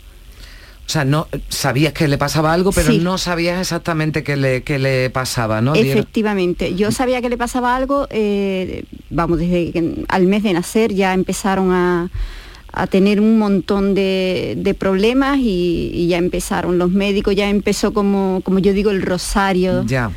O 0.86 0.88
sea, 0.88 1.04
no 1.04 1.28
sabías 1.48 1.92
que 1.94 2.08
le 2.08 2.18
pasaba 2.18 2.52
algo, 2.52 2.70
pero 2.72 2.92
Sí. 2.92 2.98
no 2.98 3.16
sabías 3.18 3.58
exactamente 3.60 4.22
qué 4.22 4.36
le, 4.36 4.62
qué 4.62 4.78
le 4.78 5.08
pasaba, 5.10 5.60
¿no? 5.62 5.74
Efectivamente, 5.74 6.74
yo 6.74 6.90
sabía 6.92 7.20
que 7.22 7.28
le 7.30 7.38
pasaba 7.38 7.74
algo, 7.74 8.06
eh, 8.10 8.84
vamos, 9.10 9.38
desde 9.38 9.72
que 9.72 10.04
al 10.08 10.26
mes 10.26 10.42
de 10.42 10.52
nacer 10.52 10.92
ya 10.94 11.14
empezaron 11.14 11.72
a, 11.72 12.10
a 12.76 12.86
tener 12.86 13.20
un 13.20 13.38
montón 13.38 13.94
de, 13.94 14.54
de 14.56 14.74
problemas 14.74 15.38
y, 15.38 15.90
y 15.94 16.08
ya 16.08 16.18
empezaron 16.18 16.78
los 16.78 16.90
médicos, 16.90 17.34
ya 17.34 17.48
empezó 17.48 17.92
como, 17.92 18.40
como 18.44 18.58
yo 18.58 18.72
digo, 18.72 18.90
el 18.90 19.02
rosario. 19.02 19.84
Ya, 19.86 20.10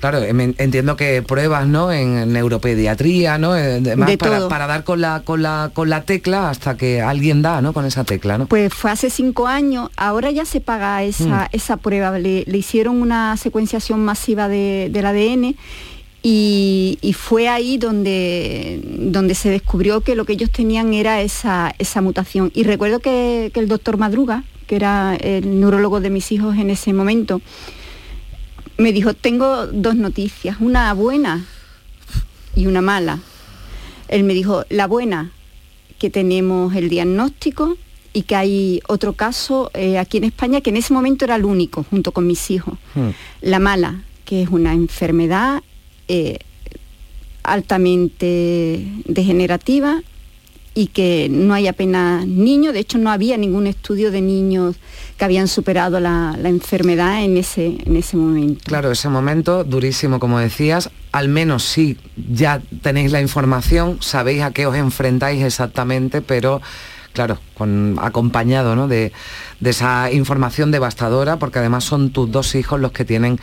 claro, 0.00 0.22
em- 0.22 0.54
entiendo 0.58 0.96
que 0.96 1.22
pruebas, 1.22 1.66
¿no? 1.66 1.92
En 1.92 2.32
neuropediatría, 2.32 3.38
¿no? 3.38 3.56
Eh, 3.56 3.80
demás, 3.80 4.08
De 4.08 4.18
para, 4.18 4.38
todo. 4.38 4.48
para 4.48 4.66
dar 4.66 4.84
con 4.84 5.00
la, 5.00 5.22
con 5.24 5.42
la 5.42 5.70
con 5.74 5.90
la 5.90 6.02
tecla 6.04 6.50
hasta 6.50 6.76
que 6.76 7.00
alguien 7.00 7.42
da, 7.42 7.60
¿no? 7.60 7.72
Con 7.72 7.84
esa 7.84 8.04
tecla, 8.04 8.38
¿no? 8.38 8.46
Pues 8.46 8.72
fue 8.72 8.90
hace 8.90 9.10
cinco 9.10 9.46
años, 9.46 9.90
ahora 9.96 10.30
ya 10.30 10.44
se 10.44 10.60
paga 10.60 11.02
esa, 11.02 11.24
Mm. 11.52 11.56
esa 11.56 11.76
prueba, 11.76 12.18
le, 12.18 12.44
le 12.46 12.58
hicieron 12.58 13.00
una 13.02 13.36
secuenciación 13.36 14.00
masiva 14.04 14.48
de- 14.48 14.88
del 14.92 15.06
ADN 15.06 15.56
y, 16.26 16.98
y 17.02 17.12
fue 17.12 17.48
ahí 17.48 17.76
donde, 17.76 18.80
donde 18.82 19.34
se 19.34 19.50
descubrió 19.50 20.00
que 20.00 20.14
lo 20.14 20.24
que 20.24 20.32
ellos 20.32 20.50
tenían 20.50 20.94
era 20.94 21.20
esa, 21.20 21.74
esa 21.78 22.00
mutación. 22.00 22.50
Y 22.54 22.62
recuerdo 22.62 23.00
que, 23.00 23.50
que 23.52 23.60
el 23.60 23.68
doctor 23.68 23.98
Madruga, 23.98 24.42
que 24.66 24.76
era 24.76 25.16
el 25.16 25.60
neurólogo 25.60 26.00
de 26.00 26.08
mis 26.08 26.32
hijos 26.32 26.56
en 26.56 26.70
ese 26.70 26.94
momento, 26.94 27.42
me 28.78 28.94
dijo, 28.94 29.12
tengo 29.12 29.66
dos 29.66 29.96
noticias, 29.96 30.56
una 30.60 30.94
buena 30.94 31.44
y 32.56 32.68
una 32.68 32.80
mala. 32.80 33.20
Él 34.08 34.24
me 34.24 34.32
dijo, 34.32 34.64
la 34.70 34.86
buena, 34.86 35.30
que 35.98 36.08
tenemos 36.08 36.74
el 36.74 36.88
diagnóstico 36.88 37.76
y 38.14 38.22
que 38.22 38.34
hay 38.34 38.80
otro 38.88 39.12
caso 39.12 39.70
eh, 39.74 39.98
aquí 39.98 40.16
en 40.16 40.24
España 40.24 40.62
que 40.62 40.70
en 40.70 40.78
ese 40.78 40.94
momento 40.94 41.26
era 41.26 41.36
el 41.36 41.44
único, 41.44 41.82
junto 41.82 42.12
con 42.12 42.26
mis 42.26 42.50
hijos. 42.50 42.78
La 43.42 43.58
mala, 43.58 44.04
que 44.24 44.40
es 44.40 44.48
una 44.48 44.72
enfermedad 44.72 45.62
eh, 46.08 46.38
altamente 47.42 48.86
degenerativa 49.04 50.02
y 50.74 50.88
que 50.88 51.28
no 51.30 51.54
hay 51.54 51.68
apenas 51.68 52.26
niños, 52.26 52.74
de 52.74 52.80
hecho 52.80 52.98
no 52.98 53.10
había 53.10 53.36
ningún 53.36 53.68
estudio 53.68 54.10
de 54.10 54.20
niños 54.20 54.76
que 55.16 55.24
habían 55.24 55.46
superado 55.46 56.00
la, 56.00 56.36
enfermedad 56.42 57.22
en 57.22 57.36
ese, 57.36 57.78
en 57.86 57.96
ese 57.96 58.16
momento. 58.16 58.62
Claro, 58.64 58.90
ese 58.90 59.08
momento 59.08 59.62
durísimo, 59.62 60.18
como 60.18 60.40
decías, 60.40 60.90
al 61.12 61.28
menos 61.28 61.62
sí, 61.62 61.96
ya 62.16 62.60
tenéis 62.82 63.12
la 63.12 63.20
información, 63.20 63.98
sabéis 64.00 64.42
a 64.42 64.50
qué 64.50 64.66
os 64.66 64.74
enfrentáis 64.74 65.44
exactamente, 65.44 66.22
pero 66.22 66.60
claro, 67.12 67.38
acompañado 67.98 68.74
¿no? 68.74 68.88
de 68.88 69.12
esa 69.62 70.10
información 70.10 70.72
devastadora, 70.72 71.38
porque 71.38 71.60
además 71.60 71.84
son 71.84 72.10
tus 72.10 72.32
dos 72.32 72.56
hijos 72.56 72.80
los 72.80 72.90
que 72.90 73.04
tienen 73.04 73.38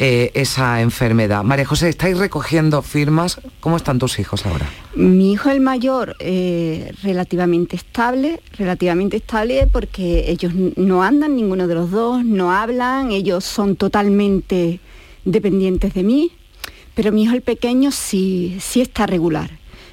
eh, 0.00 0.30
esa 0.34 0.80
enfermedad. 0.80 1.42
María 1.42 1.64
José, 1.64 1.88
¿estáis 1.88 2.16
recogiendo 2.16 2.82
firmas? 2.82 3.40
¿Cómo 3.58 3.76
están 3.76 3.98
tus 3.98 4.20
hijos 4.20 4.46
ahora? 4.46 4.70
Mi 4.94 5.32
hijo 5.32 5.50
el 5.50 5.60
mayor 5.60 6.14
eh, 6.20 6.92
relativamente 7.02 7.74
estable, 7.74 8.40
relativamente 8.56 9.16
estable 9.16 9.66
porque 9.66 10.30
ellos 10.30 10.52
no 10.54 11.02
andan 11.02 11.34
ninguno 11.34 11.66
de 11.66 11.74
los 11.74 11.90
dos, 11.90 12.24
no 12.24 12.52
hablan, 12.52 13.10
ellos 13.10 13.44
son 13.44 13.74
totalmente 13.74 14.78
dependientes 15.24 15.94
de 15.94 16.04
mí, 16.04 16.30
pero 16.94 17.10
mi 17.10 17.24
hijo 17.24 17.34
el 17.34 17.42
pequeño 17.42 17.90
sí, 17.90 18.56
sí 18.60 18.80
está 18.80 19.04
regular. 19.04 19.50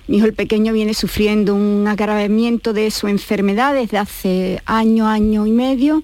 Mi 0.07 0.17
hijo 0.17 0.27
el 0.27 0.35
pequeño 0.35 0.71
viene 0.71 0.93
sufriendo 0.93 1.55
un 1.55 1.87
agravamiento 1.87 2.73
de 2.73 2.91
su 2.91 3.07
enfermedad 3.07 3.73
desde 3.73 3.97
hace 3.97 4.61
año, 4.67 5.07
año 5.07 5.47
y 5.47 5.51
medio 5.51 6.03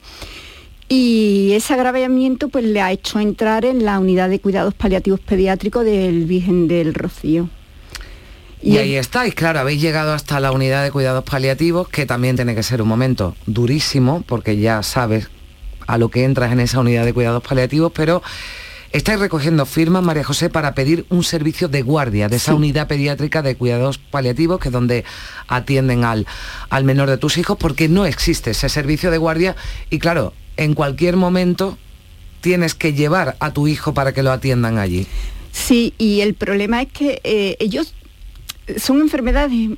y 0.93 1.53
ese 1.53 1.73
agravamiento 1.73 2.49
pues 2.49 2.65
le 2.65 2.81
ha 2.81 2.91
hecho 2.91 3.17
entrar 3.21 3.63
en 3.63 3.85
la 3.85 3.97
unidad 3.97 4.27
de 4.27 4.39
cuidados 4.39 4.73
paliativos 4.73 5.21
pediátricos 5.21 5.85
del 5.85 6.25
Virgen 6.25 6.67
del 6.67 6.93
Rocío. 6.93 7.49
Y, 8.61 8.73
Y 8.73 8.77
ahí 8.77 8.95
estáis, 8.97 9.33
claro, 9.33 9.59
habéis 9.59 9.81
llegado 9.81 10.11
hasta 10.13 10.41
la 10.41 10.51
unidad 10.51 10.83
de 10.83 10.91
cuidados 10.91 11.23
paliativos, 11.23 11.87
que 11.87 12.05
también 12.05 12.35
tiene 12.35 12.55
que 12.55 12.61
ser 12.63 12.81
un 12.81 12.89
momento 12.89 13.37
durísimo, 13.45 14.21
porque 14.27 14.57
ya 14.57 14.83
sabes 14.83 15.29
a 15.87 15.97
lo 15.97 16.09
que 16.09 16.25
entras 16.25 16.51
en 16.51 16.59
esa 16.59 16.79
unidad 16.81 17.05
de 17.05 17.13
cuidados 17.13 17.41
paliativos, 17.41 17.93
pero 17.95 18.21
estáis 18.91 19.19
recogiendo 19.21 19.65
firmas, 19.65 20.03
María 20.03 20.25
José, 20.25 20.49
para 20.49 20.75
pedir 20.75 21.05
un 21.09 21.23
servicio 21.23 21.69
de 21.69 21.83
guardia 21.83 22.27
de 22.27 22.35
esa 22.35 22.51
Sí. 22.51 22.57
unidad 22.57 22.89
pediátrica 22.89 23.41
de 23.41 23.55
cuidados 23.55 23.97
paliativos, 23.97 24.59
que 24.59 24.67
es 24.67 24.73
donde 24.73 25.05
atienden 25.47 26.03
al, 26.03 26.27
al 26.69 26.83
menor 26.83 27.09
de 27.09 27.17
tus 27.17 27.37
hijos, 27.37 27.55
porque 27.57 27.87
no 27.87 28.05
existe 28.05 28.51
ese 28.51 28.67
servicio 28.67 29.09
de 29.09 29.17
guardia 29.17 29.55
y 29.89 29.97
claro, 29.99 30.33
en 30.57 30.73
cualquier 30.73 31.17
momento 31.17 31.77
tienes 32.41 32.75
que 32.75 32.93
llevar 32.93 33.37
a 33.39 33.53
tu 33.53 33.67
hijo 33.67 33.93
para 33.93 34.13
que 34.13 34.23
lo 34.23 34.31
atiendan 34.31 34.77
allí. 34.77 35.07
Sí, 35.51 35.93
y 35.97 36.21
el 36.21 36.33
problema 36.33 36.81
es 36.81 36.91
que 36.91 37.21
eh, 37.23 37.55
ellos 37.59 37.93
son 38.77 39.01
enfermedades 39.01 39.69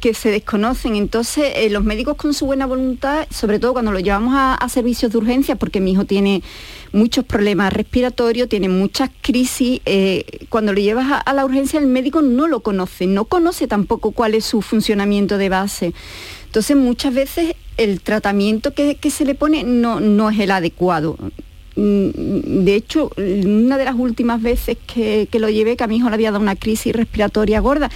que 0.00 0.12
se 0.12 0.30
desconocen, 0.30 0.96
entonces 0.96 1.52
eh, 1.56 1.70
los 1.70 1.84
médicos 1.84 2.16
con 2.16 2.34
su 2.34 2.46
buena 2.46 2.66
voluntad, 2.66 3.26
sobre 3.30 3.58
todo 3.58 3.72
cuando 3.72 3.92
lo 3.92 4.00
llevamos 4.00 4.34
a, 4.36 4.68
servicios 4.68 5.12
de 5.12 5.18
urgencia, 5.18 5.56
porque 5.56 5.80
mi 5.80 5.92
hijo 5.92 6.04
tiene 6.04 6.42
muchos 6.92 7.24
problemas 7.24 7.72
respiratorios, 7.72 8.48
tiene 8.48 8.68
muchas 8.68 9.10
crisis, 9.22 9.80
eh, 9.86 10.46
cuando 10.48 10.72
lo 10.72 10.80
llevas 10.80 11.10
a, 11.10 11.18
a 11.18 11.32
la 11.32 11.44
urgencia 11.44 11.78
el 11.78 11.86
médico 11.86 12.22
no 12.22 12.48
lo 12.48 12.60
conoce, 12.60 13.06
no 13.06 13.24
conoce 13.26 13.66
tampoco 13.66 14.10
cuál 14.10 14.34
es 14.34 14.44
su 14.44 14.62
funcionamiento 14.62 15.38
de 15.38 15.48
base. 15.48 15.94
Entonces 16.46 16.76
muchas 16.76 17.14
veces 17.14 17.54
el 17.76 18.00
tratamiento 18.00 18.72
que, 18.72 18.96
que 18.96 19.10
se 19.10 19.24
le 19.24 19.34
pone 19.34 19.64
no, 19.64 20.00
no 20.00 20.30
es 20.30 20.38
el 20.38 20.50
adecuado. 20.50 21.16
Mm, 21.76 22.64
De 22.64 22.74
hecho, 22.74 23.10
una 23.16 23.76
de 23.78 23.84
las 23.84 23.96
últimas 23.96 24.40
veces 24.42 24.76
que, 24.86 25.28
que 25.30 25.38
lo 25.40 25.48
llevé, 25.48 25.76
que 25.76 25.84
a 25.84 25.86
mi 25.88 25.96
hijo 25.96 26.08
le 26.08 26.14
había 26.14 26.30
dado 26.30 26.42
una 26.42 26.56
crisis 26.56 26.94
respiratoria 26.94 27.60
gorda, 27.60 27.90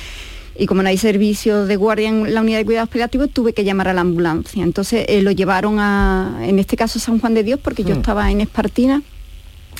y 0.60 0.66
como 0.66 0.82
no 0.82 0.88
hay 0.88 0.98
servicio 0.98 1.66
de 1.66 1.76
guardia 1.76 2.08
en 2.08 2.34
la 2.34 2.40
unidad 2.40 2.58
de 2.58 2.64
cuidados 2.64 2.88
paliativos, 2.88 3.30
tuve 3.30 3.52
que 3.52 3.62
llamar 3.62 3.86
a 3.86 3.94
la 3.94 4.00
ambulancia. 4.00 4.64
Entonces 4.64 5.04
eh, 5.08 5.22
lo 5.22 5.30
llevaron 5.30 5.78
a, 5.78 6.40
en 6.42 6.58
este 6.58 6.76
caso, 6.76 6.98
San 6.98 7.20
Juan 7.20 7.34
de 7.34 7.44
Dios, 7.44 7.60
porque 7.62 7.84
yo 7.84 7.94
Mm. 7.94 7.98
estaba 7.98 8.30
en 8.32 8.40
Espartina, 8.40 9.02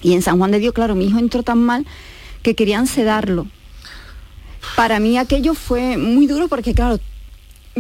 y 0.03 0.13
en 0.13 0.23
San 0.23 0.39
Juan 0.39 0.53
de 0.53 0.61
Dios, 0.61 0.73
claro, 0.75 0.95
mi 0.95 1.07
hijo 1.07 1.19
entró 1.19 1.43
tan 1.43 1.59
mal 1.59 1.85
que 2.43 2.55
querían 2.55 2.87
sedarlo. 2.87 3.49
Para 4.77 5.01
mí 5.01 5.19
aquello 5.19 5.55
fue 5.55 5.97
muy 5.97 6.29
duro 6.29 6.47
porque, 6.47 6.73
claro, 6.75 7.01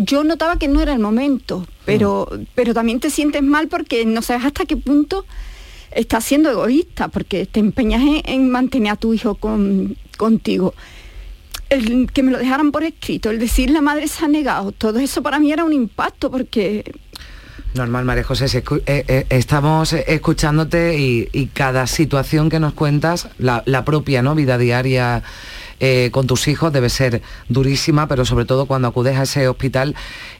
yo 0.04 0.24
notaba 0.24 0.58
que 0.58 0.68
no 0.68 0.80
era 0.80 0.92
el 0.92 0.98
momento, 0.98 1.66
pero, 1.84 2.28
pero 2.54 2.74
también 2.74 3.00
te 3.00 3.10
sientes 3.10 3.42
mal 3.42 3.68
porque 3.68 4.04
no 4.04 4.22
sabes 4.22 4.44
hasta 4.44 4.64
qué 4.64 4.76
punto 4.76 5.24
estás 5.90 6.24
siendo 6.24 6.50
egoísta 6.50 7.08
porque 7.08 7.46
te 7.46 7.60
empeñas 7.60 8.02
en, 8.24 8.50
mantener 8.50 8.92
a 8.92 8.96
tu 8.96 9.14
hijo 9.14 9.38
contigo. 10.16 10.74
El 11.70 12.10
que 12.10 12.22
me 12.22 12.30
lo 12.30 12.38
dejaran 12.38 12.72
por 12.72 12.82
escrito, 12.82 13.30
el 13.30 13.38
decir 13.38 13.70
la 13.70 13.82
madre 13.82 14.08
se 14.08 14.24
ha 14.24 14.28
negado, 14.28 14.72
todo 14.72 14.98
eso 14.98 15.22
para 15.22 15.38
mí 15.38 15.52
era 15.52 15.64
un 15.64 15.72
impacto 15.72 16.30
porque 16.30 16.84
Normal, 17.74 18.06
María 18.06 18.24
José, 18.24 18.46
eh, 18.86 19.04
eh, 19.06 19.26
estamos 19.28 19.92
escuchándote 19.92 20.98
y, 20.98 21.46
cada 21.52 21.86
situación 21.86 22.48
que 22.48 22.60
nos 22.60 22.72
cuentas, 22.72 23.28
la, 23.38 23.62
la 23.66 23.84
propia 23.84 24.22
¿no? 24.22 24.34
vida 24.34 24.56
diaria 24.56 25.22
eh, 25.80 26.10
con 26.12 26.26
tus 26.26 26.48
hijos 26.48 26.72
debe 26.72 26.90
ser 26.90 27.22
durísima, 27.48 28.08
pero 28.08 28.24
sobre 28.24 28.44
todo 28.44 28.66
cuando 28.66 28.88
acudes 28.88 29.16
a 29.16 29.22
ese 29.22 29.48
hospital 29.48 29.94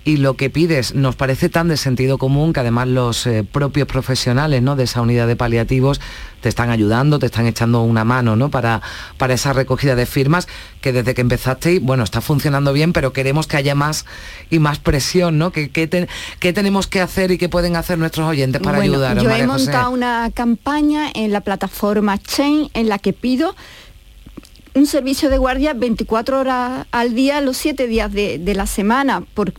y 0.05 0.17
lo 0.17 0.35
que 0.35 0.51
pides 0.51 0.95
nos 0.95 1.17
parece 1.17 1.49
tan 1.49 1.69
de 1.69 1.77
sentido 1.77 2.19
común 2.19 2.53
que 2.53 2.61
además 2.61 2.89
los 2.89 3.27
eh, 3.27 3.45
propios 3.45 3.87
profesionales 3.87 4.63
¿no? 4.63 4.77
de 4.77 4.85
esa 4.85 5.01
unidad 5.01 5.27
de 5.27 5.37
paliativos 5.37 6.01
te 6.41 6.49
están 6.49 6.71
ayudando, 6.71 7.19
te 7.19 7.27
están 7.27 7.47
echando 7.47 7.83
una 7.83 8.05
mano 8.05 8.37
¿no? 8.37 8.51
para, 8.51 8.81
para 9.17 9.35
esa 9.35 9.53
recogida 9.53 9.95
de 9.97 10.07
firmas 10.07 10.49
que 10.81 10.93
desde 10.93 11.15
que 11.15 11.21
empezaste, 11.21 11.81
bueno, 11.81 12.05
está 12.05 12.21
funcionando 12.21 12.73
bien, 12.73 12.93
pero 12.93 13.13
queremos 13.13 13.47
que 13.47 13.57
haya 13.57 13.75
más 13.75 14.07
y 14.51 14.59
más 14.59 14.79
presión, 14.79 15.39
¿no? 15.39 15.51
¿Qué, 15.51 15.69
tenemos 16.41 16.87
que 16.87 17.01
hacer 17.01 17.31
y 17.33 17.39
qué 17.39 17.49
pueden 17.49 17.77
hacer 17.77 17.99
nuestros 17.99 18.29
oyentes 18.29 18.63
para 18.63 18.79
ayudar? 18.79 19.19
Yo 19.19 19.31
he 19.31 19.47
montado 19.47 19.91
una 19.91 20.31
campaña 20.33 21.11
en 21.15 21.33
la 21.33 21.41
plataforma 21.41 22.19
Chain 22.19 22.71
en 22.75 22.89
la 22.89 22.99
que 22.99 23.13
pido 23.13 23.55
un 24.79 24.87
servicio 24.87 25.29
de 25.29 25.39
guardia 25.39 25.75
24 25.75 26.39
horas 26.41 26.87
al 26.93 27.15
día, 27.15 27.41
los 27.41 27.57
7 27.57 27.87
días 27.89 28.13
de, 28.13 28.53
la 28.55 28.67
semana, 28.67 29.25
por, 29.35 29.53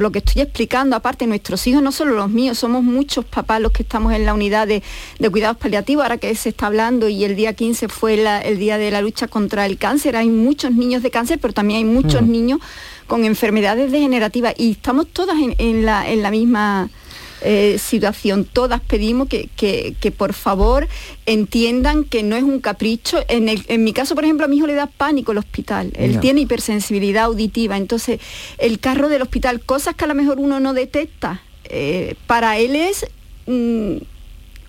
lo 0.00 0.10
que 0.10 0.18
estoy 0.18 0.42
explicando. 0.42 0.96
Aparte, 0.96 1.26
nuestros 1.26 1.66
hijos, 1.66 1.82
no 1.82 1.92
solo 1.92 2.14
los 2.14 2.30
míos, 2.30 2.58
somos 2.58 2.82
muchos 2.82 3.24
papás 3.24 3.60
los 3.60 3.72
que 3.72 3.82
estamos 3.82 4.12
en 4.14 4.24
la 4.24 4.34
unidad 4.34 4.66
de, 4.66 4.82
cuidados 5.30 5.58
paliativos, 5.58 6.02
ahora 6.02 6.16
que 6.16 6.34
se 6.34 6.48
está 6.48 6.66
hablando 6.66 7.08
y 7.08 7.24
el 7.24 7.36
día 7.36 7.52
15 7.52 7.88
fue 7.88 8.14
el 8.44 8.58
día 8.58 8.78
de 8.78 8.90
la 8.90 9.02
lucha 9.02 9.28
contra 9.28 9.66
el 9.66 9.78
cáncer. 9.78 10.16
Hay 10.16 10.28
muchos 10.28 10.72
niños 10.72 11.02
de 11.02 11.10
cáncer, 11.10 11.38
pero 11.40 11.52
también 11.52 11.78
hay 11.78 11.84
muchos 11.84 12.22
mm. 12.22 12.30
niños 12.30 12.60
con 13.06 13.24
enfermedades 13.24 13.92
degenerativas 13.92 14.54
y 14.56 14.72
estamos 14.72 15.06
todas 15.08 15.36
en 15.58 15.84
la 15.84 16.30
misma 16.30 16.88
eh, 17.44 17.78
situación. 17.78 18.44
Todas 18.44 18.80
pedimos 18.80 19.28
que, 19.28 20.14
por 20.16 20.32
favor 20.32 20.88
entiendan 21.26 22.04
que 22.04 22.22
no 22.22 22.36
es 22.36 22.42
un 22.42 22.60
capricho. 22.60 23.18
En, 23.28 23.48
en, 23.48 23.84
mi 23.84 23.92
caso, 23.92 24.14
por 24.14 24.24
ejemplo, 24.24 24.46
a 24.46 24.48
mi 24.48 24.56
hijo 24.56 24.66
le 24.66 24.74
da 24.74 24.86
pánico 24.86 25.32
el 25.32 25.38
hospital. 25.38 25.92
Él 25.94 26.20
tiene 26.20 26.40
hipersensibilidad 26.40 27.24
auditiva. 27.24 27.76
Entonces, 27.76 28.20
el 28.58 28.78
carro 28.78 29.08
del 29.08 29.22
hospital, 29.22 29.60
cosas 29.60 29.94
que 29.94 30.04
a 30.04 30.08
lo 30.08 30.14
mejor 30.14 30.38
uno 30.38 30.60
no 30.60 30.74
detecta, 30.74 31.42
eh, 31.64 32.14
para 32.26 32.58
él 32.58 32.76
es... 32.76 33.06
Mm, 33.46 33.96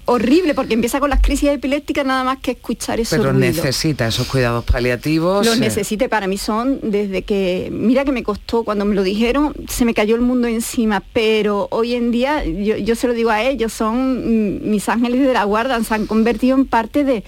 horrible 0.06 0.54
porque 0.54 0.74
empieza 0.74 1.00
con 1.00 1.10
las 1.10 1.22
crisis 1.22 1.50
epilépticas 1.50 2.06
nada 2.06 2.24
más 2.24 2.40
que 2.40 2.52
escuchar 2.52 3.00
eso. 3.00 3.16
Pero 3.18 3.34
necesita 3.34 4.08
esos 4.08 4.28
cuidados 4.28 4.64
paliativos. 4.66 5.46
Los 5.46 5.60
necesite 5.60 6.10
para 6.10 6.28
mí 6.28 6.38
son 6.38 6.80
desde 6.82 7.24
que, 7.24 7.70
mira 7.72 8.06
que 8.06 8.12
me 8.12 8.24
costó, 8.24 8.64
cuando 8.64 8.86
me 8.86 8.96
lo 8.96 9.04
dijeron, 9.04 9.54
se 9.68 9.86
me 9.86 9.94
cayó 9.94 10.16
el 10.16 10.22
mundo 10.22 10.48
encima, 10.48 11.04
pero 11.14 11.68
hoy 11.72 11.96
en 11.96 12.12
día 12.12 12.44
yo, 12.46 12.96
se 12.96 13.08
lo 13.08 13.14
digo 13.14 13.30
a 13.30 13.42
ellos, 13.44 13.74
son 13.74 14.70
mis 14.70 14.90
ángeles 14.90 15.22
de 15.22 15.34
la 15.34 15.44
guarda, 15.44 15.82
se 15.84 15.94
han 15.94 16.06
convertido 16.06 16.56
en 16.58 16.66
parte 16.66 17.04
de, 17.04 17.24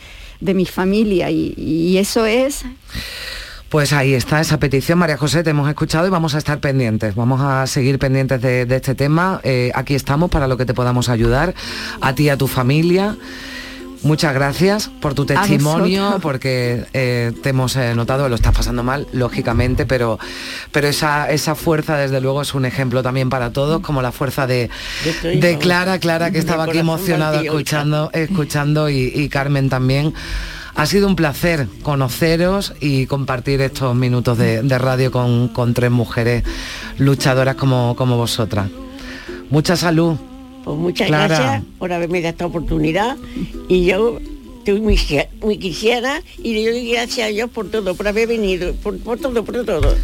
mi 0.54 0.66
familia 0.66 1.32
y 1.32 1.98
eso 1.98 2.28
es 2.28 2.66
pues 3.76 3.92
ahí 3.92 4.14
está 4.14 4.40
esa 4.40 4.58
petición, 4.58 5.00
María 5.00 5.18
José, 5.18 5.44
te 5.44 5.50
hemos 5.50 5.68
escuchado 5.68 6.08
y 6.08 6.10
vamos 6.10 6.34
a 6.34 6.38
estar 6.38 6.62
pendientes, 6.62 7.14
vamos 7.14 7.42
a 7.42 7.68
seguir 7.68 8.00
pendientes 8.00 8.42
de, 8.42 8.62
este 8.74 8.96
tema. 8.96 9.42
Eh, 9.44 9.70
aquí 9.76 9.96
estamos 9.96 10.30
para 10.30 10.48
lo 10.48 10.56
que 10.56 10.66
te 10.66 10.74
podamos 10.74 11.10
ayudar, 11.10 11.54
a 12.00 12.16
ti 12.16 12.24
y 12.24 12.30
a 12.30 12.38
tu 12.38 12.48
familia. 12.48 13.18
Muchas 14.02 14.34
gracias 14.34 14.90
por 15.02 15.14
tu 15.14 15.26
testimonio, 15.26 16.20
porque 16.22 16.86
eh, 16.94 17.34
te 17.44 17.50
hemos 17.50 17.76
eh, 17.76 17.94
notado, 17.96 18.30
lo 18.30 18.36
estás 18.36 18.56
pasando 18.56 18.82
mal, 18.82 19.08
lógicamente, 19.12 19.86
pero, 19.86 20.20
pero 20.72 20.88
esa, 20.88 21.30
esa 21.30 21.54
fuerza, 21.54 21.98
desde 21.98 22.22
luego, 22.22 22.44
es 22.44 22.54
un 22.54 22.64
ejemplo 22.64 23.04
también 23.04 23.30
para 23.30 23.52
todos, 23.52 23.82
como 23.82 24.02
la 24.02 24.14
fuerza 24.14 24.48
de, 24.48 24.70
de 25.22 25.58
Clara, 25.58 26.00
Clara, 26.00 26.32
que 26.32 26.38
estaba 26.38 26.64
aquí 26.64 26.78
emocionada 26.78 27.42
escuchando, 27.42 28.10
escuchando 28.14 28.90
y 28.90 29.28
Carmen 29.28 29.68
también. 29.68 30.14
Ha 30.76 30.86
sido 30.86 31.08
un 31.08 31.16
placer 31.16 31.68
conoceros 31.84 32.74
y 32.82 33.06
compartir 33.06 33.62
estos 33.62 33.96
minutos 33.96 34.38
de, 34.38 34.78
radio 34.78 35.10
con, 35.10 35.74
tres 35.74 35.90
mujeres 35.90 36.44
luchadoras 36.98 37.56
como, 37.56 37.96
como 37.96 38.18
vosotras. 38.18 38.70
Mucha 39.50 39.78
salud. 39.78 40.18
Pues 40.66 40.78
muchas 40.78 41.08
gracias 41.08 41.64
por 41.78 41.94
haberme 41.94 42.22
dado 42.22 42.32
esta 42.32 42.46
oportunidad 42.48 43.16
y 43.70 43.86
yo 43.86 44.20
estoy 44.58 44.82
muy, 44.82 45.00
muy 45.42 45.60
quisiera 45.60 46.22
y 46.40 46.56
le 46.56 46.72
doy 46.72 46.92
gracias 46.92 47.28
a 47.28 47.30
Dios 47.30 47.50
por 47.52 47.70
todo, 47.70 47.96
por 47.96 48.08
haber 48.08 48.28
venido, 48.28 48.74
por, 48.74 48.98
todo, 48.98 49.46
por 49.46 49.64
todo. 49.64 49.96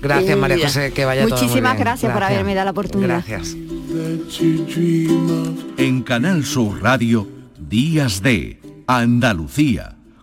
Gracias 0.00 0.38
María 0.38 0.58
José, 0.66 0.92
que 0.92 1.06
vaya 1.06 1.22
Muchísimas 1.22 1.50
todo 1.50 1.62
muy 1.62 1.70
bien. 1.72 1.78
gracias, 1.78 2.12
por 2.12 2.22
haberme 2.22 2.54
dado 2.54 2.66
la 2.66 2.70
oportunidad. 2.70 3.24
Gracias. 3.26 3.56
En 5.76 6.02
Canal 6.02 6.44
Sur 6.44 6.82
Radio, 6.82 7.26
Días 7.58 8.22
de 8.22 8.60
Andalucía 8.86 9.96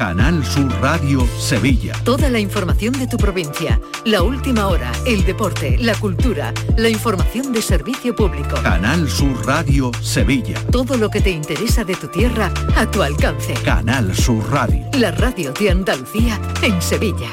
Canal 0.00 0.42
Sur 0.46 0.72
Radio 0.80 1.28
Sevilla. 1.38 1.92
Toda 2.04 2.30
la 2.30 2.38
información 2.38 2.94
de 2.94 3.06
tu 3.06 3.18
provincia, 3.18 3.78
la 4.06 4.22
última 4.22 4.68
hora, 4.68 4.90
el 5.04 5.26
deporte, 5.26 5.76
la 5.76 5.94
cultura, 5.94 6.54
la 6.78 6.88
información 6.88 7.52
de 7.52 7.60
servicio 7.60 8.16
público. 8.16 8.56
Canal 8.62 9.10
Sur 9.10 9.46
Radio 9.46 9.90
Sevilla. 10.00 10.58
Todo 10.72 10.96
lo 10.96 11.10
que 11.10 11.20
te 11.20 11.28
interesa 11.28 11.84
de 11.84 11.96
tu 11.96 12.08
tierra 12.08 12.50
a 12.76 12.90
tu 12.90 13.02
alcance. 13.02 13.52
Canal 13.62 14.16
Sur 14.16 14.50
Radio. 14.50 14.86
La 14.94 15.10
radio 15.10 15.52
de 15.52 15.70
Andalucía 15.70 16.40
en 16.62 16.80
Sevilla. 16.80 17.28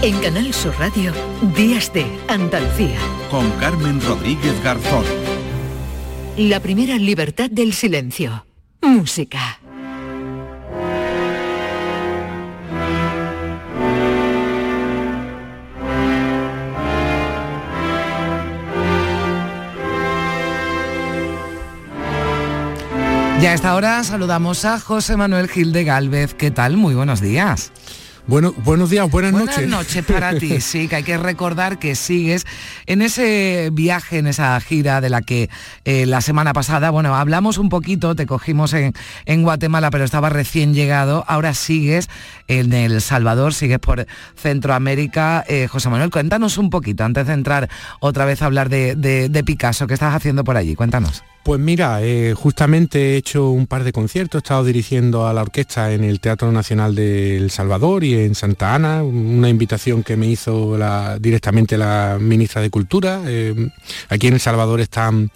En 0.00 0.18
Canal 0.20 0.54
Sur 0.54 0.72
Radio, 0.78 1.12
Días 1.54 1.92
de 1.92 2.06
Andalucía. 2.28 2.98
Con 3.30 3.50
Carmen 3.60 4.00
Rodríguez 4.00 4.54
Garzón. 4.64 5.04
La 6.38 6.60
primera 6.60 6.96
libertad 6.96 7.50
del 7.50 7.74
silencio. 7.74 8.46
Música. 8.80 9.59
Ya 23.40 23.52
a 23.52 23.54
esta 23.54 23.74
hora 23.74 24.04
saludamos 24.04 24.64
a 24.66 24.78
José 24.78 25.16
Manuel 25.16 25.48
Gil 25.48 25.72
de 25.72 25.84
Galvez. 25.84 26.34
¿Qué 26.34 26.50
tal? 26.50 26.76
Muy 26.76 26.94
buenos 26.94 27.20
días. 27.22 27.72
Bueno, 28.26 28.52
buenos 28.64 28.90
días, 28.90 29.10
buenas, 29.10 29.32
Buenas 29.32 29.56
noches. 29.56 29.68
noches 29.68 30.04
para 30.04 30.34
ti, 30.38 30.60
sí, 30.60 30.86
que 30.88 30.96
hay 30.96 31.02
que 31.02 31.16
recordar 31.16 31.78
que 31.78 31.94
sigues 31.96 32.44
en 32.86 33.00
ese 33.00 33.70
viaje, 33.72 34.18
en 34.18 34.26
esa 34.26 34.60
gira 34.60 35.00
de 35.00 35.08
la 35.08 35.22
que 35.22 35.48
eh, 35.86 36.04
la 36.06 36.20
semana 36.20 36.52
pasada, 36.52 36.90
bueno, 36.90 37.16
hablamos 37.16 37.56
un 37.56 37.70
poquito, 37.70 38.14
te 38.14 38.26
cogimos 38.26 38.74
en, 38.74 38.92
en 39.24 39.42
Guatemala, 39.42 39.90
pero 39.90 40.04
estaba 40.04 40.28
recién 40.28 40.74
llegado, 40.74 41.24
ahora 41.26 41.54
sigues 41.54 42.08
en 42.46 42.72
El 42.74 43.00
Salvador, 43.00 43.54
sigues 43.54 43.78
por 43.80 44.06
Centroamérica. 44.36 45.42
Eh, 45.48 45.66
José 45.66 45.88
Manuel, 45.88 46.10
cuéntanos 46.10 46.58
un 46.58 46.68
poquito, 46.68 47.04
antes 47.04 47.26
de 47.26 47.32
entrar 47.32 47.68
otra 48.00 48.26
vez 48.26 48.42
a 48.42 48.46
hablar 48.46 48.68
de, 48.68 48.94
de- 48.96 49.28
de 49.30 49.44
Picasso, 49.44 49.86
¿qué 49.86 49.94
estás 49.94 50.14
haciendo 50.14 50.44
por 50.44 50.56
allí? 50.58 50.74
Cuéntanos. 50.76 51.24
Pues 51.42 51.58
mira, 51.58 52.02
eh, 52.02 52.34
justamente 52.34 53.14
he 53.14 53.16
hecho 53.16 53.48
un 53.48 53.66
par 53.66 53.82
de 53.82 53.92
conciertos, 53.92 54.40
he 54.40 54.42
estado 54.44 54.62
dirigiendo 54.62 55.26
a 55.26 55.32
la 55.32 55.40
orquesta 55.40 55.90
en 55.92 56.04
el 56.04 56.20
Teatro 56.20 56.52
Nacional 56.52 56.94
de 56.94 57.38
El 57.38 57.50
Salvador 57.50 58.04
y 58.04 58.14
en 58.14 58.34
Santa 58.34 58.74
Ana, 58.74 59.02
una 59.02 59.48
invitación 59.48 60.02
que 60.02 60.18
me 60.18 60.26
hizo 60.26 60.78
directamente 61.18 61.78
la 61.78 62.18
ministra 62.20 62.60
de 62.60 62.68
Cultura. 62.68 63.22
Eh, 63.26 63.70
aquí 64.10 64.26
en 64.26 64.34
El 64.34 64.40
Salvador 64.40 64.80
están 64.80 65.30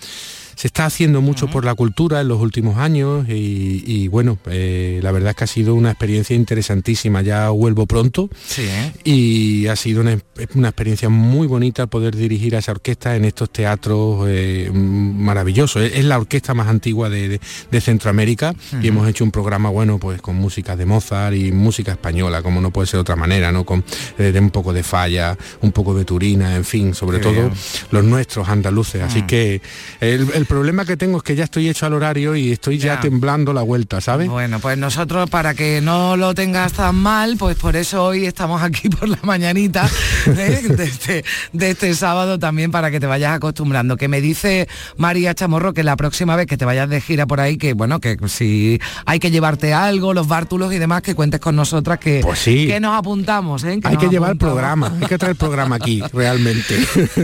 se 0.64 0.68
está 0.68 0.86
haciendo 0.86 1.20
mucho 1.20 1.46
por 1.48 1.66
la 1.66 1.74
cultura 1.74 2.22
en 2.22 2.28
los 2.28 2.40
últimos 2.40 2.78
años 2.78 3.28
y, 3.28 3.84
y 3.86 4.08
bueno, 4.08 4.38
eh, 4.46 4.98
la 5.02 5.12
verdad 5.12 5.32
es 5.32 5.36
que 5.36 5.44
ha 5.44 5.46
sido 5.46 5.74
una 5.74 5.90
experiencia 5.90 6.34
interesantísima. 6.34 7.20
Ya 7.20 7.50
vuelvo 7.50 7.84
pronto 7.84 8.30
Sí, 8.46 8.62
¿eh? 8.62 8.92
y 9.04 9.66
ha 9.66 9.76
sido 9.76 10.00
una, 10.00 10.18
una 10.54 10.68
experiencia 10.68 11.10
muy 11.10 11.46
bonita 11.46 11.86
poder 11.86 12.16
dirigir 12.16 12.56
a 12.56 12.60
esa 12.60 12.72
orquesta 12.72 13.14
en 13.14 13.26
estos 13.26 13.50
teatros 13.50 14.24
eh, 14.26 14.70
maravillosos. 14.72 15.82
Es, 15.82 15.96
es 15.96 16.04
la 16.06 16.16
orquesta 16.18 16.54
más 16.54 16.68
antigua 16.68 17.10
de, 17.10 17.28
de- 17.28 17.40
de 17.70 17.80
Centroamérica 17.82 18.54
y 18.80 18.88
hemos 18.88 19.06
hecho 19.06 19.22
un 19.22 19.30
programa 19.32 19.68
bueno 19.68 19.98
pues 19.98 20.22
con 20.22 20.36
música 20.36 20.76
de 20.76 20.86
Mozart 20.86 21.36
y 21.36 21.52
música 21.52 21.92
española, 21.92 22.42
como 22.42 22.62
no 22.62 22.70
puede 22.70 22.86
ser 22.86 22.94
de 22.96 23.00
otra 23.02 23.16
manera, 23.16 23.52
¿no? 23.52 23.64
Con 23.64 23.84
eh, 24.18 24.32
de 24.32 24.40
un 24.40 24.48
poco 24.50 24.72
de 24.72 24.82
falla, 24.82 25.36
un 25.60 25.72
poco 25.72 25.94
de 25.94 26.06
turina, 26.06 26.56
en 26.56 26.64
fin, 26.64 26.94
sobre 26.94 27.18
Qué 27.18 27.22
todo 27.24 27.32
bien. 27.34 27.50
los 27.90 28.02
nuestros 28.04 28.48
andaluces. 28.48 29.02
Así 29.02 29.22
que 29.26 29.60
el, 30.00 30.26
el 30.32 30.46
problema 30.54 30.84
que 30.84 30.96
tengo 30.96 31.16
es 31.18 31.24
que 31.24 31.34
ya 31.34 31.42
estoy 31.42 31.68
hecho 31.68 31.84
al 31.86 31.94
horario 31.94 32.36
y 32.36 32.52
estoy 32.52 32.78
ya, 32.78 32.94
Ya. 32.94 33.00
temblando 33.00 33.52
la 33.52 33.62
vuelta, 33.62 34.00
¿sabes? 34.00 34.28
Bueno, 34.28 34.60
pues 34.60 34.78
nosotros 34.78 35.28
para 35.28 35.52
que 35.54 35.80
no 35.82 36.16
lo 36.16 36.32
tengas 36.32 36.74
tan 36.74 36.94
mal, 36.94 37.36
pues 37.36 37.56
por 37.56 37.74
eso 37.74 38.04
hoy 38.04 38.24
estamos 38.24 38.62
aquí 38.62 38.88
por 38.88 39.08
la 39.08 39.18
mañanita 39.22 39.90
de, 40.26 40.54
este, 40.84 41.24
de 41.52 41.70
este 41.70 41.92
sábado 41.94 42.38
también 42.38 42.70
para 42.70 42.92
que 42.92 43.00
te 43.00 43.06
vayas 43.06 43.34
acostumbrando. 43.34 43.96
Que 43.96 44.06
me 44.06 44.20
dice 44.20 44.68
María 44.96 45.34
Chamorro 45.34 45.74
que 45.74 45.82
la 45.82 45.96
próxima 45.96 46.36
vez 46.36 46.46
que 46.46 46.56
te 46.56 46.64
vayas 46.64 46.88
de 46.88 47.00
gira 47.00 47.26
por 47.26 47.40
ahí, 47.40 47.56
que 47.56 47.72
bueno, 47.72 47.98
que 47.98 48.16
si 48.28 48.80
hay 49.06 49.18
que 49.18 49.32
llevarte 49.32 49.74
algo, 49.74 50.14
los 50.14 50.28
bártulos 50.28 50.72
y 50.72 50.78
demás, 50.78 51.02
que 51.02 51.16
cuentes 51.16 51.40
con 51.40 51.56
nosotras, 51.56 51.98
que, 51.98 52.20
Pues 52.22 52.38
sí. 52.38 52.68
que 52.68 52.78
nos 52.78 52.96
apuntamos. 52.96 53.64
¿eh? 53.64 53.80
hay 53.82 53.94
nos 53.94 54.02
que 54.04 54.08
llevar 54.08 54.30
el 54.30 54.38
programa, 54.38 54.92
hay 55.00 55.08
que 55.08 55.18
traer 55.18 55.32
el 55.32 55.36
programa 55.36 55.74
aquí, 55.76 56.00
realmente. 56.12 56.76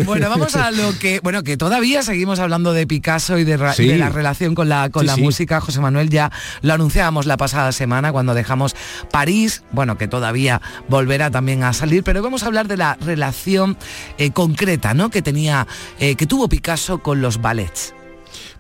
Bueno, 0.05 0.28
vamos 0.28 0.57
a 0.57 0.72
lo 0.72 0.99
que, 0.99 1.20
bueno, 1.22 1.45
que 1.45 1.57
todavía 1.57 2.03
seguimos 2.03 2.41
hablando 2.41 2.72
de 2.72 2.89
Picasso 3.11 3.38
y 3.38 3.44
de, 3.44 3.56
ra- 3.56 3.72
Sí. 3.72 3.86
de 3.88 3.98
la 3.98 4.08
relación 4.08 4.54
con 4.54 4.68
la, 4.68 4.88
con 4.90 5.02
Sí, 5.02 5.06
la 5.08 5.14
sí. 5.16 5.22
música. 5.22 5.61
José 5.61 5.80
Manuel 5.80 6.11
ya 6.11 6.30
lo 6.62 6.74
anunciábamos 6.74 7.26
la 7.26 7.36
pasada 7.36 7.72
semana 7.72 8.12
cuando 8.12 8.34
dejamos 8.34 8.76
París, 9.11 9.64
bueno, 9.72 9.98
que 9.98 10.06
todavía 10.06 10.62
volverá 10.88 11.30
también 11.30 11.64
a 11.64 11.72
salir, 11.72 12.04
pero 12.04 12.22
vamos 12.22 12.44
a 12.44 12.46
hablar 12.46 12.68
de 12.68 12.76
la 12.76 12.96
relación 13.00 13.76
eh, 14.18 14.30
concreta, 14.30 14.94
¿no? 14.94 15.11
Que 15.11 15.22
tenía, 15.22 15.66
eh, 15.98 16.14
que 16.14 16.26
tuvo 16.26 16.48
Picasso 16.48 16.98
con 17.02 17.20
los 17.20 17.40
ballets. 17.40 17.94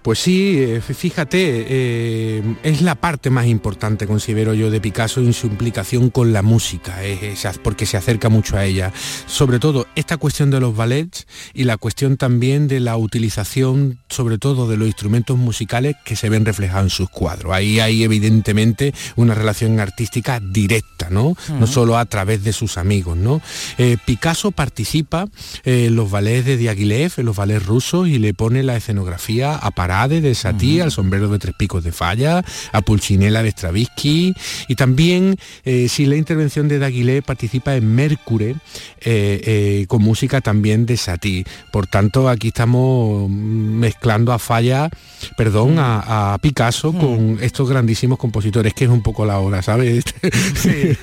Pues 0.02 0.18
sí, 0.18 0.56
eh, 0.58 0.80
fíjate, 0.80 1.66
eh, 1.68 2.42
es 2.62 2.80
la 2.80 2.94
parte 2.94 3.28
más 3.28 3.46
importante, 3.46 4.06
considero 4.06 4.54
yo, 4.54 4.70
de 4.70 4.80
Picasso 4.80 5.20
en 5.20 5.34
su 5.34 5.46
implicación 5.46 6.08
con 6.08 6.32
la 6.32 6.40
música, 6.40 7.04
eh, 7.04 7.34
porque 7.62 7.84
se 7.84 7.98
acerca 7.98 8.30
mucho 8.30 8.56
a 8.56 8.64
ella. 8.64 8.92
Sobre 9.26 9.58
todo 9.58 9.86
esta 9.96 10.16
cuestión 10.16 10.50
de 10.50 10.58
los 10.58 10.74
ballets 10.74 11.26
y 11.52 11.64
la 11.64 11.76
cuestión 11.76 12.16
también 12.16 12.66
de 12.66 12.80
la 12.80 12.96
utilización, 12.96 13.98
sobre 14.08 14.38
todo 14.38 14.66
de 14.68 14.78
los 14.78 14.86
instrumentos 14.86 15.36
musicales 15.36 15.96
que 16.02 16.16
se 16.16 16.30
ven 16.30 16.46
reflejados 16.46 16.84
en 16.84 16.90
sus 16.90 17.10
cuadros. 17.10 17.52
Ahí 17.52 17.78
hay 17.78 18.02
evidentemente 18.02 18.94
una 19.16 19.34
relación 19.34 19.80
artística 19.80 20.40
directa, 20.40 21.08
¿no? 21.10 21.36
No 21.58 21.66
solo 21.66 21.98
a 21.98 22.06
través 22.06 22.42
de 22.42 22.54
sus 22.54 22.78
amigos, 22.78 23.18
¿no? 23.18 23.42
Eh, 23.76 23.98
Picasso 24.06 24.50
participa 24.50 25.26
en 25.64 25.94
los 25.94 26.10
ballets 26.10 26.46
de 26.46 26.56
Diaghilev, 26.56 27.12
en 27.18 27.26
los 27.26 27.36
ballets 27.36 27.66
rusos, 27.66 28.08
y 28.08 28.18
le 28.18 28.32
pone 28.32 28.62
la 28.62 28.76
escenografía 28.76 29.56
a 29.56 29.70
Parade 29.90 30.20
de 30.20 30.36
Satie, 30.36 30.82
al 30.82 30.92
sombrero 30.92 31.28
de 31.28 31.40
tres 31.40 31.52
picos 31.58 31.82
de 31.82 31.90
falla, 31.90 32.44
a 32.70 32.80
Pulcinella 32.80 33.42
de 33.42 33.50
Stravinsky, 33.50 34.32
y 34.68 34.74
también, 34.76 35.34
eh, 35.64 35.88
sin 35.88 36.10
la 36.10 36.14
intervención 36.16 36.68
de 36.68 36.78
Diaghilev, 36.78 37.24
participa 37.24 37.74
en 37.74 37.92
Mercury, 37.92 38.50
eh, 38.50 38.56
eh, 39.02 39.84
con 39.88 40.00
música 40.02 40.40
también 40.40 40.86
de 40.86 40.96
Satie. 40.96 41.44
Por 41.72 41.88
tanto, 41.88 42.28
aquí 42.28 42.48
estamos 42.48 43.28
mezclando 43.28 44.32
a 44.32 44.38
Falla, 44.38 44.88
perdón, 45.36 45.80
a, 45.80 46.34
a 46.34 46.38
Picasso 46.38 46.92
con 46.92 47.38
estos 47.40 47.68
grandísimos 47.68 48.16
compositores, 48.16 48.72
que 48.74 48.84
es 48.84 48.90
un 48.90 49.02
poco 49.02 49.26
la 49.26 49.40
hora, 49.40 49.60
¿sabes? 49.60 50.04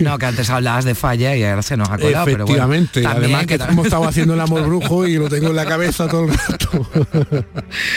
No, 0.00 0.18
que 0.18 0.26
antes 0.26 0.50
hablabas 0.50 0.84
de 0.84 0.94
falla 0.94 1.34
y 1.36 1.42
ahora 1.44 1.62
se 1.62 1.76
nos 1.76 1.88
ha 1.88 1.96
colado, 1.98 2.24
pero 2.26 2.44
bueno, 2.44 2.44
Efectivamente, 2.44 3.02
también 3.02 3.24
además 3.24 3.46
que 3.46 3.58
ta- 3.58 3.68
hemos 3.70 3.86
estado 3.86 4.04
haciendo 4.06 4.34
el 4.34 4.40
amor 4.40 4.66
brujo 4.66 5.06
y 5.06 5.14
lo 5.16 5.28
tengo 5.28 5.48
en 5.48 5.56
la 5.56 5.64
cabeza 5.64 6.06
todo 6.08 6.24
el 6.24 6.34
rato. 6.36 6.86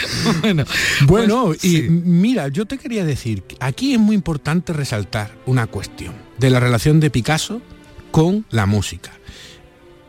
bueno, 0.40 0.64
Bueno, 1.06 1.44
pues, 1.46 1.64
y 1.64 1.82
mira, 1.82 2.48
yo 2.48 2.66
te 2.66 2.78
quería 2.78 3.04
decir, 3.04 3.42
que 3.42 3.56
aquí 3.60 3.94
es 3.94 3.98
muy 3.98 4.14
importante 4.14 4.72
resaltar 4.72 5.30
una 5.46 5.66
cuestión 5.66 6.14
de 6.38 6.50
la 6.50 6.60
relación 6.60 7.00
de 7.00 7.10
Picasso 7.10 7.60
con 8.10 8.44
la 8.50 8.66
música. 8.66 9.12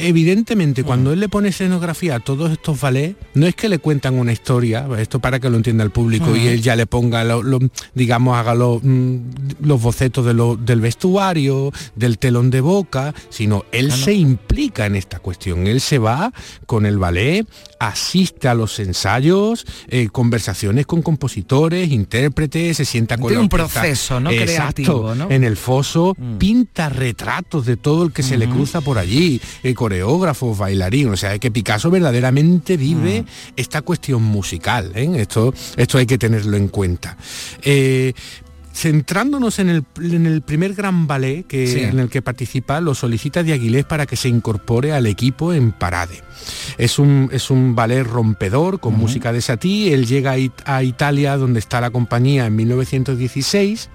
Evidentemente, 0.01 0.83
cuando 0.85 1.11
él 1.11 1.19
le 1.19 1.27
pone 1.27 1.49
escenografía 1.49 2.15
a 2.15 2.19
todos 2.21 2.51
estos 2.51 2.79
ballets, 2.79 3.17
no 3.33 3.45
es 3.47 3.53
que 3.55 3.67
le 3.67 3.79
cuentan 3.79 4.17
una 4.17 4.31
historia, 4.31 4.87
esto 4.97 5.19
para 5.19 5.39
que 5.41 5.49
lo 5.49 5.57
entienda 5.57 5.83
el 5.83 5.91
público, 5.91 6.35
y 6.37 6.47
él 6.47 6.61
ya 6.61 6.77
le 6.77 6.85
ponga, 6.87 7.23
lo- 7.25 7.43
lo- 7.43 7.59
digamos, 7.93 8.37
haga 8.37 8.55
lo- 8.55 8.79
mm, 8.81 9.17
los 9.61 9.81
bocetos 9.81 10.25
de 10.25 10.29
del 10.65 10.79
vestuario, 10.79 11.71
del 11.95 12.17
telón 12.17 12.49
de 12.49 12.61
boca, 12.61 13.13
sino 13.29 13.65
él 13.73 13.89
Ah, 13.91 13.97
no. 13.97 14.03
se 14.05 14.13
implica 14.13 14.85
en 14.85 14.95
esta 14.95 15.19
cuestión. 15.19 15.67
Él 15.67 15.81
se 15.81 15.97
va 15.99 16.31
con 16.65 16.85
el 16.85 16.97
ballet, 16.97 17.45
asiste 17.79 18.47
a 18.47 18.53
los 18.53 18.79
ensayos, 18.79 19.65
eh, 19.89 20.07
conversaciones 20.11 20.85
con 20.85 21.01
compositores, 21.01 21.89
intérpretes, 21.91 22.77
se 22.77 22.85
sienta 22.85 23.17
con 23.17 23.27
Tiene 23.27 23.43
un 23.43 23.49
proceso, 23.49 24.19
¿no? 24.21 24.31
Exacto, 24.31 24.45
Creativo, 24.83 25.15
¿no? 25.15 25.29
En 25.29 25.43
el 25.43 25.57
foso 25.57 26.15
pinta 26.37 26.87
retratos 26.89 27.65
de 27.65 27.75
todo 27.75 28.03
el 28.05 28.13
que 28.13 28.23
se 28.23 28.37
le 28.37 28.47
cruza 28.49 28.79
por 28.81 28.97
allí, 28.97 29.41
eh, 29.63 29.73
coreógrafos, 29.89 30.55
bailarines, 30.55 31.13
o 31.13 31.17
sea, 31.17 31.33
es 31.33 31.39
que 31.39 31.49
Picasso 31.49 31.89
verdaderamente 31.89 32.77
vive 32.77 33.25
esta 33.55 33.81
cuestión 33.81 34.21
musical, 34.21 34.91
¿eh? 34.93 35.09
esto, 35.15 35.51
esto 35.77 35.97
hay 35.97 36.05
que 36.05 36.19
tenerlo 36.19 36.55
en 36.57 36.67
cuenta. 36.67 37.17
Eh, 37.63 38.13
Centrándonos 38.83 39.59
en 39.59 39.67
el, 39.67 39.83
en 40.01 40.25
el 40.25 40.41
primer 40.41 40.73
gran 40.73 41.05
ballet 41.05 41.45
que, 41.45 41.67
Sí. 41.67 41.79
en 41.81 41.99
el 41.99 42.07
que 42.09 42.21
participa, 42.21 42.79
lo 42.79 42.95
solicita 42.95 43.43
de 43.43 43.51
Aguilés 43.51 43.83
para 43.83 44.05
que 44.05 44.15
se 44.15 44.29
incorpore 44.29 44.93
al 44.93 45.05
equipo 45.05 45.51
en 45.53 45.73
Parade. 45.73 46.23
Es 46.77 46.97
un, 46.97 47.27
es 47.33 47.49
un 47.49 47.75
ballet 47.75 48.03
rompedor 48.05 48.79
con 48.79 48.97
música 48.97 49.33
de 49.33 49.41
Satie. 49.41 49.93
Él 49.93 50.05
llega 50.07 50.31
a, 50.31 50.37
It- 50.37 50.61
a 50.63 50.81
Italia, 50.83 51.35
donde 51.35 51.59
está 51.59 51.81
la 51.81 51.89
compañía, 51.91 52.45
en 52.45 52.55
1916 52.55 53.89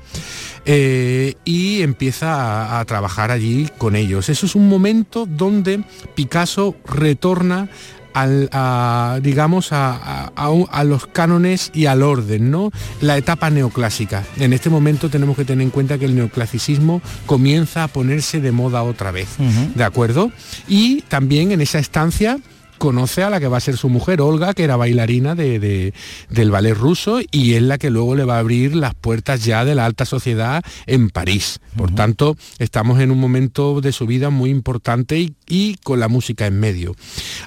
eh, 0.67 1.35
y 1.47 1.81
empieza 1.81 2.35
a, 2.77 2.81
a 2.81 2.85
trabajar 2.85 3.31
allí 3.31 3.71
con 3.79 3.97
ellos. 3.97 4.29
Eso 4.29 4.45
es 4.45 4.55
un 4.55 4.69
momento 4.69 5.25
donde 5.25 5.83
Picasso 6.15 6.77
retorna 6.87 7.71
al, 8.15 8.49
a, 8.53 9.19
digamos 9.23 9.73
a, 9.73 10.31
a- 10.35 10.51
a 10.71 10.85
los 10.85 11.07
cánones 11.07 11.71
y 11.75 11.87
al 11.87 12.03
orden, 12.03 12.51
¿no? 12.51 12.71
La 13.01 13.17
etapa 13.19 13.51
neoclásica. 13.51 14.25
En 14.39 14.53
este 14.53 14.71
momento 14.71 15.11
tenemos 15.11 15.37
que 15.37 15.45
tener 15.45 15.63
en 15.65 15.71
cuenta 15.71 15.99
que 15.99 16.05
el 16.07 16.15
neoclasicismo 16.15 17.03
comienza 17.27 17.85
a 17.85 17.89
ponerse 17.89 18.41
de 18.41 18.53
moda 18.53 18.83
otra 18.83 19.11
vez, 19.11 19.29
¿de 19.75 19.85
acuerdo? 19.85 20.31
Y 20.69 21.03
también 21.03 21.53
en 21.53 21.61
esa 21.61 21.79
estancia 21.79 22.39
conoce 22.79 23.23
a 23.23 23.31
la 23.31 23.41
que 23.41 23.49
va 23.49 23.57
a 23.57 23.61
ser 23.61 23.77
su 23.77 23.89
mujer, 23.89 24.21
Olga, 24.21 24.55
que 24.55 24.65
era 24.65 24.77
bailarina 24.77 25.35
de- 25.35 25.59
de- 25.59 25.95
del 26.31 26.51
ballet 26.51 26.75
ruso 26.75 27.21
y 27.31 27.55
es 27.55 27.63
la 27.63 27.79
que 27.79 27.91
luego 27.91 28.15
le 28.15 28.25
va 28.25 28.37
a 28.37 28.41
abrir 28.41 28.75
las 28.77 28.95
puertas 28.95 29.45
ya 29.45 29.65
de 29.65 29.75
la 29.75 29.87
alta 29.87 30.05
sociedad 30.05 30.63
en 30.87 31.11
París. 31.11 31.61
Por 31.77 31.95
tanto, 31.95 32.37
estamos 32.59 33.01
en 33.01 33.11
un 33.11 33.19
momento 33.19 33.81
de 33.81 33.93
su 33.93 34.07
vida 34.07 34.31
muy 34.31 34.51
importante 34.51 35.19
y, 35.19 35.35
y 35.49 35.77
con 35.83 36.01
la 36.01 36.09
música 36.09 36.47
en 36.47 36.59
medio. 36.61 36.95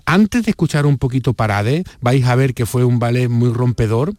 Antes 0.06 0.44
de 0.44 0.52
escuchar 0.52 0.86
un 0.86 0.98
poquito 0.98 1.34
Parade, 1.34 1.84
vais 2.02 2.26
a 2.26 2.36
ver 2.36 2.54
que 2.54 2.66
fue 2.66 2.84
un 2.84 3.00
ballet 3.00 3.30
muy 3.30 3.52
rompedor 3.52 4.14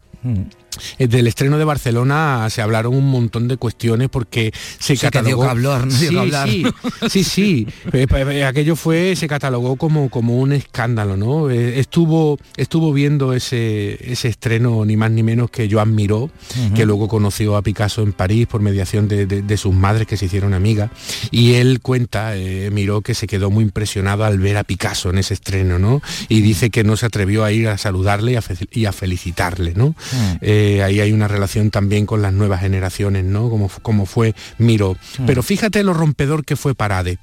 del 0.99 1.27
estreno 1.27 1.59
de 1.59 1.65
Barcelona 1.65 2.49
se 2.51 2.63
hablaron 2.63 2.95
un 2.95 3.11
montón 3.11 3.49
de 3.49 3.57
cuestiones 3.57 4.09
porque 4.09 4.53
se 4.79 4.97
catalogó... 4.97 5.49
sí, 5.91 6.65
sí, 7.09 7.25
sí, 7.25 7.67
eh, 7.93 8.45
aquello 8.45 8.77
fue, 8.77 9.15
se 9.17 9.29
catalogó 9.29 9.77
como, 9.77 10.09
como 10.09 10.39
un 10.39 10.53
escándalo, 10.53 11.17
¿no? 11.17 11.51
estuvo, 11.51 12.39
estuvo 12.57 12.93
viendo 12.93 13.33
ese, 13.33 13.99
ese 14.13 14.29
estreno 14.29 14.85
ni 14.85 14.97
más 14.97 15.11
ni 15.11 15.23
menos 15.23 15.51
que 15.51 15.69
Joan 15.71 15.95
Miró, 15.95 16.31
que 16.75 16.87
luego 16.87 17.09
conoció 17.09 17.57
a 17.57 17.63
Picasso 17.63 18.03
en 18.03 18.13
París 18.13 18.47
por 18.47 18.61
mediación 18.61 19.09
de, 19.09 19.57
sus 19.57 19.75
madres 19.75 20.07
que 20.07 20.17
se 20.17 20.27
hicieron 20.27 20.55
amigas, 20.55 20.91
y 21.31 21.55
él 21.55 21.81
cuenta, 21.81 22.35
Miró, 22.71 23.01
que 23.01 23.15
se 23.15 23.27
quedó 23.27 23.51
muy 23.51 23.65
impresionado 23.65 24.25
al 24.25 24.39
ver 24.39 24.57
a 24.57 24.65
Picasso 24.65 25.11
en 25.11 25.19
ese 25.19 25.35
estreno, 25.35 25.79
¿no? 25.79 26.03
Y 26.29 26.41
dice 26.41 26.71
que 26.71 26.85
no 26.85 26.97
se 26.97 27.07
atrevió 27.07 27.45
a 27.45 27.53
ir 27.53 27.69
a 27.69 27.79
saludarle 27.79 28.39
y 28.71 28.85
a, 28.85 28.93
felicitarle, 28.93 29.75
¿no? 29.75 29.95
Eh, 30.41 30.68
ahí 30.83 31.01
hay 31.01 31.13
una 31.13 31.29
relación 31.29 31.71
también 31.71 32.07
con 32.07 32.23
las 32.23 32.33
nuevas 32.33 32.61
generaciones, 32.61 33.25
¿no? 33.25 33.51
Como, 33.51 33.71
como 33.83 34.07
fue 34.07 34.35
Miro. 34.59 34.97
Pero 35.27 35.43
fíjate 35.43 35.83
lo 35.83 35.95
rompedor 35.95 36.45
que 36.45 36.57
fue 36.57 36.75
Parade. 36.75 37.19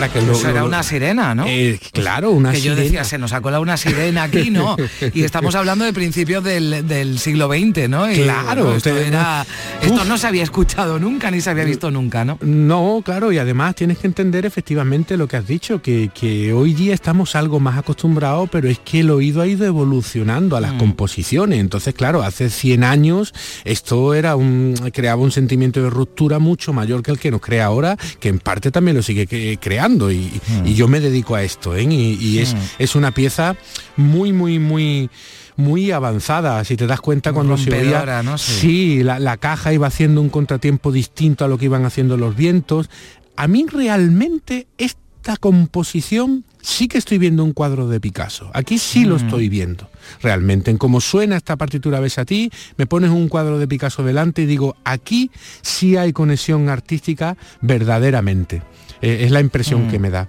Para 0.00 0.12
que 0.12 0.20
luego... 0.22 0.38
Eso 0.38 0.48
era 0.48 0.64
una 0.64 0.82
sirena, 0.82 1.34
¿no? 1.34 1.44
Eh, 1.46 1.78
claro, 1.92 2.30
una 2.30 2.52
que 2.52 2.58
sirena. 2.58 2.76
yo 2.76 2.82
decía, 2.82 3.04
se 3.04 3.18
nos 3.18 3.34
ha 3.34 3.42
colado 3.42 3.62
una 3.62 3.76
sirena 3.76 4.22
aquí, 4.22 4.50
¿no? 4.50 4.76
y 5.14 5.24
estamos 5.24 5.54
hablando 5.54 5.84
de 5.84 5.92
principios 5.92 6.42
del, 6.42 7.18
siglo 7.18 7.48
XX, 7.48 7.88
¿no? 7.88 8.06
claro. 8.06 8.74
esto, 8.74 8.96
era, 8.96 9.44
esto 9.82 10.04
no 10.06 10.16
se 10.16 10.26
había 10.26 10.42
escuchado 10.42 10.98
nunca, 10.98 11.30
ni 11.30 11.42
se 11.42 11.50
había 11.50 11.64
visto 11.64 11.90
nunca, 11.90 12.24
¿no? 12.24 12.38
No, 12.40 13.02
claro, 13.04 13.30
y 13.30 13.36
además 13.36 13.74
tienes 13.74 13.98
que 13.98 14.06
entender 14.06 14.46
efectivamente 14.46 15.18
lo 15.18 15.28
que 15.28 15.36
has 15.36 15.46
dicho, 15.46 15.82
que, 15.82 16.10
que 16.14 16.54
hoy 16.54 16.72
día 16.72 16.94
estamos 16.94 17.34
algo 17.34 17.60
más 17.60 17.76
acostumbrados, 17.76 18.48
pero 18.50 18.70
es 18.70 18.78
que 18.78 19.00
el 19.00 19.10
oído 19.10 19.42
ha 19.42 19.46
ido 19.46 19.66
evolucionando 19.66 20.56
a 20.56 20.62
las 20.62 20.72
mm. 20.74 20.78
composiciones. 20.78 21.60
Entonces, 21.60 21.92
claro, 21.92 22.22
hace 22.22 22.48
100 22.48 22.84
años 22.84 23.34
esto 23.64 24.14
era 24.14 24.36
un, 24.36 24.74
creaba 24.94 25.20
un 25.20 25.30
sentimiento 25.30 25.82
de 25.82 25.90
ruptura 25.90 26.38
mucho 26.38 26.72
mayor 26.72 27.02
que 27.02 27.10
el 27.10 27.18
que 27.18 27.30
nos 27.30 27.42
crea 27.42 27.66
ahora, 27.66 27.98
que 28.18 28.30
en 28.30 28.38
parte 28.38 28.70
también 28.70 28.96
lo 28.96 29.02
sigue 29.02 29.58
creando 29.60 29.89
Hmm. 29.98 30.66
y, 30.66 30.74
yo 30.74 30.88
me 30.88 31.00
dedico 31.00 31.34
a 31.34 31.42
esto 31.42 31.74
¿eh? 31.76 31.82
y, 31.82 32.38
es, 32.38 32.54
hmm. 32.54 32.58
es 32.78 32.94
una 32.94 33.12
pieza 33.12 33.56
muy 33.96 34.32
muy 34.32 34.58
muy 34.58 35.10
muy 35.56 35.90
avanzada, 35.90 36.64
si 36.64 36.76
te 36.76 36.86
das 36.86 37.02
cuenta 37.02 37.34
cuando 37.34 37.58
se 37.58 37.70
oía... 37.70 38.22
¿no? 38.22 38.38
Sí, 38.38 39.02
la, 39.02 39.18
la, 39.18 39.36
caja 39.36 39.74
iba 39.74 39.88
haciendo 39.88 40.22
un 40.22 40.30
contratiempo 40.30 40.90
distinto 40.90 41.44
a 41.44 41.48
lo 41.48 41.58
que 41.58 41.66
iban 41.66 41.84
haciendo 41.84 42.16
los 42.16 42.34
vientos. 42.34 42.88
A 43.36 43.46
mí 43.46 43.66
realmente 43.70 44.68
esta 44.78 45.36
composición 45.36 46.44
sí 46.62 46.88
que 46.88 46.96
estoy 46.96 47.18
viendo 47.18 47.44
un 47.44 47.52
cuadro 47.52 47.88
de 47.88 48.00
Picasso. 48.00 48.50
Aquí 48.54 48.78
sí 48.78 49.04
lo 49.04 49.16
hmm. 49.16 49.24
estoy 49.24 49.48
viendo. 49.50 49.90
Realmente, 50.22 50.70
en 50.70 50.78
cómo 50.78 51.00
suena 51.00 51.36
esta 51.36 51.56
partitura 51.56 52.00
ves 52.00 52.18
a 52.18 52.24
ti, 52.24 52.50
me 52.76 52.86
pones 52.86 53.10
un 53.10 53.28
cuadro 53.28 53.58
de 53.58 53.68
Picasso 53.68 54.02
delante 54.02 54.42
y 54.42 54.46
digo, 54.46 54.76
aquí 54.84 55.30
sí 55.62 55.96
hay 55.96 56.12
conexión 56.12 56.68
artística 56.68 57.36
verdaderamente. 57.60 58.62
Eh, 59.02 59.24
es 59.24 59.30
la 59.30 59.40
impresión 59.40 59.88
que 59.88 59.98
mm. 59.98 60.02
me 60.02 60.10
da. 60.10 60.28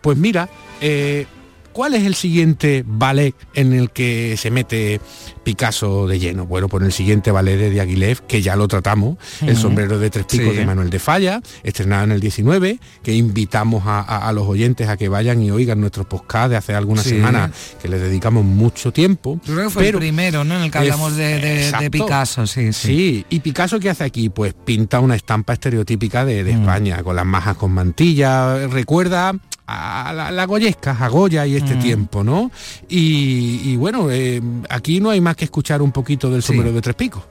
Pues 0.00 0.18
mira, 0.18 0.48
eh, 0.80 1.26
¿Cuál 1.72 1.94
es 1.94 2.04
el 2.04 2.14
siguiente 2.14 2.84
ballet 2.86 3.34
en 3.54 3.72
el 3.72 3.90
que 3.90 4.36
se 4.36 4.50
mete 4.50 5.00
Picasso 5.42 6.06
de 6.06 6.18
lleno? 6.18 6.46
Bueno, 6.46 6.68
por 6.68 6.82
el 6.82 6.92
siguiente 6.92 7.30
ballet 7.30 7.56
de 7.56 7.70
Diaghilev, 7.70 8.20
que 8.26 8.42
ya 8.42 8.56
lo 8.56 8.68
tratamos, 8.68 9.16
El 9.40 9.56
sombrero 9.56 9.98
de 9.98 10.10
tres 10.10 10.26
picos 10.26 10.54
de 10.54 10.66
Manuel 10.66 10.90
de 10.90 10.98
Falla, 10.98 11.40
estrenado 11.62 12.04
en 12.04 12.12
el 12.12 12.20
19, 12.20 12.78
que 13.02 13.14
invitamos 13.14 13.84
a, 13.86 14.30
los 14.34 14.46
oyentes 14.46 14.88
a 14.88 14.96
que 14.96 15.08
vayan 15.08 15.42
y 15.42 15.50
oigan 15.50 15.80
nuestro 15.80 16.08
podcast 16.08 16.50
de 16.50 16.56
hace 16.56 16.74
algunas 16.74 17.04
semanas, 17.04 17.50
que 17.80 17.88
le 17.88 17.98
dedicamos 17.98 18.44
mucho 18.44 18.92
tiempo. 18.92 19.40
creo 19.44 19.64
que 19.64 19.70
fue 19.70 19.88
el 19.88 19.96
primero, 19.96 20.44
¿no? 20.44 20.56
En 20.56 20.62
el 20.62 20.70
que 20.70 20.78
hablamos 20.78 21.16
de, 21.16 21.88
Picasso, 21.90 22.46
sí, 22.46 22.72
sí. 22.72 23.26
y 23.28 23.40
Picasso 23.40 23.80
¿qué 23.80 23.90
hace 23.90 24.04
aquí? 24.04 24.28
Pues 24.28 24.54
pinta 24.54 25.00
una 25.00 25.16
estampa 25.16 25.54
estereotípica 25.54 26.24
de, 26.24 26.44
mm. 26.44 26.48
España, 26.48 27.02
con 27.02 27.16
las 27.16 27.26
majas 27.26 27.56
con 27.56 27.72
mantilla, 27.72 28.66
recuerda 28.68 29.34
a 29.66 30.30
la, 30.32 30.44
Goyesca, 30.44 30.96
a 30.98 31.08
Goya 31.08 31.46
y 31.46 31.56
este 31.56 31.76
mm. 31.76 31.80
tiempo, 31.80 32.24
¿no? 32.24 32.50
Y, 32.88 33.76
bueno, 33.76 34.10
eh, 34.10 34.40
aquí 34.68 35.00
no 35.00 35.10
hay 35.10 35.20
más 35.20 35.36
que 35.36 35.44
escuchar 35.44 35.82
un 35.82 35.92
poquito 35.92 36.30
del 36.30 36.42
sombrero 36.42 36.72
de 36.72 36.80
tres 36.80 36.96
picos. 36.96 37.22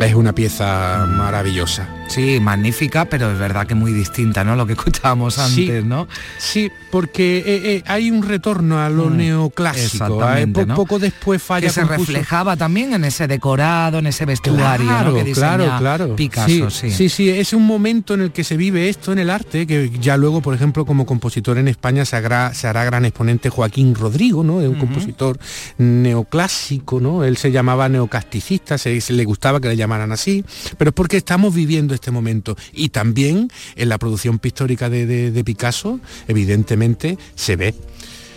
Es 0.00 0.14
una 0.14 0.34
pieza 0.34 1.06
maravillosa. 1.06 1.86
Sí, 2.08 2.40
magnífica, 2.40 3.04
pero 3.04 3.30
es 3.30 3.38
verdad 3.38 3.68
que 3.68 3.76
muy 3.76 3.92
distinta, 3.92 4.42
¿no? 4.42 4.56
Lo 4.56 4.66
que 4.66 4.72
escuchábamos 4.78 5.38
antes, 5.38 5.84
¿no? 5.84 6.08
Sí, 6.38 6.72
porque 6.90 7.38
eh, 7.38 7.44
eh, 7.46 7.82
hay 7.86 8.10
un 8.10 8.22
retorno 8.22 8.80
a 8.80 8.88
lo 8.88 9.10
mm, 9.10 9.16
neoclásico. 9.16 10.28
¿eh? 10.34 10.46
Poco 10.74 10.98
después 10.98 11.40
falla. 11.40 11.68
Que 11.68 11.72
se 11.72 11.84
reflejaba 11.84 12.56
también 12.56 12.94
en 12.94 13.04
ese 13.04 13.28
decorado, 13.28 13.98
en 13.98 14.08
ese 14.08 14.24
vestuario 14.24 14.86
claro, 14.86 15.14
que 15.14 15.32
claro, 15.32 15.72
claro. 15.78 16.16
Picasso. 16.16 16.70
Sí, 16.70 16.90
sí, 16.90 17.08
sí, 17.08 17.30
es 17.30 17.52
un 17.52 17.64
momento 17.64 18.14
en 18.14 18.22
el 18.22 18.32
que 18.32 18.42
se 18.42 18.56
vive 18.56 18.88
esto 18.88 19.12
en 19.12 19.20
el 19.20 19.30
arte, 19.30 19.66
que 19.66 19.90
ya 20.00 20.16
luego, 20.16 20.40
por 20.40 20.54
ejemplo, 20.54 20.84
como 20.84 21.06
compositor 21.06 21.58
en 21.58 21.68
España 21.68 22.04
se 22.04 22.16
hará, 22.16 22.54
se 22.54 22.66
hará 22.66 22.84
gran 22.84 23.04
exponente 23.04 23.50
Joaquín 23.50 23.94
Rodrigo, 23.94 24.42
¿no? 24.42 24.60
Es 24.60 24.68
un 24.68 24.76
compositor 24.80 25.38
neoclásico, 25.78 26.98
¿no? 26.98 27.22
Él 27.22 27.36
se 27.36 27.52
llamaba 27.52 27.88
neocasticista, 27.88 28.78
se, 28.78 29.00
le 29.10 29.24
gustaba 29.24 29.60
que 29.60 29.68
le 29.68 29.76
llamaran 29.76 29.89
así, 29.92 30.44
pero 30.78 30.90
es 30.90 30.94
porque 30.94 31.16
estamos 31.16 31.54
viviendo 31.54 31.94
este 31.94 32.10
momento. 32.10 32.56
Y 32.72 32.90
también 32.90 33.50
en 33.76 33.88
la 33.88 33.98
producción 33.98 34.38
pictórica 34.38 34.88
de, 34.88 35.42
Picasso, 35.44 36.00
evidentemente, 36.28 37.18
se 37.34 37.56
ve. 37.56 37.74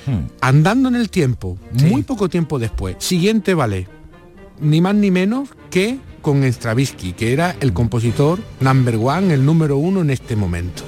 Hmm. 0.06 0.28
Andando 0.42 0.90
en 0.90 0.96
el 0.96 1.10
tiempo, 1.10 1.58
muy 1.72 2.04
poco 2.04 2.30
tiempo 2.30 2.60
después, 2.60 2.98
siguiente 3.00 3.54
ballet, 3.54 3.88
ni 4.60 4.82
más 4.82 4.96
ni 4.96 5.12
menos 5.12 5.50
que 5.70 6.00
con 6.22 6.44
Stravinsky, 6.44 7.14
que 7.14 7.34
era 7.34 7.56
el 7.60 7.74
compositor 7.74 8.40
number 8.60 8.96
one, 8.96 9.34
el 9.34 9.46
número 9.46 9.78
uno 9.78 10.02
en 10.02 10.10
este 10.10 10.36
momento. 10.36 10.84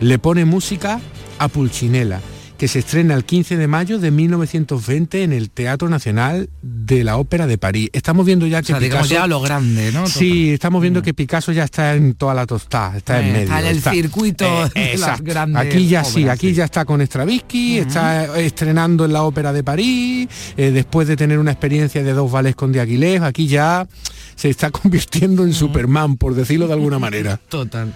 Le 0.00 0.18
pone 0.18 0.44
música 0.44 1.00
a 1.38 1.48
Pulcinella, 1.48 2.20
que 2.62 2.68
se 2.68 2.78
estrena 2.78 3.14
el 3.14 3.24
15 3.24 3.56
de 3.56 3.66
mayo 3.66 3.98
de 3.98 4.12
1920 4.12 5.24
en 5.24 5.32
el 5.32 5.50
Teatro 5.50 5.88
Nacional 5.88 6.48
de 6.62 7.02
la 7.02 7.16
Ópera 7.16 7.48
de 7.48 7.58
París. 7.58 7.90
Estamos 7.92 8.24
viendo 8.24 8.46
ya 8.46 8.62
que 8.62 8.72
Picasso... 8.72 9.12
ya 9.12 9.26
lo 9.26 9.40
grande, 9.40 9.90
¿no? 9.90 10.06
Sí, 10.06 10.50
estamos 10.50 10.80
viendo 10.80 11.00
mm. 11.00 11.02
que 11.02 11.12
Picasso 11.12 11.50
ya 11.50 11.64
está 11.64 11.96
en 11.96 12.14
toda 12.14 12.34
la 12.34 12.46
tostada, 12.46 12.98
está 12.98 13.18
en 13.18 13.26
eh, 13.26 13.32
medio. 13.32 13.42
Está 13.46 13.60
en 13.62 13.66
el 13.66 13.82
circuito 13.82 14.68
de 14.68 14.96
las 14.96 15.20
grandes 15.22 15.60
Aquí 15.60 15.88
ya 15.88 16.04
sí, 16.04 16.28
aquí 16.28 16.52
ya 16.52 16.66
está 16.66 16.84
con 16.84 17.00
Stravinsky, 17.00 17.78
está 17.78 18.38
estrenando 18.38 19.06
en 19.06 19.12
la 19.12 19.24
Ópera 19.24 19.52
de 19.52 19.64
París, 19.64 20.28
eh, 20.56 20.70
después 20.70 21.08
de 21.08 21.16
tener 21.16 21.40
una 21.40 21.50
experiencia 21.50 22.04
de 22.04 22.12
dos 22.12 22.30
vales 22.30 22.54
con 22.54 22.70
Diaghilev, 22.70 23.24
aquí 23.24 23.48
ya 23.48 23.88
se 24.36 24.50
está 24.50 24.70
convirtiendo 24.70 25.42
en 25.42 25.52
Superman, 25.52 26.16
por 26.16 26.36
decirlo 26.36 26.68
de 26.68 26.74
alguna 26.74 27.00
manera. 27.00 27.40
Total. 27.48 27.92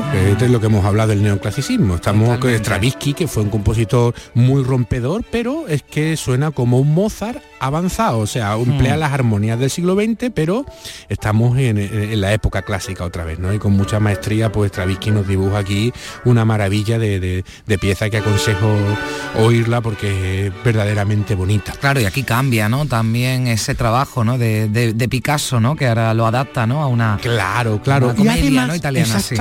Fíjate, 0.00 0.44
es 0.46 0.50
lo 0.50 0.58
que 0.60 0.66
hemos 0.66 0.84
hablado 0.84 1.10
del 1.10 1.22
neoclasicismo. 1.22 1.96
Estamos 1.96 2.38
con 2.38 2.50
Stravinsky, 2.54 3.12
que 3.12 3.26
fue 3.28 3.42
un 3.42 3.50
compositor 3.50 4.14
muy 4.34 4.62
rompedor, 4.62 5.22
pero 5.30 5.66
es 5.68 5.82
que 5.82 6.16
suena 6.16 6.50
como 6.50 6.78
un 6.78 6.94
Mozart 6.94 7.38
avanzado, 7.60 8.18
o 8.18 8.26
sea, 8.26 8.54
emplea 8.54 8.96
Mm. 8.96 9.00
las 9.00 9.12
armonías 9.12 9.58
del 9.58 9.70
siglo 9.70 9.94
XX, 9.94 10.30
pero 10.34 10.64
estamos 11.08 11.56
en, 11.58 11.78
en 11.78 12.20
la 12.20 12.32
época 12.32 12.62
clásica 12.62 13.04
otra 13.04 13.24
vez, 13.24 13.38
¿no? 13.38 13.52
Y 13.52 13.58
con 13.58 13.72
mucha 13.74 14.00
maestría, 14.00 14.50
pues 14.50 14.70
Stravinsky 14.72 15.10
nos 15.12 15.28
dibuja 15.28 15.58
aquí 15.58 15.92
una 16.24 16.44
maravilla 16.44 16.98
de, 16.98 17.20
de- 17.20 17.44
de 17.66 17.78
pieza 17.78 18.10
que 18.10 18.16
aconsejo 18.18 18.74
oírla 19.38 19.80
porque 19.80 20.46
es 20.48 20.52
verdaderamente 20.64 21.34
bonita. 21.34 21.72
Claro, 21.80 22.00
y 22.00 22.04
aquí 22.04 22.22
cambia, 22.24 22.68
¿no? 22.68 22.86
También 22.86 23.46
ese 23.46 23.74
trabajo, 23.74 24.24
¿no? 24.24 24.38
De, 24.38 25.06
Picasso, 25.10 25.60
¿no? 25.60 25.76
Que 25.76 25.86
ahora 25.88 26.14
lo 26.14 26.26
adapta, 26.26 26.66
¿no? 26.66 26.82
A 26.82 26.86
una 26.86 27.18
Claro, 27.20 27.80
claro. 27.82 28.06
una 28.06 28.14
comedia, 28.16 28.66
¿no? 28.66 28.74
Italiana, 28.74 29.20
sí. 29.20 29.36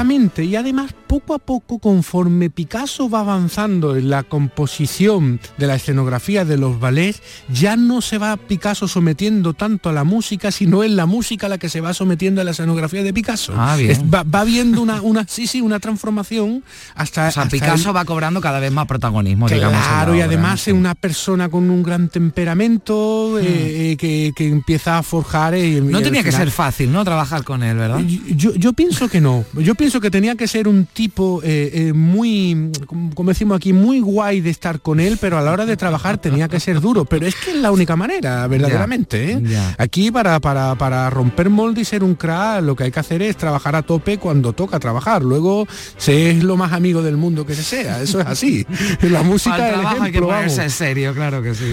Y 0.46 0.56
además, 0.56 0.92
poco 1.08 1.34
a 1.34 1.40
poco, 1.40 1.80
conforme 1.80 2.50
Picasso 2.50 3.10
va 3.10 3.20
avanzando 3.22 3.96
en 3.96 4.10
la 4.10 4.24
composición 4.24 5.40
de 5.58 5.68
la 5.68 5.76
escenografía 5.76 6.46
de 6.46 6.58
los 6.58 6.80
ballets, 6.80 7.22
ya 7.52 7.76
no 7.76 8.02
se 8.02 8.18
va 8.18 8.38
Picasso 8.38 8.88
sometiendo 8.88 9.54
tanto 9.54 9.90
a 9.90 9.94
la 9.94 10.04
música, 10.04 10.52
sino 10.52 10.84
es 10.84 10.92
la 10.92 11.06
música 11.06 11.50
la 11.50 11.58
que 11.58 11.70
se 11.70 11.82
va 11.82 11.94
sometiendo 11.94 12.42
a 12.42 12.44
la 12.44 12.52
escenografía 12.52 13.04
de 13.04 13.14
Picasso. 13.14 13.54
Ah, 13.56 13.76
bien. 13.76 13.92
Es- 13.92 14.02
va, 14.04 14.24
va 14.24 14.44
viendo 14.44 14.82
una, 14.82 15.02
una, 15.02 15.26
sí, 15.28 15.48
sí, 15.48 15.62
una 15.62 15.80
transformación 15.80 16.64
hasta. 16.96 17.28
O 17.28 17.32
sea, 17.32 17.44
hasta 17.44 17.50
Picasso 17.52 17.90
el- 17.90 17.96
va 17.96 18.06
cobrando 18.06 18.42
cada 18.42 18.60
vez 18.60 18.72
más 18.72 18.86
protagonismo, 18.88 19.48
digamos. 19.50 19.82
Claro, 19.86 20.16
y 20.16 20.22
además 20.22 20.68
es 20.68 20.74
una 20.74 20.96
persona 20.96 21.50
con 21.50 21.70
un 21.70 21.84
gran 21.84 22.10
temperamento 22.10 23.40
eh, 23.40 23.92
eh, 23.92 23.98
que, 23.98 24.32
que 24.36 24.48
empieza 24.48 24.98
a 24.98 25.04
forjar. 25.04 25.54
eh, 25.56 25.82
Hmm. 25.82 25.90
No 25.92 26.02
tenía 26.02 26.24
que 26.24 26.32
ser 26.32 26.52
fácil, 26.52 26.92
¿no? 26.92 27.04
Trabajar 27.04 27.44
con 27.44 27.64
él, 27.64 27.78
¿verdad? 27.78 28.00
yo, 28.00 28.54
yo 28.56 28.74
pienso 28.74 29.08
que 29.10 29.22
no. 29.22 29.46
Yo 29.58 29.76
pienso 29.76 30.00
que 30.02 30.12
tenía 30.12 30.31
que 30.36 30.48
ser 30.48 30.68
un 30.68 30.86
tipo 30.86 31.42
eh, 31.44 31.72
eh, 31.74 31.94
muy, 31.94 32.72
como 33.16 33.32
decimos 33.32 33.58
aquí, 33.58 33.74
muy 33.74 34.00
guay 34.00 34.42
de 34.42 34.50
estar 34.50 34.80
con 34.82 35.00
él, 35.00 35.18
pero 35.20 35.38
a 35.38 35.42
la 35.42 35.52
hora 35.52 35.66
de 35.66 35.78
trabajar 35.78 36.18
tenía 36.18 36.48
que 36.48 36.60
ser 36.60 36.82
duro. 36.82 37.06
Pero 37.06 37.28
es 37.28 37.36
que 37.36 37.52
es 37.52 37.58
la 37.58 37.72
única 37.72 37.96
manera, 37.96 38.48
verdaderamente. 38.48 39.34
¿eh? 39.34 39.42
Aquí 39.78 40.12
para, 40.12 40.40
para, 40.40 40.76
para 40.76 41.10
romper 41.10 41.50
molde 41.50 41.82
y 41.82 41.86
ser 41.86 42.04
un 42.04 42.16
crack, 42.16 42.64
lo 42.64 42.76
que 42.76 42.86
hay 42.86 42.92
que 42.92 43.00
hacer 43.00 43.22
es 43.22 43.38
trabajar 43.38 43.76
a 43.76 43.82
tope 43.82 44.18
cuando 44.18 44.54
toca 44.54 44.80
trabajar. 44.80 45.24
Luego 45.24 45.68
se 45.98 46.32
es 46.32 46.44
lo 46.44 46.58
más 46.58 46.74
amigo 46.74 47.02
del 47.02 47.18
mundo 47.18 47.46
que 47.46 47.56
se 47.56 47.64
sea. 47.64 48.02
Eso 48.02 48.20
es 48.20 48.28
así. 48.28 48.66
La 49.02 49.24
música 49.24 49.56
hay 49.56 49.72
que 49.72 50.08
ejemplo, 50.10 50.28
ponerse 50.28 50.58
vamos. 50.58 50.74
serio, 50.74 51.14
claro 51.14 51.42
que 51.42 51.56
sí. 51.56 51.72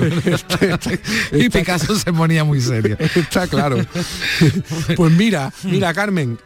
y 1.32 1.48
Picasso 1.48 1.94
se 1.96 2.12
ponía 2.12 2.44
muy 2.44 2.60
serio. 2.60 2.96
Está 3.14 3.46
claro. 3.46 3.78
Pues 4.96 5.12
mira, 5.12 5.52
mira 5.64 5.92
Carmen, 5.92 6.38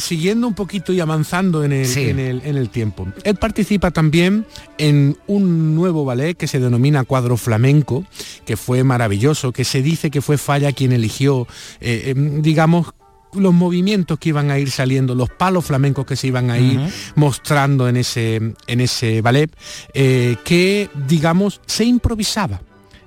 siguiendo 0.00 0.46
un 0.46 0.54
poquito 0.54 0.92
y 0.92 1.00
avanzando 1.00 1.39
en 1.64 1.72
el, 1.72 1.86
Sí. 1.86 2.08
en, 2.08 2.18
el, 2.18 2.42
en 2.44 2.56
el 2.56 2.68
tiempo. 2.68 3.06
Él 3.24 3.36
participa 3.36 3.90
también 3.90 4.44
en 4.78 5.16
un 5.26 5.74
nuevo 5.74 6.04
ballet 6.04 6.36
que 6.36 6.46
se 6.46 6.60
denomina 6.60 7.04
Cuadro 7.04 7.36
Flamenco, 7.36 8.04
que 8.44 8.56
fue 8.56 8.84
maravilloso, 8.84 9.52
que 9.52 9.64
se 9.64 9.82
dice 9.82 10.10
que 10.10 10.20
fue 10.20 10.38
Falla 10.38 10.72
quien 10.72 10.92
eligió, 10.92 11.46
eh, 11.80 12.12
em, 12.14 12.42
digamos, 12.42 12.92
los 13.32 13.54
movimientos 13.54 14.18
que 14.18 14.30
iban 14.30 14.50
a 14.50 14.58
ir 14.58 14.70
saliendo, 14.70 15.14
los 15.14 15.30
palos 15.30 15.64
flamencos 15.64 16.04
que 16.04 16.16
se 16.16 16.26
iban 16.26 16.50
a 16.50 16.58
ir 16.58 16.80
mostrando 17.14 17.88
en 17.88 17.96
ese, 17.96 18.36
en 18.66 18.80
ese 18.80 19.22
ballet, 19.22 19.50
eh, 19.94 20.36
que 20.44 20.90
digamos 21.06 21.60
se 21.66 21.84
improvisaba. 21.84 22.60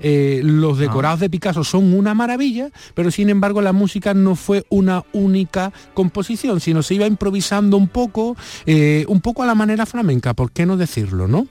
Eh, 0.04 0.42
los 0.44 0.78
decorados 0.78 1.22
de 1.22 1.30
Picasso 1.30 1.64
son 1.64 1.94
una 1.94 2.14
maravilla, 2.14 2.70
pero 2.94 3.10
sin 3.10 3.30
embargo 3.30 3.62
la 3.62 3.74
música 3.74 4.14
no 4.14 4.36
fue 4.36 4.66
una 4.70 5.06
única 5.14 5.72
composición, 5.94 6.60
sino 6.60 6.84
se 6.84 6.96
iba 6.96 7.08
improvisando 7.08 7.78
un 7.78 7.88
poco, 7.88 8.36
eh, 8.66 9.06
un 9.08 9.22
poco 9.22 9.44
a 9.44 9.46
la 9.46 9.56
manera 9.56 9.86
flamenca, 9.86 10.34
¿por 10.34 10.52
qué 10.52 10.66
no 10.66 10.78
decirlo, 10.78 11.28
no? 11.28 11.48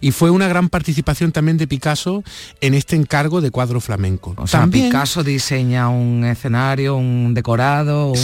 Y 0.00 0.10
fue 0.12 0.30
una 0.30 0.48
gran 0.48 0.68
participación 0.68 1.32
también 1.32 1.56
de 1.56 1.66
Picasso 1.66 2.22
en 2.60 2.74
este 2.74 2.96
encargo 2.96 3.40
de 3.40 3.50
cuadro 3.50 3.80
flamenco. 3.80 4.34
O 4.36 4.46
sea, 4.46 4.60
también, 4.60 4.86
Picasso 4.86 5.22
diseña 5.24 5.88
un 5.88 6.24
escenario, 6.24 6.96
un 6.96 7.34
decorado, 7.34 8.12
un, 8.12 8.16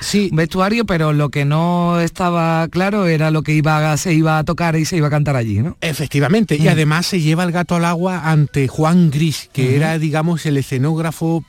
Sí, 0.00 0.28
un 0.30 0.36
vestuario, 0.36 0.84
pero 0.84 1.12
lo 1.12 1.28
que 1.30 1.44
no 1.44 2.00
estaba 2.00 2.66
claro 2.68 3.06
era 3.06 3.30
lo 3.30 3.42
que 3.42 3.54
iba 3.54 3.92
a- 3.92 3.96
se 3.96 4.12
iba 4.14 4.38
a 4.38 4.44
tocar 4.44 4.76
y 4.76 4.84
se 4.84 4.96
iba 4.96 5.06
a 5.08 5.10
cantar 5.10 5.36
allí, 5.36 5.60
¿no? 5.60 5.76
Efectivamente, 5.80 6.56
y 6.56 6.62
Mm. 6.62 6.68
además 6.68 7.06
se 7.06 7.20
lleva 7.20 7.44
el 7.44 7.52
gato 7.52 7.74
al 7.76 7.84
agua 7.84 8.30
ante 8.30 8.68
Juan 8.68 9.10
Gris, 9.10 9.50
que 9.52 9.76
era, 9.76 9.98
digamos, 9.98 10.44
el 10.46 10.56
escenógrafo 10.56 11.44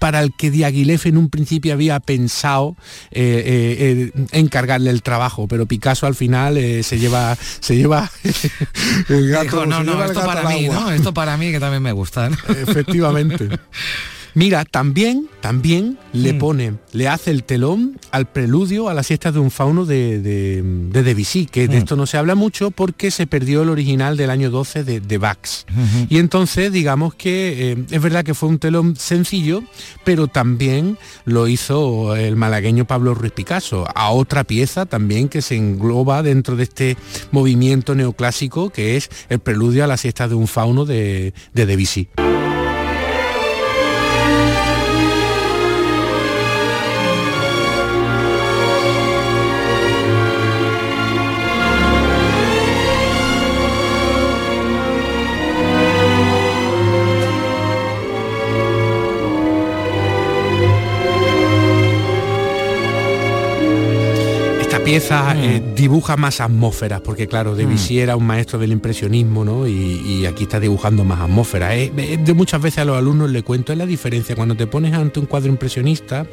para 0.00 0.20
el 0.20 0.32
que 0.36 0.50
Diaghilev 0.50 1.00
en 1.04 1.16
un 1.16 1.30
principio 1.30 1.72
había 1.72 2.00
pensado 2.00 2.76
eh, 3.12 3.42
eh, 3.46 4.10
eh, 4.16 4.24
encargarle 4.32 4.90
el 4.90 5.02
trabajo, 5.02 5.46
pero 5.46 5.66
Picasso 5.66 6.06
al 6.06 6.14
final 6.16 6.54
se 6.82 6.98
lleva 6.98 7.36
se 7.60 7.76
lleva 7.76 8.10
el 9.08 9.30
gato, 9.30 9.42
Dijo, 9.44 9.66
no, 9.66 9.82
no, 9.84 10.04
esto 10.04 10.24
para 10.24 10.42
mí, 10.48 10.66
agua". 10.66 10.80
¿no? 10.80 10.90
Esto 10.90 11.14
para 11.14 11.36
mí 11.36 11.50
que 11.52 11.60
también 11.60 11.82
me 11.82 11.92
gusta. 11.92 12.30
¿no? 12.30 12.36
Efectivamente. 12.48 13.48
Mira, 14.36 14.64
también, 14.64 15.28
también 15.40 15.96
le 16.12 16.32
Mm. 16.32 16.38
pone, 16.38 16.72
le 16.92 17.06
hace 17.08 17.30
el 17.30 17.44
telón 17.44 18.00
al 18.10 18.26
preludio 18.26 18.88
a 18.88 18.94
la 18.94 19.04
siesta 19.04 19.30
de 19.30 19.38
un 19.38 19.52
fauno 19.52 19.84
de, 19.86 20.18
de, 20.20 20.60
de 20.90 21.02
Debussy, 21.04 21.46
que 21.46 21.68
de 21.68 21.76
Mm. 21.76 21.78
esto 21.78 21.96
no 21.96 22.06
se 22.06 22.16
habla 22.18 22.34
mucho 22.34 22.72
porque 22.72 23.12
se 23.12 23.28
perdió 23.28 23.62
el 23.62 23.68
original 23.68 24.16
del 24.16 24.30
año 24.30 24.50
12 24.50 24.82
de, 24.82 25.00
de 25.00 25.18
Bax. 25.18 25.66
Y 26.08 26.18
entonces, 26.18 26.72
digamos 26.72 27.14
que 27.14 27.72
eh, 27.72 27.84
es 27.90 28.02
verdad 28.02 28.24
que 28.24 28.34
fue 28.34 28.48
un 28.48 28.58
telón 28.58 28.96
sencillo, 28.96 29.62
pero 30.04 30.26
también 30.26 30.98
lo 31.24 31.46
hizo 31.46 32.16
el 32.16 32.34
malagueño 32.34 32.86
Pablo 32.86 33.14
Ruiz 33.14 33.32
Picasso, 33.32 33.86
a 33.94 34.10
otra 34.10 34.42
pieza 34.42 34.84
también 34.86 35.28
que 35.28 35.42
se 35.42 35.54
engloba 35.56 36.22
dentro 36.24 36.56
de 36.56 36.64
este 36.64 36.96
movimiento 37.30 37.94
neoclásico 37.94 38.70
que 38.70 38.96
es 38.96 39.10
el 39.28 39.38
preludio 39.38 39.84
a 39.84 39.86
la 39.86 39.96
siesta 39.96 40.26
de 40.26 40.34
un 40.34 40.48
fauno 40.48 40.84
de, 40.84 41.32
de 41.52 41.66
Debussy. 41.66 42.08
Pieza 65.00 65.34
eh, 65.36 65.62
dibuja 65.74 66.16
más 66.16 66.40
atmósferas, 66.40 67.00
porque 67.00 67.26
claro, 67.26 67.54
Debussy 67.56 67.98
era 67.98 68.14
un 68.16 68.24
maestro 68.26 68.58
del 68.58 68.70
impresionismo, 68.72 69.44
¿no? 69.44 69.66
Y, 69.66 69.72
y 70.22 70.26
aquí 70.26 70.44
está 70.44 70.60
dibujando 70.60 71.04
más 71.04 71.20
atmósferas. 71.20 71.72
Eh, 71.72 71.92
eh, 71.96 72.18
de 72.24 72.34
muchas 72.34 72.60
veces 72.62 72.78
a 72.80 72.84
los 72.84 72.96
alumnos 72.96 73.30
le 73.30 73.42
cuento 73.42 73.72
es 73.72 73.78
la 73.78 73.86
diferencia 73.86 74.36
cuando 74.36 74.54
te 74.56 74.66
pones 74.66 74.94
ante 74.94 75.18
un 75.20 75.26
cuadro 75.26 75.48
impresionista 75.48 76.26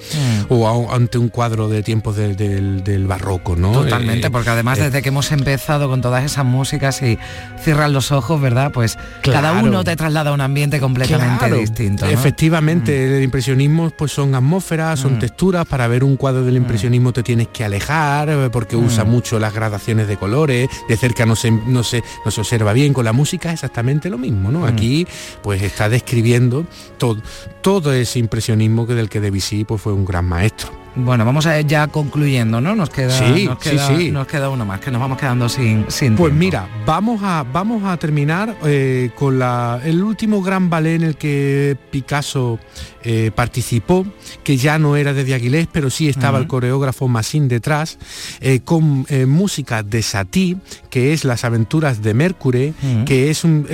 o 0.49 0.67
a- 0.91 0.95
ante 0.95 1.17
un 1.17 1.29
cuadro 1.29 1.67
de 1.69 1.81
tiempos 1.81 2.15
de- 2.15 2.35
del, 2.35 2.83
del 2.83 3.07
barroco, 3.07 3.55
¿no? 3.55 3.71
Totalmente, 3.71 4.29
porque 4.29 4.49
además 4.49 4.77
desde 4.77 5.01
que 5.01 5.09
hemos 5.09 5.31
empezado 5.31 5.89
con 5.89 6.01
todas 6.01 6.23
esas 6.23 6.45
músicas 6.45 7.01
y 7.01 7.17
cierran 7.63 7.93
los 7.93 8.11
ojos, 8.11 8.39
¿verdad? 8.39 8.71
Pues 8.71 8.97
cada 9.23 9.53
uno 9.53 9.83
te 9.83 9.95
traslada 9.95 10.29
a 10.29 10.33
un 10.33 10.41
ambiente 10.41 10.79
completamente 10.79 11.39
Claro, 11.39 11.57
distinto. 11.57 12.05
¿no? 12.05 12.11
Efectivamente, 12.11 13.17
el 13.17 13.23
impresionismo 13.23 13.89
pues 13.97 14.11
son 14.11 14.35
atmósferas, 14.35 14.99
son 14.99 15.15
Mm. 15.15 15.19
texturas. 15.19 15.65
Para 15.65 15.87
ver 15.87 16.03
un 16.03 16.15
cuadro 16.15 16.43
del 16.43 16.57
impresionismo 16.57 17.11
te 17.13 17.23
tienes 17.23 17.47
que 17.47 17.63
alejar 17.63 18.29
porque 18.51 18.75
usa 18.75 19.05
Mm. 19.05 19.09
mucho 19.09 19.39
las 19.39 19.53
gradaciones 19.53 20.07
de 20.07 20.17
colores, 20.17 20.69
de 20.87 20.97
cerca 20.97 21.25
no 21.25 21.35
se, 21.35 21.51
no 21.51 21.83
se, 21.83 22.03
no 22.25 22.31
se 22.31 22.41
observa 22.41 22.73
bien. 22.73 22.93
Con 22.93 23.05
la 23.05 23.13
música 23.13 23.49
es 23.49 23.55
exactamente 23.55 24.09
lo 24.09 24.17
mismo, 24.17 24.49
Mm. 24.49 24.53
¿no? 24.53 24.65
Aquí 24.65 25.07
pues 25.41 25.61
está 25.61 25.89
describiendo 25.89 26.65
todo, 26.97 27.21
todo 27.61 27.93
ese 27.93 28.19
impresionismo 28.19 28.85
que 28.85 28.93
del 28.93 29.09
que 29.09 29.19
Debussy 29.21 29.63
pues 29.63 29.81
fue 29.81 29.93
un 29.93 30.05
gran 30.05 30.25
maestro. 30.25 30.69
Bueno, 30.93 31.23
vamos 31.23 31.45
a 31.45 31.57
ir 31.57 31.67
ya 31.67 31.87
concluyendo, 31.87 32.59
¿no? 32.59 32.75
Nos 32.75 32.89
queda, 32.89 33.11
Sí, 33.17 33.45
nos 33.45 33.63
sí, 33.63 33.69
queda, 33.69 33.87
sí. 33.97 34.11
nos 34.11 34.27
queda 34.27 34.49
uno 34.49 34.65
más, 34.65 34.81
que 34.81 34.91
nos 34.91 34.99
vamos 34.99 35.17
quedando 35.17 35.47
sin, 35.47 35.85
sin 35.89 36.17
Pues 36.17 36.31
tiempo. 36.31 36.33
mira, 36.33 36.67
vamos 36.85 37.21
a, 37.23 37.45
vamos 37.49 37.83
a 37.85 37.95
terminar 37.95 38.57
eh, 38.65 39.09
con 39.15 39.39
la, 39.39 39.79
el 39.85 40.03
último 40.03 40.41
gran 40.41 40.69
ballet 40.69 40.95
en 40.95 41.03
el 41.03 41.15
que 41.15 41.77
Picasso 41.91 42.59
eh, 43.03 43.31
participó, 43.33 44.05
que 44.43 44.57
ya 44.57 44.77
no 44.79 44.97
era 44.97 45.13
de 45.13 45.23
Diaghilev, 45.23 45.67
pero 45.71 45.89
sí 45.89 46.09
estaba 46.09 46.39
el 46.39 46.47
coreógrafo 46.47 47.07
Massin 47.07 47.47
detrás, 47.47 47.97
eh, 48.41 48.59
con 48.59 49.05
música 49.27 49.83
de 49.83 50.01
Satie, 50.01 50.57
que 50.89 51.13
es 51.13 51.23
Las 51.23 51.45
aventuras 51.45 52.01
de 52.01 52.13
Mercury, 52.13 52.73
que 53.05 53.29
es, 53.29 53.45
un, 53.45 53.65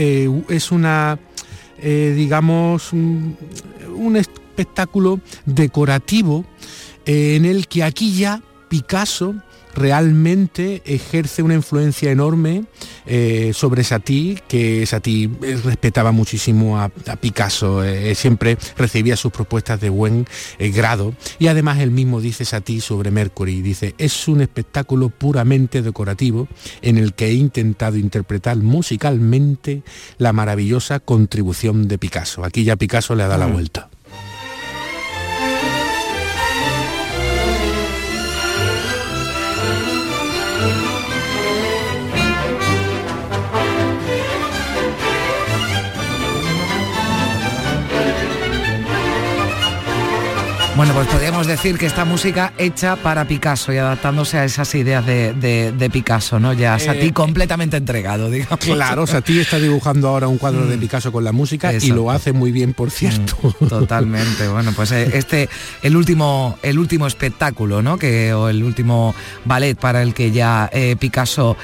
es 0.50 0.72
una, 0.72 1.18
digamos, 1.82 2.94
un, 2.94 3.36
un 3.96 4.18
espectáculo 4.18 5.20
decorativo 5.48 6.46
en 7.08 7.46
el 7.46 7.68
que 7.68 7.84
aquí 7.84 8.14
ya 8.14 8.42
Picasso 8.70 9.34
realmente 9.74 10.82
ejerce 10.86 11.44
una 11.44 11.54
influencia 11.54 12.12
enorme 12.12 12.66
eh, 13.06 13.52
sobre 13.54 13.84
Satie, 13.84 14.42
que 14.48 14.86
Satie 14.88 15.30
eh, 15.44 15.58
respetaba 15.64 16.12
muchísimo 16.12 16.80
a, 16.80 16.90
Picasso, 16.90 17.84
eh, 17.84 18.16
siempre 18.16 18.58
recibía 18.76 19.16
sus 19.16 19.32
propuestas 19.32 19.80
de 19.80 19.90
buen 19.90 20.26
grado 20.60 21.14
y 21.38 21.48
además 21.48 21.80
él 21.80 21.92
mismo 21.92 22.20
dice 22.20 22.44
Satie 22.44 22.82
sobre 22.82 23.12
Mercury, 23.12 23.62
dice, 23.62 23.94
es 23.98 24.28
un 24.28 24.42
espectáculo 24.42 25.10
puramente 25.10 25.82
decorativo 25.82 26.48
en 26.82 26.98
el 26.98 27.14
que 27.14 27.28
he 27.28 27.34
intentado 27.34 27.98
interpretar 27.98 28.58
musicalmente 28.58 29.84
la 30.18 30.34
maravillosa 30.34 31.00
contribución 31.00 31.88
de 31.88 31.98
Picasso. 31.98 32.44
Aquí 32.44 32.64
ya 32.64 32.76
Picasso 32.76 33.16
le 33.16 33.28
da 33.28 33.38
la 33.38 33.48
mm. 33.48 33.54
vuelta. 33.54 33.90
Bueno, 50.78 50.94
pues 50.94 51.08
podríamos 51.08 51.48
decir 51.48 51.80
que 51.80 51.88
esta 51.88 52.06
música 52.06 52.54
hecha 52.60 52.98
para 52.98 53.26
Picasso 53.26 53.74
y 53.74 53.78
adaptándose 53.78 54.38
a 54.38 54.46
esas 54.46 54.76
ideas 54.76 55.04
de, 55.04 55.90
Picasso, 55.92 56.40
¿no? 56.40 56.54
Ya 56.54 56.78
Satie 56.78 57.08
eh, 57.08 57.14
completamente 57.14 57.78
entregado, 57.78 58.30
digamos. 58.30 58.60
Claro, 58.60 59.08
Satie 59.08 59.42
está 59.42 59.58
dibujando 59.58 60.08
ahora 60.08 60.28
un 60.28 60.38
cuadro 60.38 60.68
de 60.68 60.78
mm. 60.78 60.80
Picasso 60.80 61.12
con 61.12 61.24
la 61.24 61.32
música 61.32 61.74
y 61.74 61.88
lo 61.88 62.12
hace 62.12 62.32
muy 62.32 62.52
bien, 62.52 62.74
por 62.74 62.92
cierto. 62.92 63.36
Mm, 63.60 63.66
totalmente. 63.66 64.48
Bueno, 64.50 64.72
pues 64.76 64.92
eh, 64.92 65.10
este, 65.14 65.50
el 65.82 65.98
último, 65.98 66.60
el 66.62 66.78
último 66.78 67.08
espectáculo, 67.08 67.82
¿no? 67.82 67.98
Que, 67.98 68.36
o 68.36 68.48
el 68.48 68.64
último 68.64 69.16
ballet 69.46 69.76
para 69.76 70.04
el 70.04 70.14
que 70.14 70.30
ya 70.30 70.70
eh, 70.72 70.96
Picasso 71.00 71.58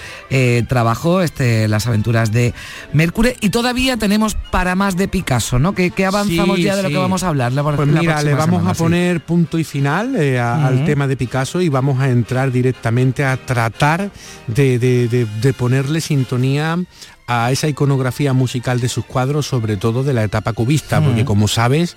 trabajó, 0.67 1.21
este, 1.21 1.67
las 1.67 1.85
aventuras 1.85 2.31
de 2.31 2.55
Mercury. 2.93 3.35
Y 3.41 3.49
todavía 3.49 3.95
tenemos 3.95 4.33
para 4.33 4.73
más 4.73 4.97
de 4.97 5.07
Picasso, 5.07 5.59
¿no? 5.59 5.75
Que, 5.75 5.93
avanzamos 6.03 6.59
ya 6.59 6.75
de 6.75 6.81
lo 6.81 6.89
que 6.89 6.97
vamos 6.97 7.21
a 7.21 7.27
hablar. 7.27 7.53
pues 7.53 7.87
mira, 7.87 8.23
le 8.23 8.33
vamos 8.33 8.65
a 8.65 8.73
poner 8.73 9.02
punto 9.25 9.57
y 9.59 9.63
final 9.63 10.15
eh, 10.15 10.39
al 10.39 10.85
tema 10.85 11.07
de 11.07 11.17
Picasso 11.17 11.61
y 11.61 11.69
vamos 11.69 11.99
a 11.99 12.09
entrar 12.09 12.51
directamente 12.51 13.23
a 13.23 13.37
tratar 13.37 14.11
de, 14.47 15.53
ponerle 15.57 16.01
sintonía 16.01 16.77
a 17.27 17.51
esa 17.51 17.67
iconografía 17.67 18.33
musical 18.33 18.79
de 18.79 18.89
sus 18.89 19.05
cuadros, 19.05 19.47
sobre 19.47 19.77
todo 19.77 20.03
de 20.03 20.13
la 20.13 20.23
etapa 20.23 20.53
cubista, 20.53 21.01
porque 21.01 21.25
como 21.25 21.47
sabes, 21.47 21.95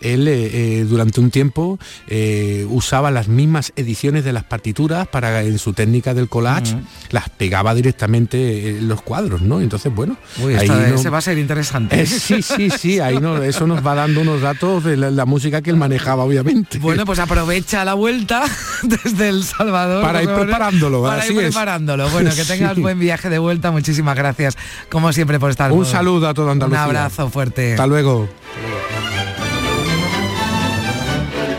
él 0.00 0.28
eh, 0.28 0.80
eh, 0.80 0.84
durante 0.88 1.20
un 1.20 1.30
tiempo 1.30 1.78
eh, 2.08 2.66
usaba 2.68 3.10
las 3.10 3.28
mismas 3.28 3.72
ediciones 3.76 4.24
de 4.24 4.32
las 4.32 4.44
partituras 4.44 5.08
para 5.08 5.42
en 5.42 5.58
su 5.58 5.72
técnica 5.72 6.14
del 6.14 6.28
collage, 6.28 6.76
las 7.10 7.28
pegaba 7.28 7.74
directamente 7.74 8.78
en 8.78 8.88
los 8.88 9.02
cuadros, 9.02 9.42
¿no? 9.42 9.60
Entonces, 9.60 9.94
bueno, 9.94 10.16
ahí 10.58 10.68
se 10.98 11.10
va 11.10 11.18
a 11.18 11.20
ser 11.20 11.38
interesante. 11.38 12.06
sí, 12.06 12.42
sí, 12.42 12.70
sí, 12.70 13.00
ahí 13.00 13.18
no, 13.18 13.42
eso 13.42 13.66
nos 13.66 13.84
va 13.86 13.94
dando 13.94 14.20
unos 14.20 14.40
datos 14.40 14.84
de 14.84 14.96
la, 14.96 15.26
música 15.26 15.60
que 15.60 15.70
él 15.70 15.76
manejaba, 15.76 16.22
obviamente. 16.22 16.78
Bueno, 16.78 17.04
pues 17.04 17.18
aprovecha 17.18 17.84
la 17.84 17.94
vuelta 17.94 18.44
desde 18.82 19.28
El 19.28 19.42
Salvador. 19.44 20.02
Para 20.02 20.22
ir 20.22 20.32
preparándolo, 20.32 21.02
para 21.02 21.26
ir 21.26 21.36
preparándolo. 21.36 22.08
Bueno, 22.10 22.30
que 22.34 22.44
tengas 22.48 22.78
buen 22.78 22.98
viaje 22.98 23.28
de 23.28 23.38
vuelta. 23.38 23.70
Muchísimas 23.70 24.16
gracias, 24.16 24.56
como 24.88 25.12
siempre, 25.12 25.40
por 25.40 25.50
estar. 25.50 25.72
Un 25.72 25.84
saludo 25.84 26.28
a 26.28 26.34
todo 26.34 26.50
Andalucía. 26.50 26.82
Un 26.82 26.96
abrazo 26.96 27.28
fuerte. 27.30 27.72
Hasta 27.72 27.86
luego. 27.86 28.28